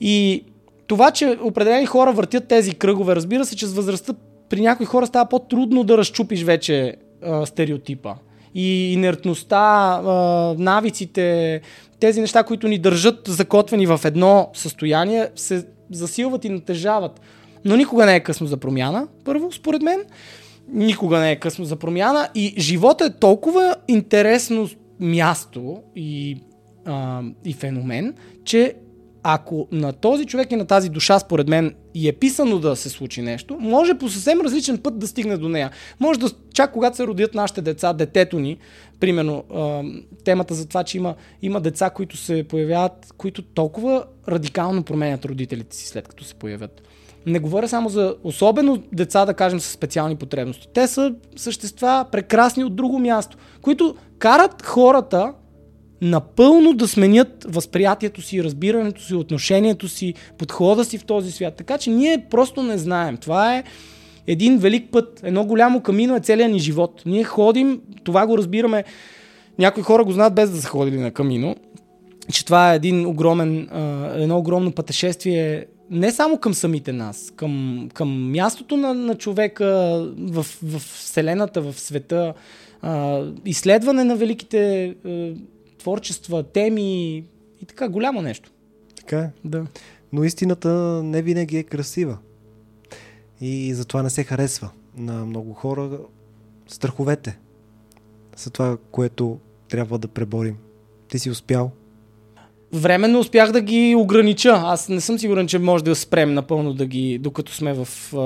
И 0.00 0.44
това, 0.86 1.10
че 1.10 1.38
определени 1.42 1.86
хора 1.86 2.12
въртят 2.12 2.48
тези 2.48 2.74
кръгове, 2.74 3.16
разбира 3.16 3.44
се, 3.44 3.56
че 3.56 3.66
с 3.66 3.72
възрастта 3.72 4.14
при 4.48 4.60
някои 4.60 4.86
хора 4.86 5.06
става 5.06 5.28
по-трудно 5.28 5.84
да 5.84 5.98
разчупиш 5.98 6.42
вече 6.42 6.96
а, 7.22 7.46
стереотипа. 7.46 8.14
И 8.54 8.92
инертността, 8.92 10.00
навиците, 10.58 11.60
тези 12.00 12.20
неща, 12.20 12.42
които 12.42 12.68
ни 12.68 12.78
държат 12.78 13.20
закотвени 13.28 13.86
в 13.86 14.00
едно 14.04 14.50
състояние, 14.54 15.28
се 15.36 15.66
засилват 15.90 16.44
и 16.44 16.48
натежават. 16.48 17.20
Но 17.64 17.76
никога 17.76 18.06
не 18.06 18.16
е 18.16 18.20
късно 18.20 18.46
за 18.46 18.56
промяна, 18.56 19.08
първо, 19.24 19.52
според 19.52 19.82
мен. 19.82 20.00
Никога 20.72 21.18
не 21.18 21.32
е 21.32 21.36
късно 21.36 21.64
за 21.64 21.76
промяна. 21.76 22.28
И 22.34 22.54
живота 22.58 23.04
е 23.04 23.10
толкова 23.10 23.76
интересно 23.88 24.68
място 25.00 25.76
и, 25.96 26.36
а, 26.86 27.22
и 27.44 27.52
феномен, 27.52 28.14
че 28.44 28.74
ако 29.22 29.68
на 29.72 29.92
този 29.92 30.26
човек 30.26 30.52
и 30.52 30.56
на 30.56 30.64
тази 30.64 30.88
душа, 30.88 31.18
според 31.18 31.48
мен, 31.48 31.74
и 31.94 32.08
е 32.08 32.12
писано 32.12 32.58
да 32.58 32.76
се 32.76 32.88
случи 32.88 33.22
нещо, 33.22 33.56
може 33.60 33.94
по 33.94 34.08
съвсем 34.08 34.40
различен 34.40 34.78
път 34.78 34.98
да 34.98 35.08
стигне 35.08 35.36
до 35.36 35.48
нея. 35.48 35.70
Може 36.00 36.20
да, 36.20 36.30
чак 36.54 36.72
когато 36.72 36.96
се 36.96 37.06
родят 37.06 37.34
нашите 37.34 37.62
деца, 37.62 37.92
детето 37.92 38.38
ни, 38.38 38.58
примерно, 39.00 39.44
темата 40.24 40.54
за 40.54 40.68
това, 40.68 40.84
че 40.84 40.96
има, 40.96 41.14
има 41.42 41.60
деца, 41.60 41.90
които 41.90 42.16
се 42.16 42.44
появяват, 42.48 43.14
които 43.16 43.42
толкова 43.42 44.04
радикално 44.28 44.82
променят 44.82 45.24
родителите 45.24 45.76
си 45.76 45.86
след 45.86 46.08
като 46.08 46.24
се 46.24 46.34
появят. 46.34 46.82
Не 47.26 47.38
говоря 47.38 47.68
само 47.68 47.88
за 47.88 48.16
особено 48.24 48.82
деца, 48.92 49.24
да 49.24 49.34
кажем, 49.34 49.60
с 49.60 49.70
специални 49.70 50.16
потребности. 50.16 50.68
Те 50.74 50.86
са 50.86 51.14
същества 51.36 52.06
прекрасни 52.12 52.64
от 52.64 52.76
друго 52.76 52.98
място, 52.98 53.36
които 53.62 53.96
карат 54.18 54.62
хората 54.62 55.32
напълно 56.00 56.72
да 56.72 56.88
сменят 56.88 57.46
възприятието 57.48 58.22
си, 58.22 58.44
разбирането 58.44 59.02
си, 59.02 59.14
отношението 59.14 59.88
си, 59.88 60.14
подхода 60.38 60.84
си 60.84 60.98
в 60.98 61.04
този 61.04 61.32
свят. 61.32 61.54
Така 61.56 61.78
че 61.78 61.90
ние 61.90 62.24
просто 62.30 62.62
не 62.62 62.78
знаем. 62.78 63.16
Това 63.16 63.56
е 63.56 63.64
един 64.26 64.58
велик 64.58 64.90
път, 64.90 65.20
едно 65.22 65.44
голямо 65.44 65.80
камино 65.80 66.16
е 66.16 66.20
целият 66.20 66.52
ни 66.52 66.58
живот. 66.58 67.02
Ние 67.06 67.24
ходим, 67.24 67.80
това 68.04 68.26
го 68.26 68.38
разбираме, 68.38 68.84
някои 69.58 69.82
хора 69.82 70.04
го 70.04 70.12
знаят 70.12 70.34
без 70.34 70.50
да 70.50 70.62
са 70.62 70.68
ходили 70.68 70.98
на 70.98 71.10
камино, 71.10 71.56
че 72.32 72.44
това 72.44 72.72
е 72.72 72.76
един 72.76 73.06
огромен, 73.06 73.68
едно 74.14 74.38
огромно 74.38 74.72
пътешествие 74.72 75.66
не 75.90 76.12
само 76.12 76.38
към 76.38 76.54
самите 76.54 76.92
нас, 76.92 77.32
към, 77.36 77.88
към 77.94 78.30
мястото 78.30 78.76
на, 78.76 78.94
на 78.94 79.14
човека 79.14 79.66
в, 80.18 80.46
в 80.62 80.78
Вселената, 80.78 81.60
в 81.60 81.80
света, 81.80 82.34
изследване 83.44 84.04
на 84.04 84.16
великите 84.16 84.94
творчества, 85.80 86.42
теми 86.42 87.16
и 87.60 87.66
така, 87.66 87.88
голямо 87.88 88.22
нещо. 88.22 88.50
Така 88.96 89.18
е. 89.18 89.30
Да. 89.44 89.66
Но 90.12 90.24
истината 90.24 91.02
не 91.04 91.22
винаги 91.22 91.56
е 91.56 91.62
красива. 91.62 92.18
И 93.40 93.74
затова 93.74 94.02
не 94.02 94.10
се 94.10 94.24
харесва 94.24 94.70
на 94.96 95.26
много 95.26 95.54
хора 95.54 95.98
страховете. 96.66 97.38
За 98.36 98.50
това, 98.50 98.76
което 98.90 99.38
трябва 99.68 99.98
да 99.98 100.08
преборим. 100.08 100.56
Ти 101.08 101.18
си 101.18 101.30
успял. 101.30 101.70
Временно 102.72 103.18
успях 103.18 103.52
да 103.52 103.60
ги 103.60 103.94
огранича. 103.98 104.62
Аз 104.64 104.88
не 104.88 105.00
съм 105.00 105.18
сигурен, 105.18 105.46
че 105.46 105.58
може 105.58 105.84
да 105.84 105.94
спрем 105.94 106.34
напълно 106.34 106.74
да 106.74 106.86
ги, 106.86 107.18
докато 107.18 107.52
сме 107.52 107.72
в 107.72 107.88
а, 108.14 108.18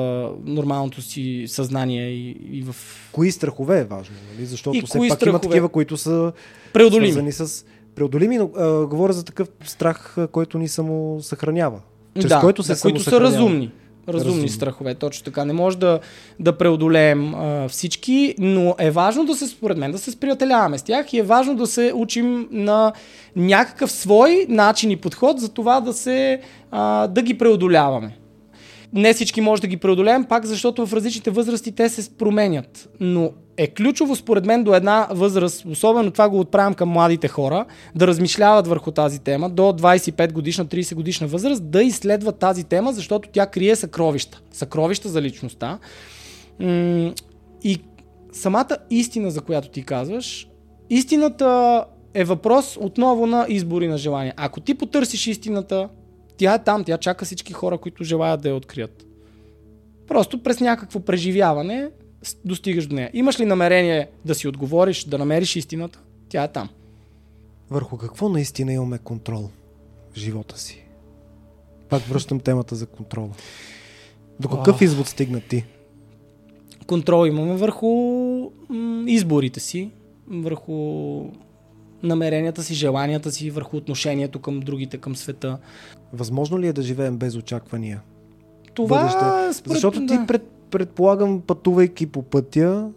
нормалното 0.45 1.03
си 1.03 1.45
съзнание 1.47 2.11
и, 2.11 2.37
и 2.53 2.63
в... 2.63 2.77
Кои 3.13 3.33
страхове 3.33 3.81
е 3.81 3.85
важно, 3.85 4.15
нали? 4.33 4.47
Защото 4.47 4.77
и 4.77 4.83
все 4.83 4.99
пак 4.99 5.07
страхове? 5.07 5.31
има 5.31 5.41
такива, 5.41 5.69
които 5.69 5.97
са 5.97 6.33
преодолими. 6.73 7.13
свързани 7.13 7.33
с 7.33 7.65
преодолими, 7.95 8.39
но 8.39 8.51
а, 8.57 8.87
говоря 8.87 9.13
за 9.13 9.25
такъв 9.25 9.49
страх, 9.65 10.17
който 10.33 10.59
ни 10.59 10.69
само 10.69 11.19
съхранява. 11.23 11.81
Чрез 12.21 12.29
да, 12.29 12.41
който 12.41 12.63
се 12.63 12.75
да, 12.75 12.81
които 12.81 13.03
са 13.03 13.21
разумни. 13.21 13.71
Разумни 14.09 14.31
Разумно. 14.31 14.49
страхове, 14.49 14.95
точно 14.95 15.25
така. 15.25 15.45
Не 15.45 15.53
може 15.53 15.79
да, 15.79 16.01
да 16.41 16.59
преодолеем 16.59 17.35
а, 17.35 17.69
всички, 17.69 18.35
но 18.39 18.75
е 18.79 18.91
важно 18.91 19.25
да 19.25 19.35
се, 19.35 19.47
според 19.47 19.79
мен, 19.79 19.93
да 19.93 19.99
се 19.99 20.11
сприятеляваме 20.11 20.79
с 20.79 20.83
тях 20.83 21.13
и 21.13 21.19
е 21.19 21.23
важно 21.23 21.57
да 21.57 21.67
се 21.67 21.93
учим 21.95 22.49
на 22.51 22.93
някакъв 23.37 23.93
свой 23.93 24.47
начин 24.49 24.91
и 24.91 24.97
подход 24.97 25.41
за 25.41 25.49
това 25.49 25.81
да, 25.81 25.93
се, 25.93 26.41
а, 26.71 27.07
да 27.07 27.23
ги 27.23 27.39
преодоляваме. 27.39 28.17
Не 28.93 29.15
всички 29.15 29.41
може 29.41 29.63
да 29.63 29.69
ги 29.69 29.77
преодолеем, 29.77 30.25
пак 30.25 30.47
защото 30.47 30.87
в 30.87 30.93
различните 30.93 31.31
възрасти 31.31 31.73
те 31.73 31.89
се 31.89 32.11
променят. 32.11 32.89
Но 33.01 33.31
е 33.57 33.67
ключово 33.67 34.17
според 34.17 34.47
мен 34.47 34.65
до 34.65 34.75
една 34.75 35.09
възраст, 35.11 35.65
особено 35.65 36.11
това 36.11 36.29
го 36.29 36.41
отправям 36.41 36.75
към 36.75 36.89
младите 36.89 37.29
хора, 37.29 37.65
да 37.95 38.07
размишляват 38.07 38.67
върху 38.67 38.91
тази 38.91 39.19
тема 39.19 39.51
до 39.51 39.63
25 39.63 40.33
годишна, 40.33 40.67
30 40.67 40.95
годишна 40.95 41.27
възраст, 41.27 41.71
да 41.71 41.83
изследват 41.83 42.39
тази 42.39 42.65
тема, 42.65 42.93
защото 42.93 43.29
тя 43.33 43.47
крие 43.47 43.77
съкровища. 43.77 44.41
Съкровища 44.51 45.09
за 45.09 45.23
личността. 45.23 45.79
И 47.63 47.79
самата 48.33 48.77
истина, 48.91 49.31
за 49.31 49.41
която 49.41 49.69
ти 49.69 49.83
казваш, 49.83 50.49
истината 50.91 51.85
е 52.15 52.25
въпрос 52.25 52.79
отново 52.81 53.27
на 53.27 53.47
избори 53.49 53.89
на 53.89 53.99
желание. 53.99 54.33
Ако 54.37 54.61
ти 54.61 54.75
потърсиш 54.75 55.27
истината, 55.27 55.89
тя 56.37 56.55
е 56.55 56.65
там, 56.65 56.85
тя 56.85 56.99
чака 56.99 57.25
всички 57.25 57.53
хора, 57.53 57.79
които 57.79 58.05
желаят 58.05 58.43
да 58.43 58.49
я 58.49 58.55
открият. 58.55 59.07
Просто 60.07 60.43
през 60.43 60.61
някакво 60.61 61.01
преживяване 61.01 61.91
достигаш 62.45 62.87
до 62.87 62.95
нея. 62.95 63.11
Имаш 63.13 63.41
ли 63.41 63.45
намерение 63.45 64.09
да 64.25 64.35
си 64.35 64.49
отговориш, 64.49 65.05
да 65.05 65.19
намериш 65.19 65.57
истината? 65.57 66.01
Тя 66.29 66.45
е 66.45 66.53
там. 66.53 66.69
Върху 67.71 67.99
какво 67.99 68.29
наистина 68.29 68.73
имаме 68.73 68.99
контрол 68.99 69.51
в 70.13 70.19
живота 70.19 70.59
си? 70.59 70.85
Пак 71.89 72.03
връщам 72.03 72.41
темата 72.41 72.75
за 72.75 72.87
контрол. 72.87 73.31
До 74.41 74.49
какъв 74.49 74.81
oh. 74.81 74.85
извод 74.85 75.07
стигна 75.07 75.41
ти? 75.41 75.65
Контрол 76.87 77.27
имаме 77.27 77.57
върху 77.57 77.89
изборите 79.07 79.61
си, 79.61 79.91
върху 80.29 80.75
намеренията 82.03 82.63
си, 82.63 82.75
желанията 82.75 83.33
си, 83.33 83.51
върху 83.51 83.77
отношението 83.77 84.39
към 84.39 84.61
другите, 84.61 84.99
към 84.99 85.17
света. 85.17 85.59
Възможно 86.13 86.61
ли 86.61 86.67
е 86.67 86.73
да 86.73 86.83
живеем 86.83 87.17
без 87.17 87.37
очаквания? 87.37 88.03
Това 88.75 89.53
според... 89.53 89.75
Защото 89.75 90.01
да. 90.01 90.07
ти 90.07 90.27
пред, 90.27 90.54
предполагам, 90.75 91.41
пътувайки 91.41 92.07
по 92.07 92.23
пътя, 92.23 92.89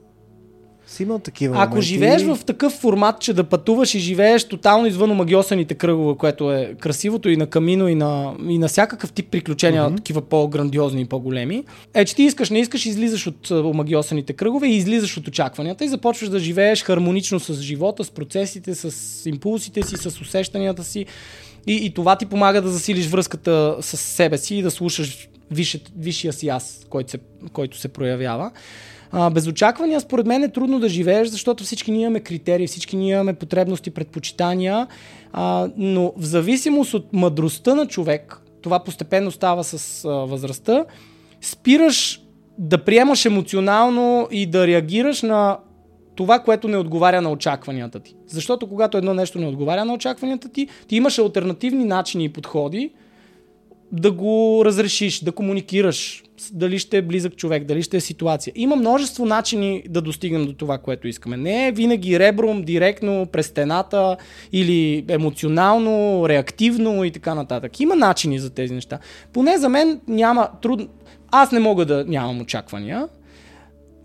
си 0.88 1.04
имал 1.04 1.20
такива 1.20 1.56
Ако 1.58 1.70
моменти. 1.70 1.88
живееш 1.88 2.24
в 2.24 2.40
такъв 2.46 2.74
формат, 2.74 3.20
че 3.20 3.34
да 3.34 3.44
пътуваш 3.44 3.96
и 3.96 4.00
живееш 4.00 4.44
тотално 4.44 4.88
извън 4.88 5.12
омагиосаните 5.12 5.74
кръгове, 5.74 6.18
което 6.18 6.52
е 6.52 6.76
красивото 6.80 7.30
и 7.30 7.38
на 7.38 7.48
камино, 7.48 7.88
и 7.88 7.96
на, 7.96 8.34
и 8.48 8.58
на 8.58 8.68
всякакъв 8.68 9.12
тип 9.12 9.32
приключения, 9.32 9.84
uh-huh. 9.84 9.96
такива 9.96 10.22
по-грандиозни 10.22 11.02
и 11.02 11.06
по-големи, 11.06 11.64
е, 11.94 12.06
че 12.06 12.16
ти 12.16 12.24
искаш, 12.24 12.50
не 12.50 12.60
искаш, 12.60 12.86
излизаш 12.86 13.28
от 13.28 13.52
омагиосаните 13.52 14.34
кръгове 14.34 14.68
и 14.68 14.76
излизаш 14.76 15.18
от 15.18 15.28
очакванията 15.28 15.86
и 15.86 15.90
започваш 15.90 16.30
да 16.30 16.40
живееш 16.40 16.84
хармонично 16.84 17.40
с 17.40 17.54
живота, 17.54 18.04
с 18.04 18.12
процесите, 18.12 18.76
с 18.76 19.26
импулсите 19.30 19.84
си, 19.84 19.98
с 19.98 20.22
усещанията 20.22 20.84
си. 20.84 21.06
И, 21.68 21.86
и 21.86 21.94
това 21.94 22.16
ти 22.16 22.26
помага 22.26 22.62
да 22.62 22.70
засилиш 22.70 23.08
връзката 23.08 23.78
с 23.82 23.98
себе 23.98 24.38
си 24.38 24.56
и 24.56 24.62
да 24.62 24.72
слушаш 24.72 25.30
висшия 25.98 26.34
си 26.34 26.48
аз, 26.48 26.86
който 26.90 27.12
се, 27.12 27.20
който 27.54 27.78
се 27.78 27.88
проявява. 27.88 28.52
А, 29.12 29.30
без 29.30 29.48
очаквания, 29.48 30.02
според 30.02 30.26
мен 30.26 30.44
е 30.44 30.52
трудно 30.52 30.80
да 30.80 30.90
живееш, 30.90 31.28
защото 31.28 31.64
всички 31.64 31.92
ние 31.92 32.02
имаме 32.02 32.20
критерии, 32.20 32.68
всички 32.68 32.96
ние 32.96 33.14
имаме 33.14 33.34
потребности, 33.34 33.92
предпочитания, 33.92 34.88
а, 35.34 35.70
но 35.78 36.14
в 36.18 36.26
зависимост 36.26 36.94
от 36.94 37.14
мъдростта 37.14 37.76
на 37.76 37.88
човек, 37.88 38.42
това 38.62 38.80
постепенно 38.80 39.32
става 39.32 39.64
с 39.64 40.06
а, 40.06 40.10
възрастта, 40.10 40.86
спираш 41.42 42.22
да 42.58 42.84
приемаш 42.84 43.26
емоционално 43.26 44.28
и 44.32 44.46
да 44.46 44.68
реагираш 44.68 45.22
на 45.22 45.58
това, 46.18 46.40
което 46.40 46.68
не 46.68 46.78
отговаря 46.78 47.22
на 47.22 47.32
очакванията 47.32 48.00
ти. 48.00 48.16
Защото 48.28 48.68
когато 48.68 48.98
едно 48.98 49.14
нещо 49.14 49.40
не 49.40 49.48
отговаря 49.48 49.86
на 49.86 49.94
очакванията 49.94 50.50
ти, 50.50 50.68
ти 50.88 50.96
имаш 50.96 51.20
альтернативни 51.20 51.86
начини 51.86 52.26
и 52.26 52.30
подходи, 52.30 52.92
да 53.92 54.12
го 54.12 54.62
разрешиш, 54.66 55.20
да 55.20 55.32
комуникираш, 55.32 56.24
дали 56.52 56.80
ще 56.80 56.98
е 56.98 57.02
близък 57.02 57.36
човек, 57.36 57.64
дали 57.64 57.84
ще 57.84 57.98
е 57.98 58.02
ситуация. 58.02 58.54
Има 58.56 58.76
множество 58.76 59.26
начини 59.26 59.84
да 59.90 60.02
достигнем 60.02 60.46
до 60.46 60.54
това, 60.54 60.78
което 60.78 61.08
искаме. 61.08 61.38
Не 61.38 61.68
е 61.68 61.72
винаги 61.72 62.20
ребром, 62.20 62.64
директно, 62.64 63.26
през 63.32 63.48
стената 63.48 64.18
или 64.52 65.06
емоционално, 65.10 66.26
реактивно 66.30 67.04
и 67.04 67.12
така 67.12 67.36
нататък. 67.36 67.80
Има 67.80 67.96
начини 67.96 68.40
за 68.40 68.50
тези 68.50 68.74
неща. 68.74 69.00
Поне 69.34 69.58
за 69.58 69.70
мен 69.70 70.02
няма 70.08 70.50
трудно. 70.62 70.88
Аз 71.32 71.52
не 71.52 71.60
мога 71.60 71.86
да 71.86 72.06
нямам 72.08 72.42
очаквания, 72.42 73.08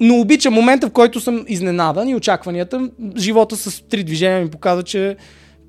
но 0.03 0.21
обичам 0.21 0.55
момента, 0.55 0.87
в 0.87 0.93
който 0.93 1.21
съм 1.21 1.45
изненадан 1.49 2.09
и 2.09 2.15
очакванията. 2.15 2.91
Живота 3.17 3.57
с 3.57 3.83
три 3.89 4.05
движения 4.05 4.43
ми 4.43 4.51
показва, 4.51 4.83
че 4.83 5.17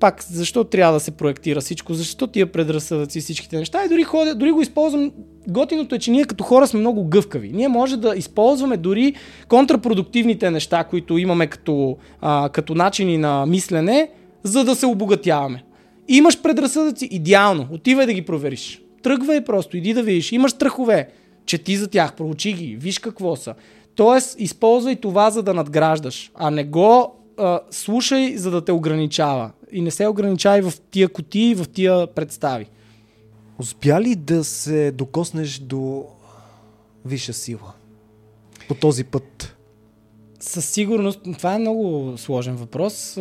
пак, 0.00 0.22
защо 0.22 0.64
трябва 0.64 0.94
да 0.94 1.00
се 1.00 1.10
проектира 1.10 1.60
всичко, 1.60 1.94
защо 1.94 2.26
тия 2.26 2.52
предразсъдъци 2.52 3.18
и 3.18 3.20
всичките 3.20 3.56
неща. 3.56 3.84
И 3.84 3.88
дори, 3.88 4.02
ходя, 4.02 4.34
дори 4.34 4.50
го 4.50 4.62
използвам. 4.62 5.12
Готиното 5.48 5.94
е, 5.94 5.98
че 5.98 6.10
ние 6.10 6.24
като 6.24 6.44
хора 6.44 6.66
сме 6.66 6.80
много 6.80 7.04
гъвкави. 7.04 7.50
Ние 7.54 7.68
може 7.68 7.96
да 7.96 8.14
използваме 8.16 8.76
дори 8.76 9.14
контрапродуктивните 9.48 10.50
неща, 10.50 10.84
които 10.84 11.18
имаме 11.18 11.46
като, 11.46 11.96
а, 12.20 12.48
като 12.48 12.74
начини 12.74 13.18
на 13.18 13.46
мислене, 13.46 14.10
за 14.42 14.64
да 14.64 14.74
се 14.74 14.86
обогатяваме. 14.86 15.64
Имаш 16.08 16.42
предразсъдъци, 16.42 17.08
идеално. 17.10 17.68
Отивай 17.72 18.06
да 18.06 18.12
ги 18.12 18.22
провериш. 18.22 18.80
Тръгвай 19.02 19.44
просто, 19.44 19.76
иди 19.76 19.94
да 19.94 20.02
видиш. 20.02 20.32
Имаш 20.32 20.50
страхове, 20.50 21.08
чети 21.46 21.76
за 21.76 21.88
тях, 21.88 22.14
проучи 22.14 22.52
ги, 22.52 22.76
виж 22.80 22.98
какво 22.98 23.36
са. 23.36 23.54
Тоест, 23.94 24.36
използвай 24.40 24.96
това, 24.96 25.30
за 25.30 25.42
да 25.42 25.54
надграждаш, 25.54 26.30
а 26.34 26.50
не 26.50 26.64
го 26.64 27.14
а, 27.38 27.60
слушай, 27.70 28.36
за 28.36 28.50
да 28.50 28.64
те 28.64 28.72
ограничава. 28.72 29.50
И 29.72 29.80
не 29.80 29.90
се 29.90 30.06
ограничавай 30.06 30.62
в 30.62 30.72
тия 30.90 31.08
кутии, 31.08 31.54
в 31.54 31.64
тия 31.68 32.06
представи. 32.06 32.66
Успя 33.58 34.00
ли 34.00 34.14
да 34.14 34.44
се 34.44 34.90
докоснеш 34.90 35.58
до 35.58 36.04
висша 37.04 37.32
сила 37.32 37.72
по 38.68 38.74
този 38.74 39.04
път? 39.04 39.56
Със 40.40 40.68
сигурност, 40.68 41.20
това 41.22 41.54
е 41.54 41.58
много 41.58 42.12
сложен 42.16 42.56
въпрос. 42.56 43.18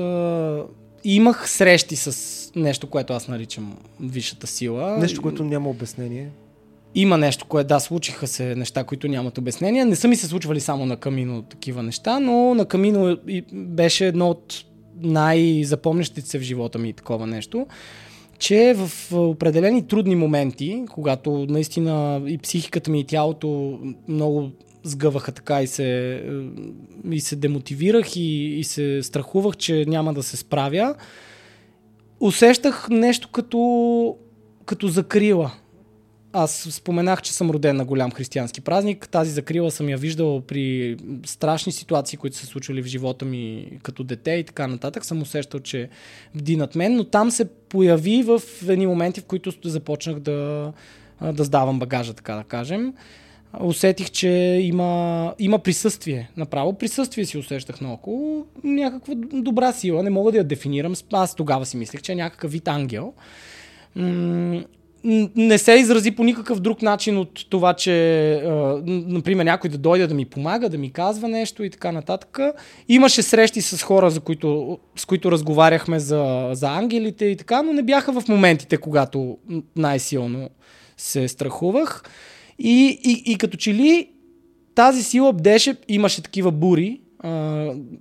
Имах 1.03 1.49
срещи 1.49 1.95
с 1.95 2.51
нещо, 2.55 2.89
което 2.89 3.13
аз 3.13 3.27
наричам 3.27 3.77
висшата 3.99 4.47
сила. 4.47 4.97
Нещо, 4.97 5.21
което 5.21 5.43
няма 5.43 5.69
обяснение. 5.69 6.29
Има 6.95 7.17
нещо, 7.17 7.45
което 7.45 7.67
да, 7.67 7.79
случиха 7.79 8.27
се 8.27 8.55
неща, 8.55 8.83
които 8.83 9.07
нямат 9.07 9.37
обяснение. 9.37 9.85
Не 9.85 9.95
са 9.95 10.07
ми 10.07 10.15
се 10.15 10.27
случвали 10.27 10.59
само 10.59 10.85
на 10.85 10.97
Камино 10.97 11.41
такива 11.41 11.83
неща, 11.83 12.19
но 12.19 12.55
на 12.55 12.65
Камино 12.65 13.17
беше 13.53 14.07
едно 14.07 14.29
от 14.29 14.65
най-запомнящите 15.01 16.21
се 16.29 16.39
в 16.39 16.41
живота 16.41 16.79
ми 16.79 16.93
такова 16.93 17.27
нещо, 17.27 17.67
че 18.39 18.75
в 18.77 19.11
определени 19.13 19.87
трудни 19.87 20.15
моменти, 20.15 20.85
когато 20.89 21.45
наистина 21.49 22.21
и 22.27 22.37
психиката 22.37 22.91
ми 22.91 22.99
и 22.99 23.03
тялото 23.03 23.79
много 24.07 24.51
сгъваха 24.83 25.31
така 25.31 25.61
и 25.61 25.67
се, 25.67 26.21
и 27.11 27.19
се 27.19 27.35
демотивирах 27.35 28.15
и, 28.15 28.59
и 28.59 28.63
се 28.63 29.03
страхувах, 29.03 29.57
че 29.57 29.85
няма 29.87 30.13
да 30.13 30.23
се 30.23 30.37
справя, 30.37 30.95
усещах 32.19 32.87
нещо 32.89 33.29
като, 33.31 34.15
като 34.65 34.87
закрила 34.87 35.51
аз 36.33 36.67
споменах, 36.71 37.21
че 37.21 37.33
съм 37.33 37.51
роден 37.51 37.75
на 37.75 37.85
голям 37.85 38.11
християнски 38.11 38.61
празник. 38.61 39.09
Тази 39.09 39.31
закрила 39.31 39.71
съм 39.71 39.89
я 39.89 39.97
виждал 39.97 40.41
при 40.41 40.97
страшни 41.25 41.71
ситуации, 41.71 42.17
които 42.17 42.37
се 42.37 42.45
случвали 42.45 42.83
в 42.83 42.85
живота 42.85 43.25
ми 43.25 43.67
като 43.83 44.03
дете 44.03 44.31
и 44.31 44.43
така 44.43 44.67
нататък. 44.67 45.05
Съм 45.05 45.21
усещал, 45.21 45.59
че 45.59 45.89
бди 46.35 46.57
над 46.57 46.75
мен, 46.75 46.95
но 46.95 47.03
там 47.03 47.31
се 47.31 47.45
появи 47.45 48.23
в 48.23 48.41
едни 48.67 48.87
моменти, 48.87 49.21
в 49.21 49.25
които 49.25 49.53
започнах 49.65 50.19
да, 50.19 50.71
да 51.33 51.43
сдавам 51.43 51.79
багажа, 51.79 52.13
така 52.13 52.35
да 52.35 52.43
кажем. 52.43 52.93
Усетих, 53.59 54.11
че 54.11 54.29
има, 54.61 55.33
има 55.39 55.59
присъствие. 55.59 56.31
Направо 56.37 56.77
присъствие 56.77 57.25
си 57.25 57.37
усещах 57.37 57.81
наоколо. 57.81 58.45
Някаква 58.63 59.13
добра 59.15 59.71
сила. 59.71 60.03
Не 60.03 60.09
мога 60.09 60.31
да 60.31 60.37
я 60.37 60.43
дефинирам. 60.43 60.93
Аз 61.11 61.35
тогава 61.35 61.65
си 61.65 61.77
мислех, 61.77 62.01
че 62.01 62.11
е 62.11 62.15
някакъв 62.15 62.51
вид 62.51 62.67
ангел 62.67 63.13
не 65.03 65.57
се 65.57 65.73
изрази 65.73 66.11
по 66.11 66.23
никакъв 66.23 66.59
друг 66.59 66.81
начин 66.81 67.17
от 67.17 67.49
това, 67.49 67.73
че, 67.73 68.33
а, 68.33 68.81
например, 68.85 69.45
някой 69.45 69.69
да 69.69 69.77
дойде 69.77 70.07
да 70.07 70.13
ми 70.13 70.25
помага, 70.25 70.69
да 70.69 70.77
ми 70.77 70.91
казва 70.91 71.27
нещо 71.27 71.63
и 71.63 71.69
така 71.69 71.91
нататък. 71.91 72.39
Имаше 72.89 73.21
срещи 73.21 73.61
с 73.61 73.83
хора, 73.83 74.09
за 74.09 74.19
които, 74.19 74.79
с 74.95 75.05
които 75.05 75.31
разговаряхме 75.31 75.99
за, 75.99 76.49
за 76.53 76.69
ангелите 76.69 77.25
и 77.25 77.35
така, 77.35 77.61
но 77.61 77.73
не 77.73 77.83
бяха 77.83 78.21
в 78.21 78.27
моментите, 78.27 78.77
когато 78.77 79.37
най-силно 79.75 80.49
се 80.97 81.27
страхувах. 81.27 82.03
И, 82.59 82.99
и, 83.03 83.31
и 83.31 83.37
като 83.37 83.57
че 83.57 83.73
ли 83.73 84.09
тази 84.75 85.03
сила 85.03 85.33
бдеше, 85.33 85.75
имаше 85.87 86.23
такива 86.23 86.51
бури, 86.51 87.01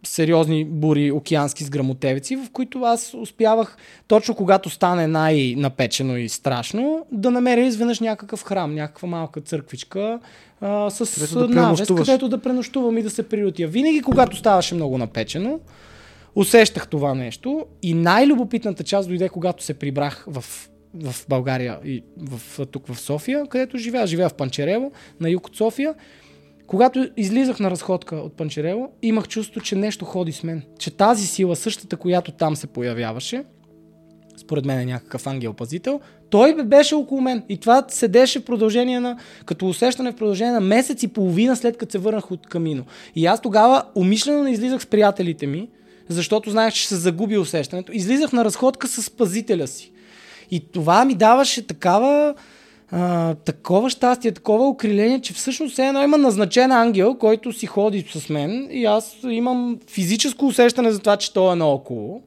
сериозни 0.04 0.64
бури 0.64 1.12
океански 1.12 1.64
с 1.64 1.70
грамотевици, 1.70 2.36
в 2.36 2.50
които 2.52 2.82
аз 2.82 3.14
успявах, 3.14 3.76
точно 4.08 4.34
когато 4.34 4.70
стане 4.70 5.06
най-напечено 5.06 6.16
и 6.16 6.28
страшно, 6.28 7.06
да 7.12 7.30
намеря 7.30 7.60
изведнъж 7.60 8.00
някакъв 8.00 8.44
храм, 8.44 8.74
някаква 8.74 9.08
малка 9.08 9.40
църквичка 9.40 10.20
а, 10.60 10.90
с 10.90 11.14
където 11.14 11.48
да 11.48 11.54
навес, 11.62 11.88
където 11.88 12.28
да 12.28 12.38
пренощувам 12.38 12.98
и 12.98 13.02
да 13.02 13.10
се 13.10 13.28
приютя. 13.28 13.66
Винаги, 13.66 14.02
когато 14.02 14.36
ставаше 14.36 14.74
много 14.74 14.98
напечено, 14.98 15.60
усещах 16.34 16.88
това 16.88 17.14
нещо 17.14 17.66
и 17.82 17.94
най-любопитната 17.94 18.84
част 18.84 19.08
дойде, 19.08 19.28
когато 19.28 19.64
се 19.64 19.74
прибрах 19.74 20.24
в 20.26 20.68
в 20.94 21.14
България 21.28 21.78
и 21.84 22.02
в, 22.16 22.66
тук 22.66 22.86
в 22.86 23.00
София, 23.00 23.46
където 23.46 23.78
живея. 23.78 24.06
Живея 24.06 24.28
в 24.28 24.34
Панчерево, 24.34 24.92
на 25.20 25.30
юг 25.30 25.46
от 25.46 25.56
София 25.56 25.94
когато 26.66 27.08
излизах 27.16 27.60
на 27.60 27.70
разходка 27.70 28.16
от 28.16 28.36
Панчерело, 28.36 28.88
имах 29.02 29.28
чувство, 29.28 29.60
че 29.60 29.76
нещо 29.76 30.04
ходи 30.04 30.32
с 30.32 30.42
мен. 30.42 30.62
Че 30.78 30.90
тази 30.90 31.26
сила, 31.26 31.56
същата, 31.56 31.96
която 31.96 32.32
там 32.32 32.56
се 32.56 32.66
появяваше, 32.66 33.44
според 34.36 34.64
мен 34.64 34.78
е 34.78 34.84
някакъв 34.84 35.26
ангел-пазител, 35.26 36.00
той 36.30 36.64
беше 36.64 36.94
около 36.94 37.20
мен. 37.20 37.42
И 37.48 37.58
това 37.58 37.84
седеше 37.88 38.40
в 38.40 38.44
продължение 38.44 39.00
на, 39.00 39.18
като 39.46 39.68
усещане 39.68 40.12
в 40.12 40.16
продължение 40.16 40.52
на 40.52 40.60
месец 40.60 41.02
и 41.02 41.08
половина 41.08 41.56
след 41.56 41.76
като 41.76 41.92
се 41.92 41.98
върнах 41.98 42.30
от 42.30 42.46
Камино. 42.46 42.84
И 43.14 43.26
аз 43.26 43.40
тогава 43.40 43.84
умишлено 43.94 44.42
не 44.42 44.50
излизах 44.50 44.82
с 44.82 44.86
приятелите 44.86 45.46
ми, 45.46 45.68
защото 46.08 46.50
знаех, 46.50 46.74
че 46.74 46.88
се 46.88 46.96
загуби 46.96 47.38
усещането. 47.38 47.92
Излизах 47.92 48.32
на 48.32 48.44
разходка 48.44 48.88
с 48.88 49.10
пазителя 49.10 49.66
си. 49.66 49.92
И 50.50 50.60
това 50.72 51.04
ми 51.04 51.14
даваше 51.14 51.66
такава 51.66 52.34
а, 52.92 53.34
такова 53.34 53.90
щастие, 53.90 54.32
такова 54.32 54.68
окриление, 54.68 55.20
че 55.20 55.32
всъщност 55.32 55.78
едно 55.78 56.02
има 56.02 56.18
назначен 56.18 56.72
ангел, 56.72 57.14
който 57.14 57.52
си 57.52 57.66
ходи 57.66 58.04
с 58.14 58.28
мен 58.28 58.68
и 58.70 58.84
аз 58.84 59.16
имам 59.30 59.78
физическо 59.90 60.46
усещане 60.46 60.92
за 60.92 60.98
това, 60.98 61.16
че 61.16 61.32
той 61.32 61.52
е 61.52 61.56
наоколо. 61.56 62.22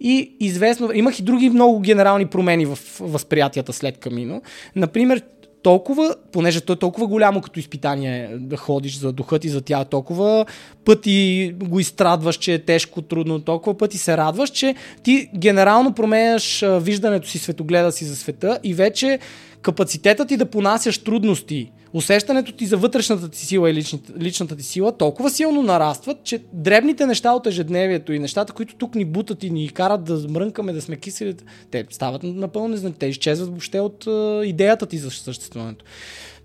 И 0.00 0.36
известно, 0.40 0.90
имах 0.94 1.18
и 1.18 1.22
други 1.22 1.50
много 1.50 1.80
генерални 1.80 2.26
промени 2.26 2.66
в 2.66 2.78
възприятията 3.00 3.72
след 3.72 3.98
Камино. 3.98 4.42
Например, 4.76 5.22
толкова, 5.62 6.14
понеже 6.32 6.60
то 6.60 6.72
е 6.72 6.76
толкова 6.76 7.06
голямо 7.06 7.40
като 7.40 7.60
изпитание 7.60 8.30
да 8.38 8.56
ходиш 8.56 8.98
за 8.98 9.12
духът 9.12 9.44
и 9.44 9.48
за 9.48 9.60
тя, 9.60 9.84
толкова 9.84 10.46
пъти 10.84 11.54
го 11.64 11.80
изстрадваш, 11.80 12.36
че 12.36 12.54
е 12.54 12.58
тежко, 12.58 13.02
трудно, 13.02 13.40
толкова 13.40 13.78
пъти 13.78 13.98
се 13.98 14.16
радваш, 14.16 14.50
че 14.50 14.74
ти 15.02 15.30
генерално 15.36 15.92
променяш 15.92 16.64
виждането 16.80 17.28
си, 17.28 17.38
светогледа 17.38 17.92
си 17.92 18.04
за 18.04 18.16
света 18.16 18.58
и 18.64 18.74
вече 18.74 19.18
капацитетът 19.64 20.28
ти 20.28 20.36
да 20.36 20.46
понасяш 20.46 20.98
трудности, 20.98 21.72
усещането 21.92 22.52
ти 22.52 22.66
за 22.66 22.76
вътрешната 22.76 23.28
ти 23.28 23.38
сила 23.38 23.70
и 23.70 23.74
личната, 23.74 24.12
личната 24.18 24.56
ти 24.56 24.62
сила 24.62 24.96
толкова 24.96 25.30
силно 25.30 25.62
нарастват, 25.62 26.24
че 26.24 26.42
дребните 26.52 27.06
неща 27.06 27.32
от 27.32 27.46
ежедневието 27.46 28.12
и 28.12 28.18
нещата, 28.18 28.52
които 28.52 28.76
тук 28.76 28.94
ни 28.94 29.04
бутат 29.04 29.42
и 29.42 29.50
ни 29.50 29.68
карат 29.68 30.04
да 30.04 30.28
мрънкаме, 30.28 30.72
да 30.72 30.82
сме 30.82 30.96
кисели, 30.96 31.34
те 31.70 31.86
стават 31.90 32.22
напълно 32.22 32.68
незнати. 32.68 32.98
Те 32.98 33.06
изчезват 33.06 33.48
въобще 33.48 33.80
от 33.80 34.04
uh, 34.04 34.44
идеята 34.44 34.86
ти 34.86 34.98
за 34.98 35.10
съществуването. 35.10 35.84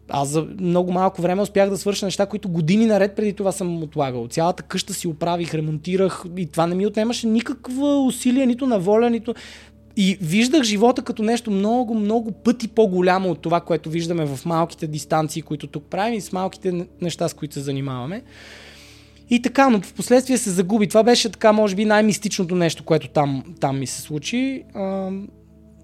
Аз 0.10 0.30
за 0.30 0.48
много 0.60 0.92
малко 0.92 1.22
време 1.22 1.42
успях 1.42 1.70
да 1.70 1.78
свърша 1.78 2.06
неща, 2.06 2.26
които 2.26 2.50
години 2.50 2.86
наред 2.86 3.16
преди 3.16 3.34
това 3.34 3.52
съм 3.52 3.84
отлагал. 3.84 4.28
Цялата 4.28 4.64
къща 4.64 4.94
си 4.94 5.08
оправих, 5.08 5.54
ремонтирах 5.54 6.24
и 6.38 6.46
това 6.46 6.68
не 6.68 6.76
ми 6.76 6.88
отнемаше 6.88 7.28
никаква 7.28 8.04
усилия, 8.06 8.48
нито 8.48 8.66
на 8.66 8.80
воля, 8.80 9.10
нито... 9.10 9.34
И 9.98 10.18
виждах 10.22 10.64
живота 10.64 11.02
като 11.02 11.24
нещо 11.24 11.52
много, 11.52 11.96
много 11.96 12.32
пъти 12.32 12.68
по-голямо 12.68 13.30
от 13.30 13.42
това, 13.42 13.62
което 13.62 13.90
виждаме 13.90 14.26
в 14.26 14.46
малките 14.46 14.88
дистанции, 14.88 15.42
които 15.42 15.68
тук 15.68 15.84
правим 15.84 16.14
и 16.14 16.22
с 16.22 16.32
малките 16.32 16.88
неща, 17.02 17.28
с 17.28 17.34
които 17.34 17.54
се 17.54 17.60
занимаваме. 17.60 18.24
И 19.30 19.42
така, 19.42 19.70
но 19.70 19.82
в 19.82 19.94
последствие 19.94 20.38
се 20.38 20.50
загуби. 20.50 20.88
Това 20.88 21.04
беше 21.04 21.32
така, 21.32 21.52
може 21.52 21.76
би, 21.76 21.86
най-мистичното 21.86 22.56
нещо, 22.56 22.86
което 22.86 23.10
там, 23.10 23.44
там 23.60 23.80
ми 23.80 23.88
се 23.88 24.02
случи. 24.02 24.64
А, 24.74 25.12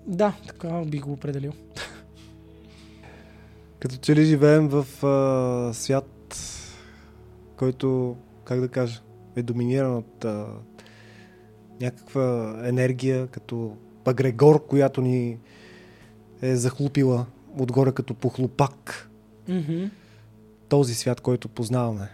да, 0.07 0.33
така 0.47 0.81
би 0.85 0.99
го 0.99 1.11
определил. 1.11 1.51
Като 3.79 3.95
че 3.95 4.15
ли 4.15 4.25
живеем 4.25 4.67
в 4.67 5.05
а, 5.05 5.73
свят, 5.73 6.37
който, 7.57 8.15
как 8.43 8.59
да 8.59 8.67
кажа, 8.67 9.01
е 9.35 9.43
доминиран 9.43 9.97
от 9.97 10.25
а, 10.25 10.45
някаква 11.81 12.55
енергия, 12.63 13.27
като 13.27 13.77
Грегор, 14.13 14.67
която 14.67 15.01
ни 15.01 15.37
е 16.41 16.55
захлупила 16.55 17.25
отгоре 17.59 17.91
като 17.91 18.13
похлопак 18.13 19.09
Мгм. 19.47 19.83
този 20.69 20.95
свят, 20.95 21.21
който 21.21 21.47
познаваме. 21.47 22.09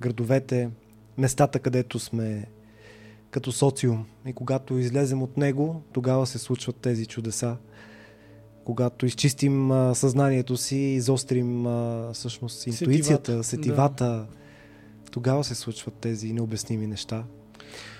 Градовете, 0.00 0.70
местата, 1.18 1.58
където 1.58 1.98
сме 1.98 2.46
като 3.30 3.52
социум. 3.52 4.06
И 4.26 4.32
когато 4.32 4.78
излезем 4.78 5.22
от 5.22 5.36
него, 5.36 5.82
тогава 5.92 6.26
се 6.26 6.38
случват 6.38 6.76
тези 6.76 7.06
чудеса. 7.06 7.56
Когато 8.64 9.06
изчистим 9.06 9.70
а, 9.70 9.94
съзнанието 9.94 10.56
си, 10.56 10.76
изострим 10.76 11.66
а, 11.66 12.10
всъщност 12.12 12.66
интуицията, 12.66 13.44
Сетивата, 13.44 13.44
сетивата, 13.44 14.26
тогава 15.10 15.44
се 15.44 15.54
случват 15.54 15.94
тези 15.94 16.32
необясними 16.32 16.86
неща. 16.86 17.24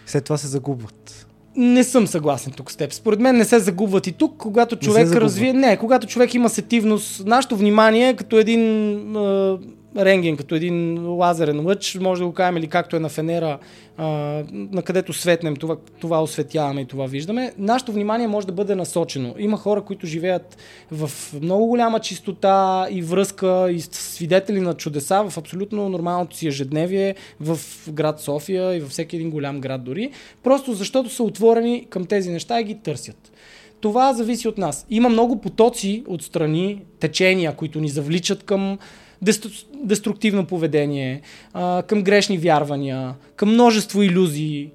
След 0.06 0.24
това 0.24 0.38
се 0.38 0.46
загубват. 0.46 1.26
Не 1.56 1.84
съм 1.84 2.06
съгласен 2.06 2.52
тук 2.52 2.70
с 2.70 2.76
теб. 2.76 2.92
Според 2.92 3.20
мен 3.20 3.36
не 3.36 3.44
се 3.44 3.58
загубват 3.58 4.06
и 4.06 4.12
тук, 4.12 4.36
когато 4.36 4.76
човек 4.76 5.06
загубват. 5.06 5.22
развие... 5.22 5.52
Не, 5.52 5.76
когато 5.76 6.06
човек 6.06 6.34
има 6.34 6.48
сетивност, 6.48 7.26
нашето 7.26 7.56
внимание 7.56 8.08
е 8.08 8.16
като 8.16 8.38
един 8.38 9.16
а, 9.16 9.58
рентген, 9.96 10.36
като 10.36 10.54
един 10.54 11.06
лазерен 11.08 11.66
лъч, 11.66 11.98
може 12.00 12.20
да 12.20 12.26
го 12.26 12.32
кажем 12.34 12.56
или 12.56 12.66
както 12.66 12.96
е 12.96 13.00
на 13.00 13.08
Фенера, 13.08 13.58
на 14.52 14.82
където 14.84 15.12
светнем, 15.12 15.56
това, 15.56 15.76
това 16.00 16.22
осветяваме 16.22 16.80
и 16.80 16.86
това 16.86 17.06
виждаме. 17.06 17.52
Нашето 17.58 17.92
внимание 17.92 18.28
може 18.28 18.46
да 18.46 18.52
бъде 18.52 18.74
насочено. 18.74 19.34
Има 19.38 19.56
хора, 19.56 19.82
които 19.82 20.06
живеят 20.06 20.56
в 20.90 21.10
много 21.42 21.66
голяма 21.66 22.00
чистота 22.00 22.86
и 22.90 23.02
връзка 23.02 23.70
и 23.70 23.80
свидетели 23.80 24.60
на 24.60 24.74
чудеса 24.74 25.24
в 25.28 25.38
абсолютно 25.38 25.88
нормалното 25.88 26.36
си 26.36 26.46
ежедневие 26.46 27.14
в 27.40 27.58
град 27.88 28.20
София 28.20 28.76
и 28.76 28.80
във 28.80 28.90
всеки 28.90 29.16
един 29.16 29.30
голям 29.30 29.60
град 29.60 29.84
дори, 29.84 30.10
просто 30.42 30.72
защото 30.72 31.10
са 31.10 31.22
отворени 31.22 31.86
към 31.90 32.04
тези 32.04 32.30
неща 32.30 32.60
и 32.60 32.64
ги 32.64 32.74
търсят. 32.74 33.32
Това 33.80 34.12
зависи 34.12 34.48
от 34.48 34.58
нас. 34.58 34.86
Има 34.90 35.08
много 35.08 35.40
потоци 35.40 36.04
от 36.08 36.22
страни, 36.22 36.82
течения, 36.98 37.56
които 37.56 37.80
ни 37.80 37.88
завличат 37.88 38.42
към 38.42 38.78
деструктивно 39.74 40.46
поведение, 40.46 41.20
към 41.86 42.02
грешни 42.02 42.38
вярвания, 42.38 43.14
към 43.36 43.52
множество 43.52 44.02
иллюзии. 44.02 44.70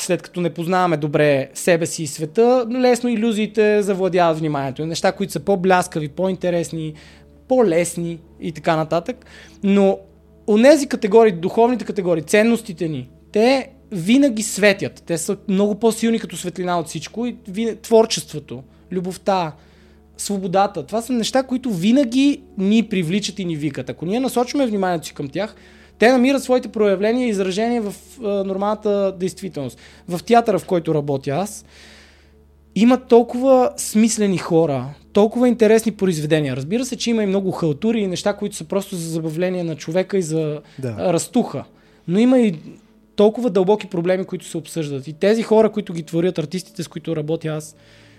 След 0.00 0.22
като 0.22 0.40
не 0.40 0.50
познаваме 0.50 0.96
добре 0.96 1.50
себе 1.54 1.86
си 1.86 2.02
и 2.02 2.06
света, 2.06 2.66
лесно 2.70 3.10
иллюзиите 3.10 3.82
завладяват 3.82 4.38
вниманието. 4.38 4.86
Неща, 4.86 5.12
които 5.12 5.32
са 5.32 5.40
по-бляскави, 5.40 6.08
по-интересни, 6.08 6.94
по-лесни 7.48 8.18
и 8.40 8.52
така 8.52 8.76
нататък. 8.76 9.26
Но 9.62 9.98
онези 10.48 10.86
категории, 10.86 11.32
духовните 11.32 11.84
категории, 11.84 12.22
ценностите 12.22 12.88
ни, 12.88 13.08
те 13.32 13.70
винаги 13.92 14.42
светят. 14.42 15.02
Те 15.06 15.18
са 15.18 15.36
много 15.48 15.74
по-силни 15.74 16.18
като 16.18 16.36
светлина 16.36 16.78
от 16.78 16.86
всичко. 16.86 17.26
И 17.26 17.36
творчеството, 17.82 18.62
любовта, 18.92 19.52
свободата. 20.16 20.86
Това 20.86 21.02
са 21.02 21.12
неща, 21.12 21.42
които 21.42 21.70
винаги 21.70 22.42
ни 22.58 22.82
привличат 22.82 23.38
и 23.38 23.44
ни 23.44 23.56
викат. 23.56 23.90
Ако 23.90 24.06
ние 24.06 24.20
насочваме 24.20 24.66
вниманието 24.66 25.06
си 25.06 25.14
към 25.14 25.28
тях, 25.28 25.54
те 25.98 26.12
намират 26.12 26.42
своите 26.42 26.68
проявления 26.68 27.26
и 27.26 27.30
изражения 27.30 27.82
в 27.82 27.94
а, 28.24 28.44
нормалната 28.44 29.14
действителност. 29.18 29.78
В 30.08 30.20
театъра, 30.24 30.58
в 30.58 30.66
който 30.66 30.94
работя 30.94 31.30
аз, 31.30 31.64
има 32.74 32.96
толкова 32.96 33.70
смислени 33.76 34.38
хора, 34.38 34.94
толкова 35.12 35.48
интересни 35.48 35.92
произведения. 35.92 36.56
Разбира 36.56 36.84
се, 36.84 36.96
че 36.96 37.10
има 37.10 37.22
и 37.22 37.26
много 37.26 37.50
халтури 37.50 38.00
и 38.00 38.06
неща, 38.06 38.32
които 38.32 38.56
са 38.56 38.64
просто 38.64 38.96
за 38.96 39.10
забавление 39.10 39.64
на 39.64 39.76
човека 39.76 40.18
и 40.18 40.22
за 40.22 40.60
Да. 40.78 40.94
а, 40.98 41.12
разтуха. 41.12 41.64
Но 42.08 42.18
има 42.18 42.38
и 42.38 42.54
толкова 43.16 43.50
дълбоки 43.50 43.86
проблеми, 43.86 44.24
които 44.24 44.44
се 44.46 44.56
обсъждат. 44.56 45.08
И 45.08 45.12
тези 45.12 45.42
хора, 45.42 45.72
които 45.72 45.92
ги 45.92 46.02
творят, 46.02 46.38
артистите, 46.38 46.82
с 46.82 46.88
които 46.88 47.16
работя 47.16 47.48
аз, 47.48 47.76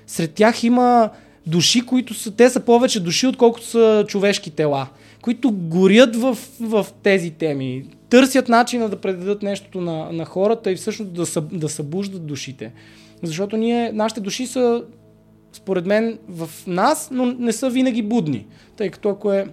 сред 0.07 0.33
тях 0.33 0.63
има 0.63 1.09
души, 1.47 1.85
които 1.85 2.13
са, 2.13 2.31
те 2.31 2.49
са 2.49 2.59
повече 2.59 2.99
души, 2.99 3.27
отколкото 3.27 3.65
са 3.65 4.05
човешки 4.07 4.51
тела, 4.51 4.87
които 5.21 5.51
горят 5.51 6.15
в, 6.15 6.37
в 6.59 6.87
тези 7.03 7.31
теми, 7.31 7.85
търсят 8.09 8.49
начина 8.49 8.89
да 8.89 8.95
предадат 9.01 9.43
нещото 9.43 9.81
на, 9.81 10.11
на 10.11 10.25
хората 10.25 10.71
и 10.71 10.75
всъщност 10.75 11.13
да, 11.13 11.25
съ, 11.25 11.41
да 11.41 11.69
събуждат 11.69 12.25
душите. 12.25 12.71
Защото 13.23 13.57
ние, 13.57 13.91
нашите 13.91 14.21
души 14.21 14.47
са, 14.47 14.83
според 15.53 15.85
мен, 15.85 16.17
в 16.27 16.49
нас, 16.67 17.09
но 17.11 17.25
не 17.25 17.53
са 17.53 17.69
винаги 17.69 18.01
будни. 18.01 18.45
Тъй 18.77 18.89
като 18.89 19.09
ако 19.09 19.31
е 19.31 19.47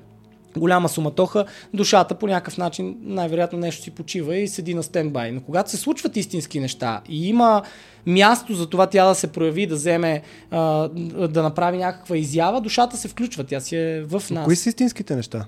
голяма 0.57 0.89
суматоха, 0.89 1.45
душата 1.75 2.15
по 2.15 2.27
някакъв 2.27 2.59
начин 2.59 2.97
най-вероятно 3.03 3.59
нещо 3.59 3.83
си 3.83 3.91
почива 3.91 4.37
и 4.37 4.49
седи 4.49 4.75
на 4.75 4.83
стендбай. 4.83 5.33
Но 5.33 5.41
когато 5.41 5.71
се 5.71 5.77
случват 5.77 6.17
истински 6.17 6.61
неща 6.61 7.01
и 7.09 7.29
има 7.29 7.63
място 8.07 8.55
за 8.55 8.67
това 8.67 8.87
тя 8.87 9.07
да 9.09 9.15
се 9.15 9.27
прояви, 9.27 9.67
да 9.67 9.75
вземе, 9.75 10.23
а, 10.51 10.89
да 11.29 11.43
направи 11.43 11.79
някаква 11.79 12.17
изява, 12.17 12.61
душата 12.61 12.97
се 12.97 13.09
включва, 13.09 13.45
тя 13.45 13.61
си 13.61 13.77
е 13.77 14.03
в 14.03 14.23
нас. 14.31 14.45
Кои 14.45 14.57
са 14.57 14.69
истинските 14.69 15.17
неща? 15.17 15.47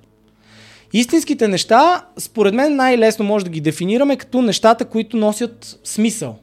Истинските 0.92 1.48
неща, 1.48 2.06
според 2.18 2.54
мен 2.54 2.76
най-лесно 2.76 3.24
може 3.24 3.44
да 3.44 3.50
ги 3.50 3.60
дефинираме 3.60 4.16
като 4.16 4.42
нещата, 4.42 4.84
които 4.84 5.16
носят 5.16 5.80
смисъл. 5.84 6.38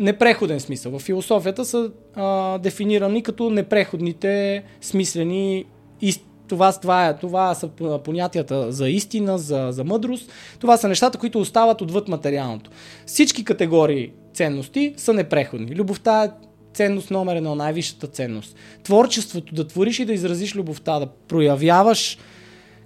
Непреходен 0.00 0.60
смисъл. 0.60 0.92
В 0.92 0.98
философията 0.98 1.64
са 1.64 1.90
а, 2.14 2.58
дефинирани 2.58 3.22
като 3.22 3.50
непреходните 3.50 4.62
смислени 4.80 5.64
ист... 6.00 6.26
Това, 6.50 6.72
това, 6.72 7.08
е, 7.08 7.16
това 7.16 7.54
са 7.54 7.68
понятията 8.04 8.72
за 8.72 8.88
истина, 8.88 9.38
за, 9.38 9.68
за 9.70 9.84
мъдрост. 9.84 10.32
Това 10.58 10.76
са 10.76 10.88
нещата, 10.88 11.18
които 11.18 11.40
остават 11.40 11.80
отвъд 11.80 12.08
материалното. 12.08 12.70
Всички 13.06 13.44
категории 13.44 14.12
ценности 14.34 14.94
са 14.96 15.12
непреходни. 15.12 15.76
Любовта 15.76 16.24
е 16.24 16.30
ценност 16.74 17.10
номер 17.10 17.36
едно, 17.36 17.54
най-висшата 17.54 18.06
ценност. 18.06 18.56
Творчеството, 18.82 19.54
да 19.54 19.66
твориш 19.66 19.98
и 19.98 20.04
да 20.04 20.12
изразиш 20.12 20.56
любовта, 20.56 20.98
да 20.98 21.06
проявяваш 21.06 22.18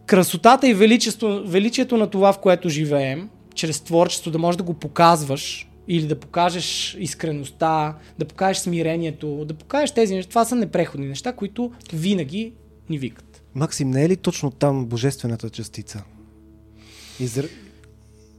красотата 0.06 0.68
и 0.68 0.74
величество, 0.74 1.42
величието 1.44 1.96
на 1.96 2.06
това, 2.06 2.32
в 2.32 2.38
което 2.38 2.68
живеем, 2.68 3.28
чрез 3.54 3.80
творчество 3.80 4.30
да 4.30 4.38
можеш 4.38 4.56
да 4.56 4.64
го 4.64 4.74
показваш 4.74 5.68
или 5.88 6.06
да 6.06 6.20
покажеш 6.20 6.96
искреността, 7.00 7.96
да 8.18 8.24
покажеш 8.24 8.62
смирението, 8.62 9.44
да 9.44 9.54
покажеш 9.54 9.90
тези 9.90 10.14
неща. 10.14 10.28
Това 10.28 10.44
са 10.44 10.56
непреходни 10.56 11.06
неща, 11.06 11.32
които 11.32 11.72
винаги 11.92 12.52
ни 12.90 12.98
викат. 12.98 13.23
Максим, 13.54 13.90
не 13.90 14.04
е 14.04 14.08
ли 14.08 14.16
точно 14.16 14.50
там 14.50 14.86
божествената 14.86 15.50
частица? 15.50 16.02
Изр... 17.20 17.48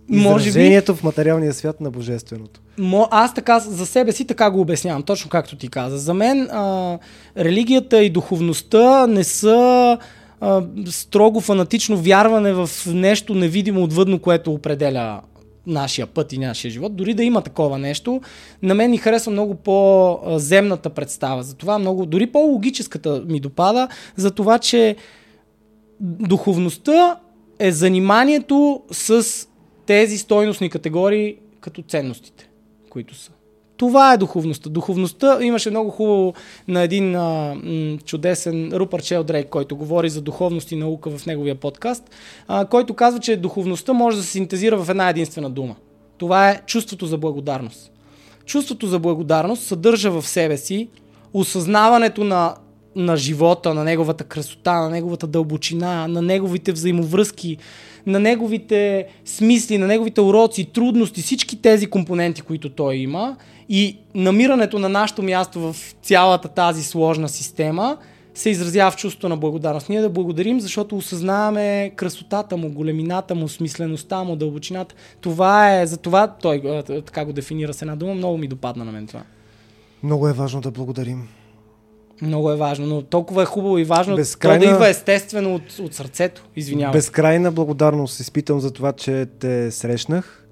Може 0.10 0.52
би, 0.52 0.82
в 0.88 1.04
материалния 1.04 1.54
свят 1.54 1.82
на 1.82 1.92
божественото. 1.92 2.62
Мо, 2.78 3.08
аз 3.12 3.34
така 3.34 3.60
за 3.60 3.86
себе 3.86 4.12
си 4.12 4.26
така 4.26 4.52
го 4.52 4.62
обяснявам, 4.62 5.04
точно 5.04 5.30
както 5.30 5.58
ти 5.58 5.68
каза. 5.68 5.98
За 5.98 6.14
мен 6.14 6.42
а, 6.52 6.98
религията 7.38 8.04
и 8.04 8.10
духовността 8.10 9.08
не 9.08 9.24
са 9.24 9.98
а, 10.42 10.64
строго 10.90 11.42
фанатично 11.42 11.98
вярване 11.98 12.54
в 12.54 12.70
нещо 12.86 13.34
невидимо 13.34 13.84
отвъдно, 13.84 14.20
което 14.20 14.54
определя 14.54 15.22
нашия 15.68 16.08
път 16.08 16.34
и 16.34 16.38
нашия 16.38 16.72
живот. 16.72 16.96
Дори 16.96 17.14
да 17.14 17.24
има 17.24 17.42
такова 17.42 17.78
нещо, 17.78 18.22
на 18.62 18.74
мен 18.74 18.92
ми 18.92 18.98
харесва 18.98 19.32
много 19.32 19.56
по-земната 19.56 20.90
представа. 20.90 21.44
Затова 21.44 21.80
много, 21.80 22.06
дори 22.06 22.28
по-логическата 22.28 23.24
ми 23.28 23.40
допада, 23.40 23.88
за 24.16 24.32
това, 24.32 24.60
че 24.60 24.96
духовността 26.02 27.20
е 27.60 27.72
заниманието 27.72 28.82
с 28.92 29.26
тези 29.86 30.18
стойностни 30.18 30.70
категории 30.70 31.36
като 31.60 31.82
ценностите, 31.82 32.50
които 32.90 33.16
са. 33.16 33.32
Това 33.78 34.14
е 34.14 34.18
духовността. 34.18 34.70
Духовността 34.70 35.38
имаше 35.42 35.70
много 35.70 35.90
хубаво 35.90 36.34
на 36.68 36.82
един 36.82 37.16
а, 37.16 37.56
м, 37.64 37.98
чудесен 38.06 38.72
Рупър 38.74 39.02
Челдрейк, 39.02 39.50
който 39.50 39.76
говори 39.76 40.10
за 40.10 40.22
духовност 40.22 40.72
и 40.72 40.76
наука 40.76 41.10
в 41.10 41.26
неговия 41.26 41.56
подкаст, 41.56 42.04
а, 42.48 42.66
който 42.66 42.94
казва, 42.94 43.20
че 43.20 43.38
духовността 43.38 43.94
може 43.94 44.18
да 44.18 44.24
се 44.24 44.32
синтезира 44.32 44.84
в 44.84 44.90
една 44.90 45.10
единствена 45.10 45.50
дума. 45.50 45.76
Това 46.18 46.50
е 46.50 46.62
чувството 46.66 47.06
за 47.06 47.18
благодарност. 47.18 47.92
Чувството 48.46 48.88
за 48.88 49.00
благодарност 49.00 49.64
съдържа 49.64 50.12
в 50.12 50.28
себе 50.28 50.58
си 50.58 50.90
осъзнаването 51.34 52.24
на, 52.24 52.56
на 52.96 53.18
живота, 53.18 53.74
на 53.74 53.84
неговата 53.84 54.24
красота, 54.24 54.74
на 54.74 54.90
неговата 54.90 55.28
дълбочина, 55.28 56.08
на 56.08 56.22
неговите 56.22 56.72
взаимовръзки, 56.72 57.58
на 58.08 58.20
неговите 58.20 59.08
смисли, 59.26 59.78
на 59.78 59.88
неговите 59.88 60.22
уроци, 60.22 60.66
трудности, 60.66 61.22
всички 61.22 61.62
тези 61.62 61.88
компоненти, 61.88 62.42
които 62.42 62.70
той 62.70 62.96
има 62.96 63.36
и 63.70 63.98
намирането 64.16 64.80
на 64.80 64.90
нашето 64.90 65.24
място 65.24 65.60
в 65.60 65.76
цялата 66.02 66.48
тази 66.48 66.84
сложна 66.84 67.30
система 67.30 67.98
се 68.34 68.50
изразява 68.50 68.92
в 68.92 68.96
чувството 68.96 69.30
на 69.30 69.38
благодарност. 69.38 69.90
Ние 69.90 70.02
да 70.02 70.10
благодарим, 70.10 70.60
защото 70.60 70.98
осъзнаваме 70.98 71.92
красотата 71.96 72.58
му, 72.58 72.70
големината 72.70 73.36
му, 73.36 73.48
смислеността 73.48 74.24
му, 74.24 74.36
дълбочината. 74.36 74.96
Това 75.22 75.80
е, 75.80 75.86
за 75.86 75.98
това 75.98 76.28
той 76.28 76.84
така 77.06 77.26
го 77.26 77.34
дефинира 77.34 77.74
с 77.74 77.82
една 77.82 77.96
дума. 77.96 78.14
Много 78.14 78.38
ми 78.38 78.48
допадна 78.48 78.86
на 78.86 78.92
мен 78.92 79.08
това. 79.08 79.24
Много 80.04 80.28
е 80.28 80.34
важно 80.34 80.62
да 80.62 80.72
благодарим. 80.72 81.28
Много 82.22 82.52
е 82.52 82.56
важно, 82.56 82.88
но 82.88 83.02
толкова 83.02 83.44
е 83.44 83.46
хубаво 83.46 83.78
и 83.78 83.84
важно 83.84 84.16
Безкрайна- 84.16 84.60
то 84.60 84.66
да 84.66 84.74
идва 84.74 84.90
естествено 84.90 85.56
от, 85.56 85.80
от 85.80 85.94
сърцето. 85.94 86.48
Извинявам. 86.56 86.92
Безкрайна 86.94 87.52
благодарност 87.52 88.20
изпитам 88.20 88.60
за 88.60 88.72
това, 88.72 88.92
че 88.92 89.26
те 89.40 89.72
срещнах. 89.72 90.48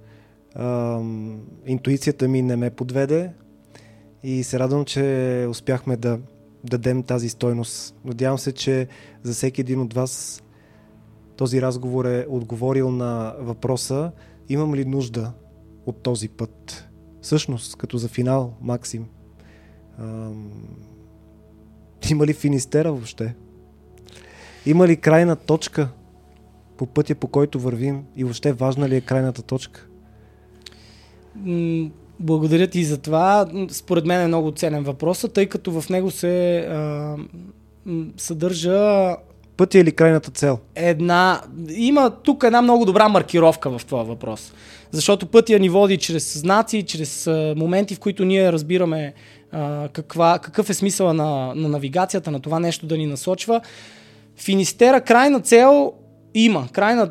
Ам, 0.55 1.39
интуицията 1.65 2.27
ми 2.27 2.41
не 2.41 2.55
ме 2.55 2.69
подведе 2.69 3.29
и 4.23 4.43
се 4.43 4.59
радвам, 4.59 4.85
че 4.85 5.01
успяхме 5.49 5.97
да 5.97 6.19
дадем 6.63 7.03
тази 7.03 7.29
стойност. 7.29 7.95
Надявам 8.05 8.37
се, 8.37 8.51
че 8.51 8.87
за 9.23 9.33
всеки 9.33 9.61
един 9.61 9.81
от 9.81 9.93
вас 9.93 10.43
този 11.35 11.61
разговор 11.61 12.05
е 12.05 12.25
отговорил 12.29 12.91
на 12.91 13.35
въпроса 13.39 14.11
имам 14.49 14.75
ли 14.75 14.85
нужда 14.85 15.31
от 15.85 16.03
този 16.03 16.29
път. 16.29 16.87
Всъщност, 17.21 17.75
като 17.75 17.97
за 17.97 18.07
финал, 18.07 18.53
Максим, 18.61 19.05
ам... 19.99 20.51
има 22.11 22.25
ли 22.25 22.33
финистера 22.33 22.91
въобще? 22.91 23.35
Има 24.65 24.87
ли 24.87 24.97
крайна 24.97 25.35
точка 25.35 25.89
по 26.77 26.85
пътя, 26.85 27.15
по 27.15 27.27
който 27.27 27.59
вървим 27.59 28.03
и 28.15 28.23
въобще 28.23 28.53
важна 28.53 28.89
ли 28.89 28.95
е 28.95 29.01
крайната 29.01 29.41
точка? 29.41 29.87
Благодаря 32.19 32.67
ти 32.67 32.83
за 32.83 32.97
това. 32.97 33.47
Според 33.69 34.05
мен 34.05 34.21
е 34.21 34.27
много 34.27 34.51
ценен 34.51 34.83
въпрос, 34.83 35.25
тъй 35.33 35.45
като 35.45 35.81
в 35.81 35.89
него 35.89 36.11
се 36.11 36.57
а, 36.57 37.15
съдържа 38.17 39.15
Пътя 39.57 39.79
или 39.79 39.91
крайната 39.91 40.31
цел? 40.31 40.59
Една, 40.75 41.41
има 41.75 42.11
тук 42.23 42.43
една 42.43 42.61
много 42.61 42.85
добра 42.85 43.09
маркировка 43.09 43.77
в 43.77 43.85
това 43.85 44.03
въпрос. 44.03 44.53
Защото 44.91 45.25
пътя 45.25 45.59
ни 45.59 45.69
води 45.69 45.97
чрез 45.97 46.37
знаци, 46.37 46.83
чрез 46.83 47.29
моменти, 47.55 47.95
в 47.95 47.99
които 47.99 48.25
ние 48.25 48.51
разбираме 48.51 49.13
каква, 49.93 50.39
какъв 50.39 50.69
е 50.69 50.73
смисъла 50.73 51.13
на, 51.13 51.53
на 51.55 51.69
навигацията, 51.69 52.31
на 52.31 52.39
това 52.39 52.59
нещо 52.59 52.85
да 52.85 52.97
ни 52.97 53.05
насочва. 53.05 53.61
Финистера 54.37 55.01
крайна 55.01 55.39
цел 55.39 55.93
има. 56.33 56.67
Крайна, 56.71 57.09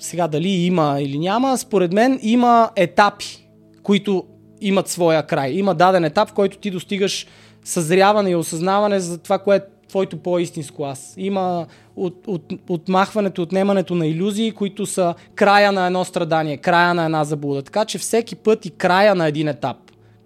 сега 0.00 0.28
дали 0.28 0.48
има 0.48 0.96
или 1.00 1.18
няма, 1.18 1.58
според 1.58 1.92
мен 1.92 2.18
има 2.22 2.70
етапи, 2.76 3.48
които 3.82 4.24
имат 4.60 4.88
своя 4.88 5.22
край. 5.22 5.50
Има 5.50 5.74
даден 5.74 6.04
етап, 6.04 6.28
в 6.28 6.32
който 6.32 6.58
ти 6.58 6.70
достигаш 6.70 7.26
съзряване 7.64 8.30
и 8.30 8.36
осъзнаване 8.36 9.00
за 9.00 9.18
това, 9.18 9.38
което 9.38 9.66
е 9.66 9.88
твоето 9.88 10.16
по-истинско 10.16 10.84
аз. 10.84 11.14
Има 11.16 11.66
от, 11.96 12.24
от, 12.26 12.52
отмахването, 12.68 13.42
отнемането 13.42 13.94
на 13.94 14.06
иллюзии, 14.06 14.52
които 14.52 14.86
са 14.86 15.14
края 15.34 15.72
на 15.72 15.86
едно 15.86 16.04
страдание, 16.04 16.56
края 16.56 16.94
на 16.94 17.04
една 17.04 17.24
заблуда. 17.24 17.62
Така 17.62 17.84
че 17.84 17.98
всеки 17.98 18.36
път 18.36 18.66
и 18.66 18.70
края 18.70 19.14
на 19.14 19.26
един 19.26 19.48
етап, 19.48 19.76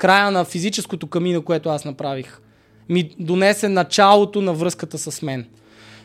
края 0.01 0.30
на 0.30 0.44
физическото 0.44 1.07
камино, 1.07 1.42
което 1.42 1.68
аз 1.68 1.84
направих, 1.84 2.40
ми 2.88 3.11
донесе 3.18 3.68
началото 3.68 4.42
на 4.42 4.53
връзката 4.53 4.98
с 4.98 5.22
мен. 5.22 5.46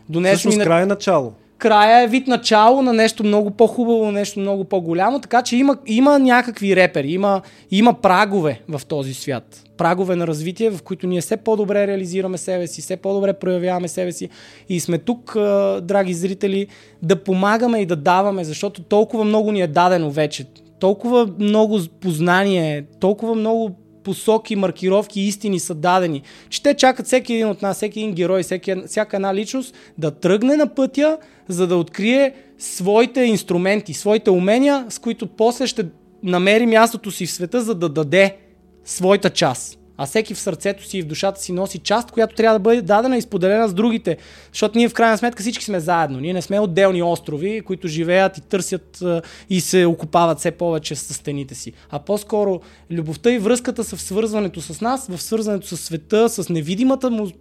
Донесе 0.10 0.36
Всъщност 0.36 0.58
ми 0.58 0.64
края 0.64 0.84
е 0.84 0.86
начало 0.86 1.34
края 1.58 2.04
е 2.04 2.08
вид 2.08 2.28
начало 2.28 2.82
на 2.82 2.94
нещо 2.94 3.24
много 3.24 3.52
по-хубаво, 3.52 4.12
нещо 4.12 4.40
много 4.40 4.64
по-голямо, 4.64 5.20
така 5.20 5.42
че 5.42 5.58
има, 5.58 5.78
има 5.86 6.20
някакви 6.20 6.76
репери, 6.76 7.12
има, 7.12 7.42
има 7.72 7.94
прагове 7.94 8.62
в 8.70 8.82
този 8.86 9.14
свят. 9.14 9.64
Прагове 9.78 10.16
на 10.16 10.28
развитие, 10.28 10.70
в 10.70 10.84
които 10.84 11.08
ние 11.08 11.22
все 11.22 11.38
по-добре 11.38 11.88
реализираме 11.88 12.38
себе 12.38 12.68
си, 12.68 12.82
все 12.82 12.98
по-добре 12.98 13.34
проявяваме 13.34 13.88
себе 13.88 14.12
си 14.12 14.30
и 14.70 14.80
сме 14.80 14.98
тук, 14.98 15.34
драги 15.82 16.14
зрители, 16.14 16.68
да 17.02 17.24
помагаме 17.24 17.80
и 17.80 17.86
да 17.86 17.96
даваме, 17.96 18.44
защото 18.44 18.84
толкова 18.84 19.24
много 19.24 19.52
ни 19.52 19.62
е 19.62 19.68
дадено 19.68 20.12
вече. 20.12 20.46
Толкова 20.80 21.30
много 21.40 21.80
познание, 22.02 22.86
толкова 23.00 23.36
много 23.36 23.76
посоки, 24.06 24.56
маркировки, 24.56 25.22
истини 25.22 25.60
са 25.60 25.76
дадени, 25.76 26.22
че 26.50 26.64
те 26.64 26.74
чакат 26.74 27.06
всеки 27.06 27.34
един 27.34 27.50
от 27.50 27.62
нас, 27.62 27.78
всеки 27.78 28.00
един 28.00 28.14
герой, 28.14 28.44
всеки, 28.44 28.76
всяка 28.88 29.16
една 29.16 29.36
личност 29.36 29.76
да 29.98 30.12
тръгне 30.12 30.56
на 30.56 30.76
пътя, 30.76 31.18
за 31.48 31.68
да 31.68 31.78
открие 31.78 32.34
своите 32.58 33.22
инструменти, 33.22 33.94
своите 33.94 34.30
умения, 34.30 34.86
с 34.90 35.00
които 35.00 35.28
после 35.28 35.68
ще 35.68 35.86
намери 36.24 36.66
мястото 36.66 37.12
си 37.12 37.26
в 37.26 37.32
света, 37.32 37.62
за 37.62 37.76
да 37.76 37.90
даде 37.90 38.38
своята 38.86 39.30
част 39.30 39.80
а 39.98 40.06
всеки 40.06 40.34
в 40.34 40.40
сърцето 40.40 40.84
си 40.86 40.98
и 40.98 41.02
в 41.02 41.06
душата 41.06 41.42
си 41.42 41.52
носи 41.52 41.80
част, 41.80 42.12
която 42.12 42.36
трябва 42.36 42.60
да 42.60 42.64
бъде 42.64 42.82
дадена 42.82 43.18
и 43.18 43.22
споделена 43.22 43.68
с 43.68 43.74
другите. 43.74 44.18
Защото 44.52 44.78
ние 44.78 44.90
в 44.90 44.94
крайна 44.94 45.18
сметка 45.18 45.44
всички 45.44 45.66
сме 45.66 45.80
заедно. 45.80 46.20
Ние 46.20 46.34
не 46.34 46.42
сме 46.42 46.60
отделни 46.60 47.04
острови, 47.04 47.62
които 47.62 47.88
живеят 47.88 48.38
и 48.38 48.42
търсят 48.42 49.04
и 49.50 49.62
се 49.62 49.86
окупават 49.86 50.40
все 50.40 50.52
повече 50.52 50.96
с 50.96 51.14
стените 51.14 51.56
си. 51.56 51.74
А 51.90 52.00
по-скоро 52.00 52.62
любовта 52.92 53.32
и 53.32 53.40
връзката 53.40 53.84
са 53.84 53.96
в 53.96 54.02
свързването 54.02 54.62
с 54.62 54.82
нас, 54.82 55.08
в 55.08 55.22
свързването 55.22 55.68
с 55.68 55.78
света, 55.78 56.30
с 56.30 56.50
невидимата 56.50 57.10
му 57.10 57.32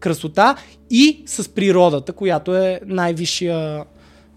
красота 0.00 0.56
и 0.90 1.22
с 1.26 1.54
природата, 1.54 2.12
която 2.12 2.56
е 2.56 2.80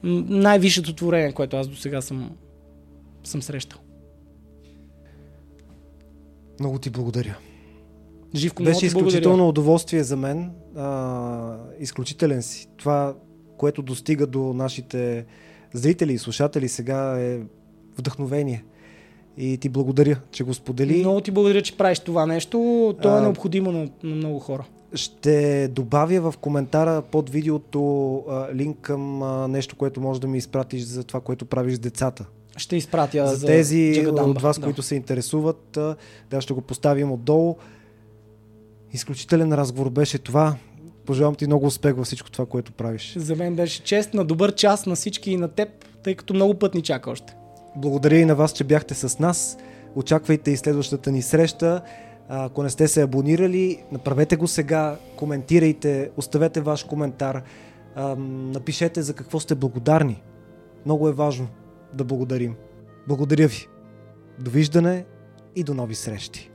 най-висшето 0.04 0.94
творение, 0.96 1.32
което 1.32 1.58
аз 1.58 1.68
до 1.68 1.76
сега 1.76 2.02
съм, 2.02 2.32
съм 3.24 3.42
срещал. 3.42 3.83
Много 6.60 6.80
ти 6.80 6.90
благодаря. 6.90 7.38
Живко, 8.36 8.64
Беше 8.64 8.86
изключително 8.86 9.38
благодаря. 9.38 9.50
удоволствие 9.50 10.04
за 10.04 10.18
мен. 10.18 10.52
А, 10.76 11.58
изключителен 11.80 12.42
си. 12.42 12.68
Това, 12.78 13.16
което 13.58 13.82
достига 13.82 14.28
до 14.28 14.54
нашите 14.54 15.26
зрители 15.74 16.14
и 16.14 16.18
слушатели 16.18 16.70
сега 16.70 17.22
е 17.22 17.40
вдъхновение. 17.98 18.64
И 19.38 19.58
ти 19.58 19.70
благодаря, 19.70 20.20
че 20.32 20.44
го 20.44 20.54
сподели. 20.54 21.00
Много 21.00 21.22
ти 21.22 21.32
благодаря, 21.32 21.62
че 21.62 21.78
правиш 21.78 22.00
това 22.00 22.26
нещо. 22.26 22.58
То 23.02 23.16
е 23.16 23.20
а, 23.20 23.22
необходимо 23.22 23.72
на, 23.72 23.90
на 24.04 24.16
много 24.16 24.40
хора. 24.40 24.66
Ще 24.94 25.68
добавя 25.68 26.32
в 26.32 26.38
коментара 26.38 27.02
под 27.02 27.30
видеото 27.30 28.16
а, 28.30 28.48
линк 28.56 28.78
към 28.82 29.24
а, 29.24 29.48
нещо, 29.48 29.76
което 29.76 30.02
може 30.02 30.22
да 30.22 30.28
ми 30.28 30.38
изпратиш 30.38 30.84
за 30.84 31.04
това, 31.04 31.22
което 31.22 31.46
правиш 31.46 31.76
с 31.76 31.80
децата. 31.80 32.26
Ще 32.58 32.76
изпратя 32.76 33.28
за, 33.28 33.36
за 33.36 33.46
тези 33.46 33.94
Джагадамба. 33.96 34.32
от 34.32 34.42
вас, 34.42 34.60
да. 34.60 34.66
които 34.66 34.82
се 34.82 34.96
интересуват. 34.96 35.80
Да, 36.30 36.42
ще 36.42 36.54
го 36.54 36.62
поставим 36.62 37.12
отдолу. 37.12 37.56
Изключителен 38.92 39.54
разговор 39.54 39.90
беше 39.90 40.18
това. 40.18 40.56
Пожелавам 41.06 41.36
ти 41.36 41.48
много 41.48 41.66
успех 41.66 41.96
във 41.96 42.06
всичко 42.06 42.32
това, 42.32 42.46
което 42.46 42.72
правиш. 42.72 43.16
За 43.18 43.36
мен 43.36 43.56
беше 43.56 43.84
чест 43.84 44.14
на 44.14 44.26
добър 44.26 44.56
час 44.56 44.86
на 44.86 44.96
всички 44.96 45.32
и 45.32 45.38
на 45.38 45.48
теб, 45.48 45.70
тъй 46.04 46.16
като 46.16 46.34
много 46.34 46.54
път 46.54 46.76
ни 46.76 46.82
чака 46.82 47.12
още. 47.12 47.36
Благодаря 47.76 48.16
и 48.16 48.26
на 48.26 48.36
вас, 48.36 48.54
че 48.54 48.64
бяхте 48.64 48.94
с 48.94 49.20
нас. 49.20 49.58
Очаквайте 49.96 50.52
и 50.52 50.58
следващата 50.58 51.12
ни 51.12 51.22
среща. 51.22 51.82
Ако 52.30 52.64
не 52.64 52.70
сте 52.70 52.88
се 52.88 53.02
абонирали, 53.02 53.84
направете 53.92 54.36
го 54.36 54.48
сега, 54.48 54.98
коментирайте, 55.16 56.10
оставете 56.18 56.62
ваш 56.62 56.84
коментар, 56.84 57.44
напишете 58.18 59.02
за 59.02 59.14
какво 59.14 59.40
сте 59.40 59.56
благодарни. 59.56 60.24
Много 60.86 61.10
е 61.10 61.12
важно 61.12 61.48
да 61.94 62.04
благодарим. 62.04 62.56
Благодаря 63.08 63.48
ви. 63.48 63.68
Довиждане 64.40 65.06
и 65.56 65.64
до 65.64 65.74
нови 65.74 65.96
срещи. 65.96 66.53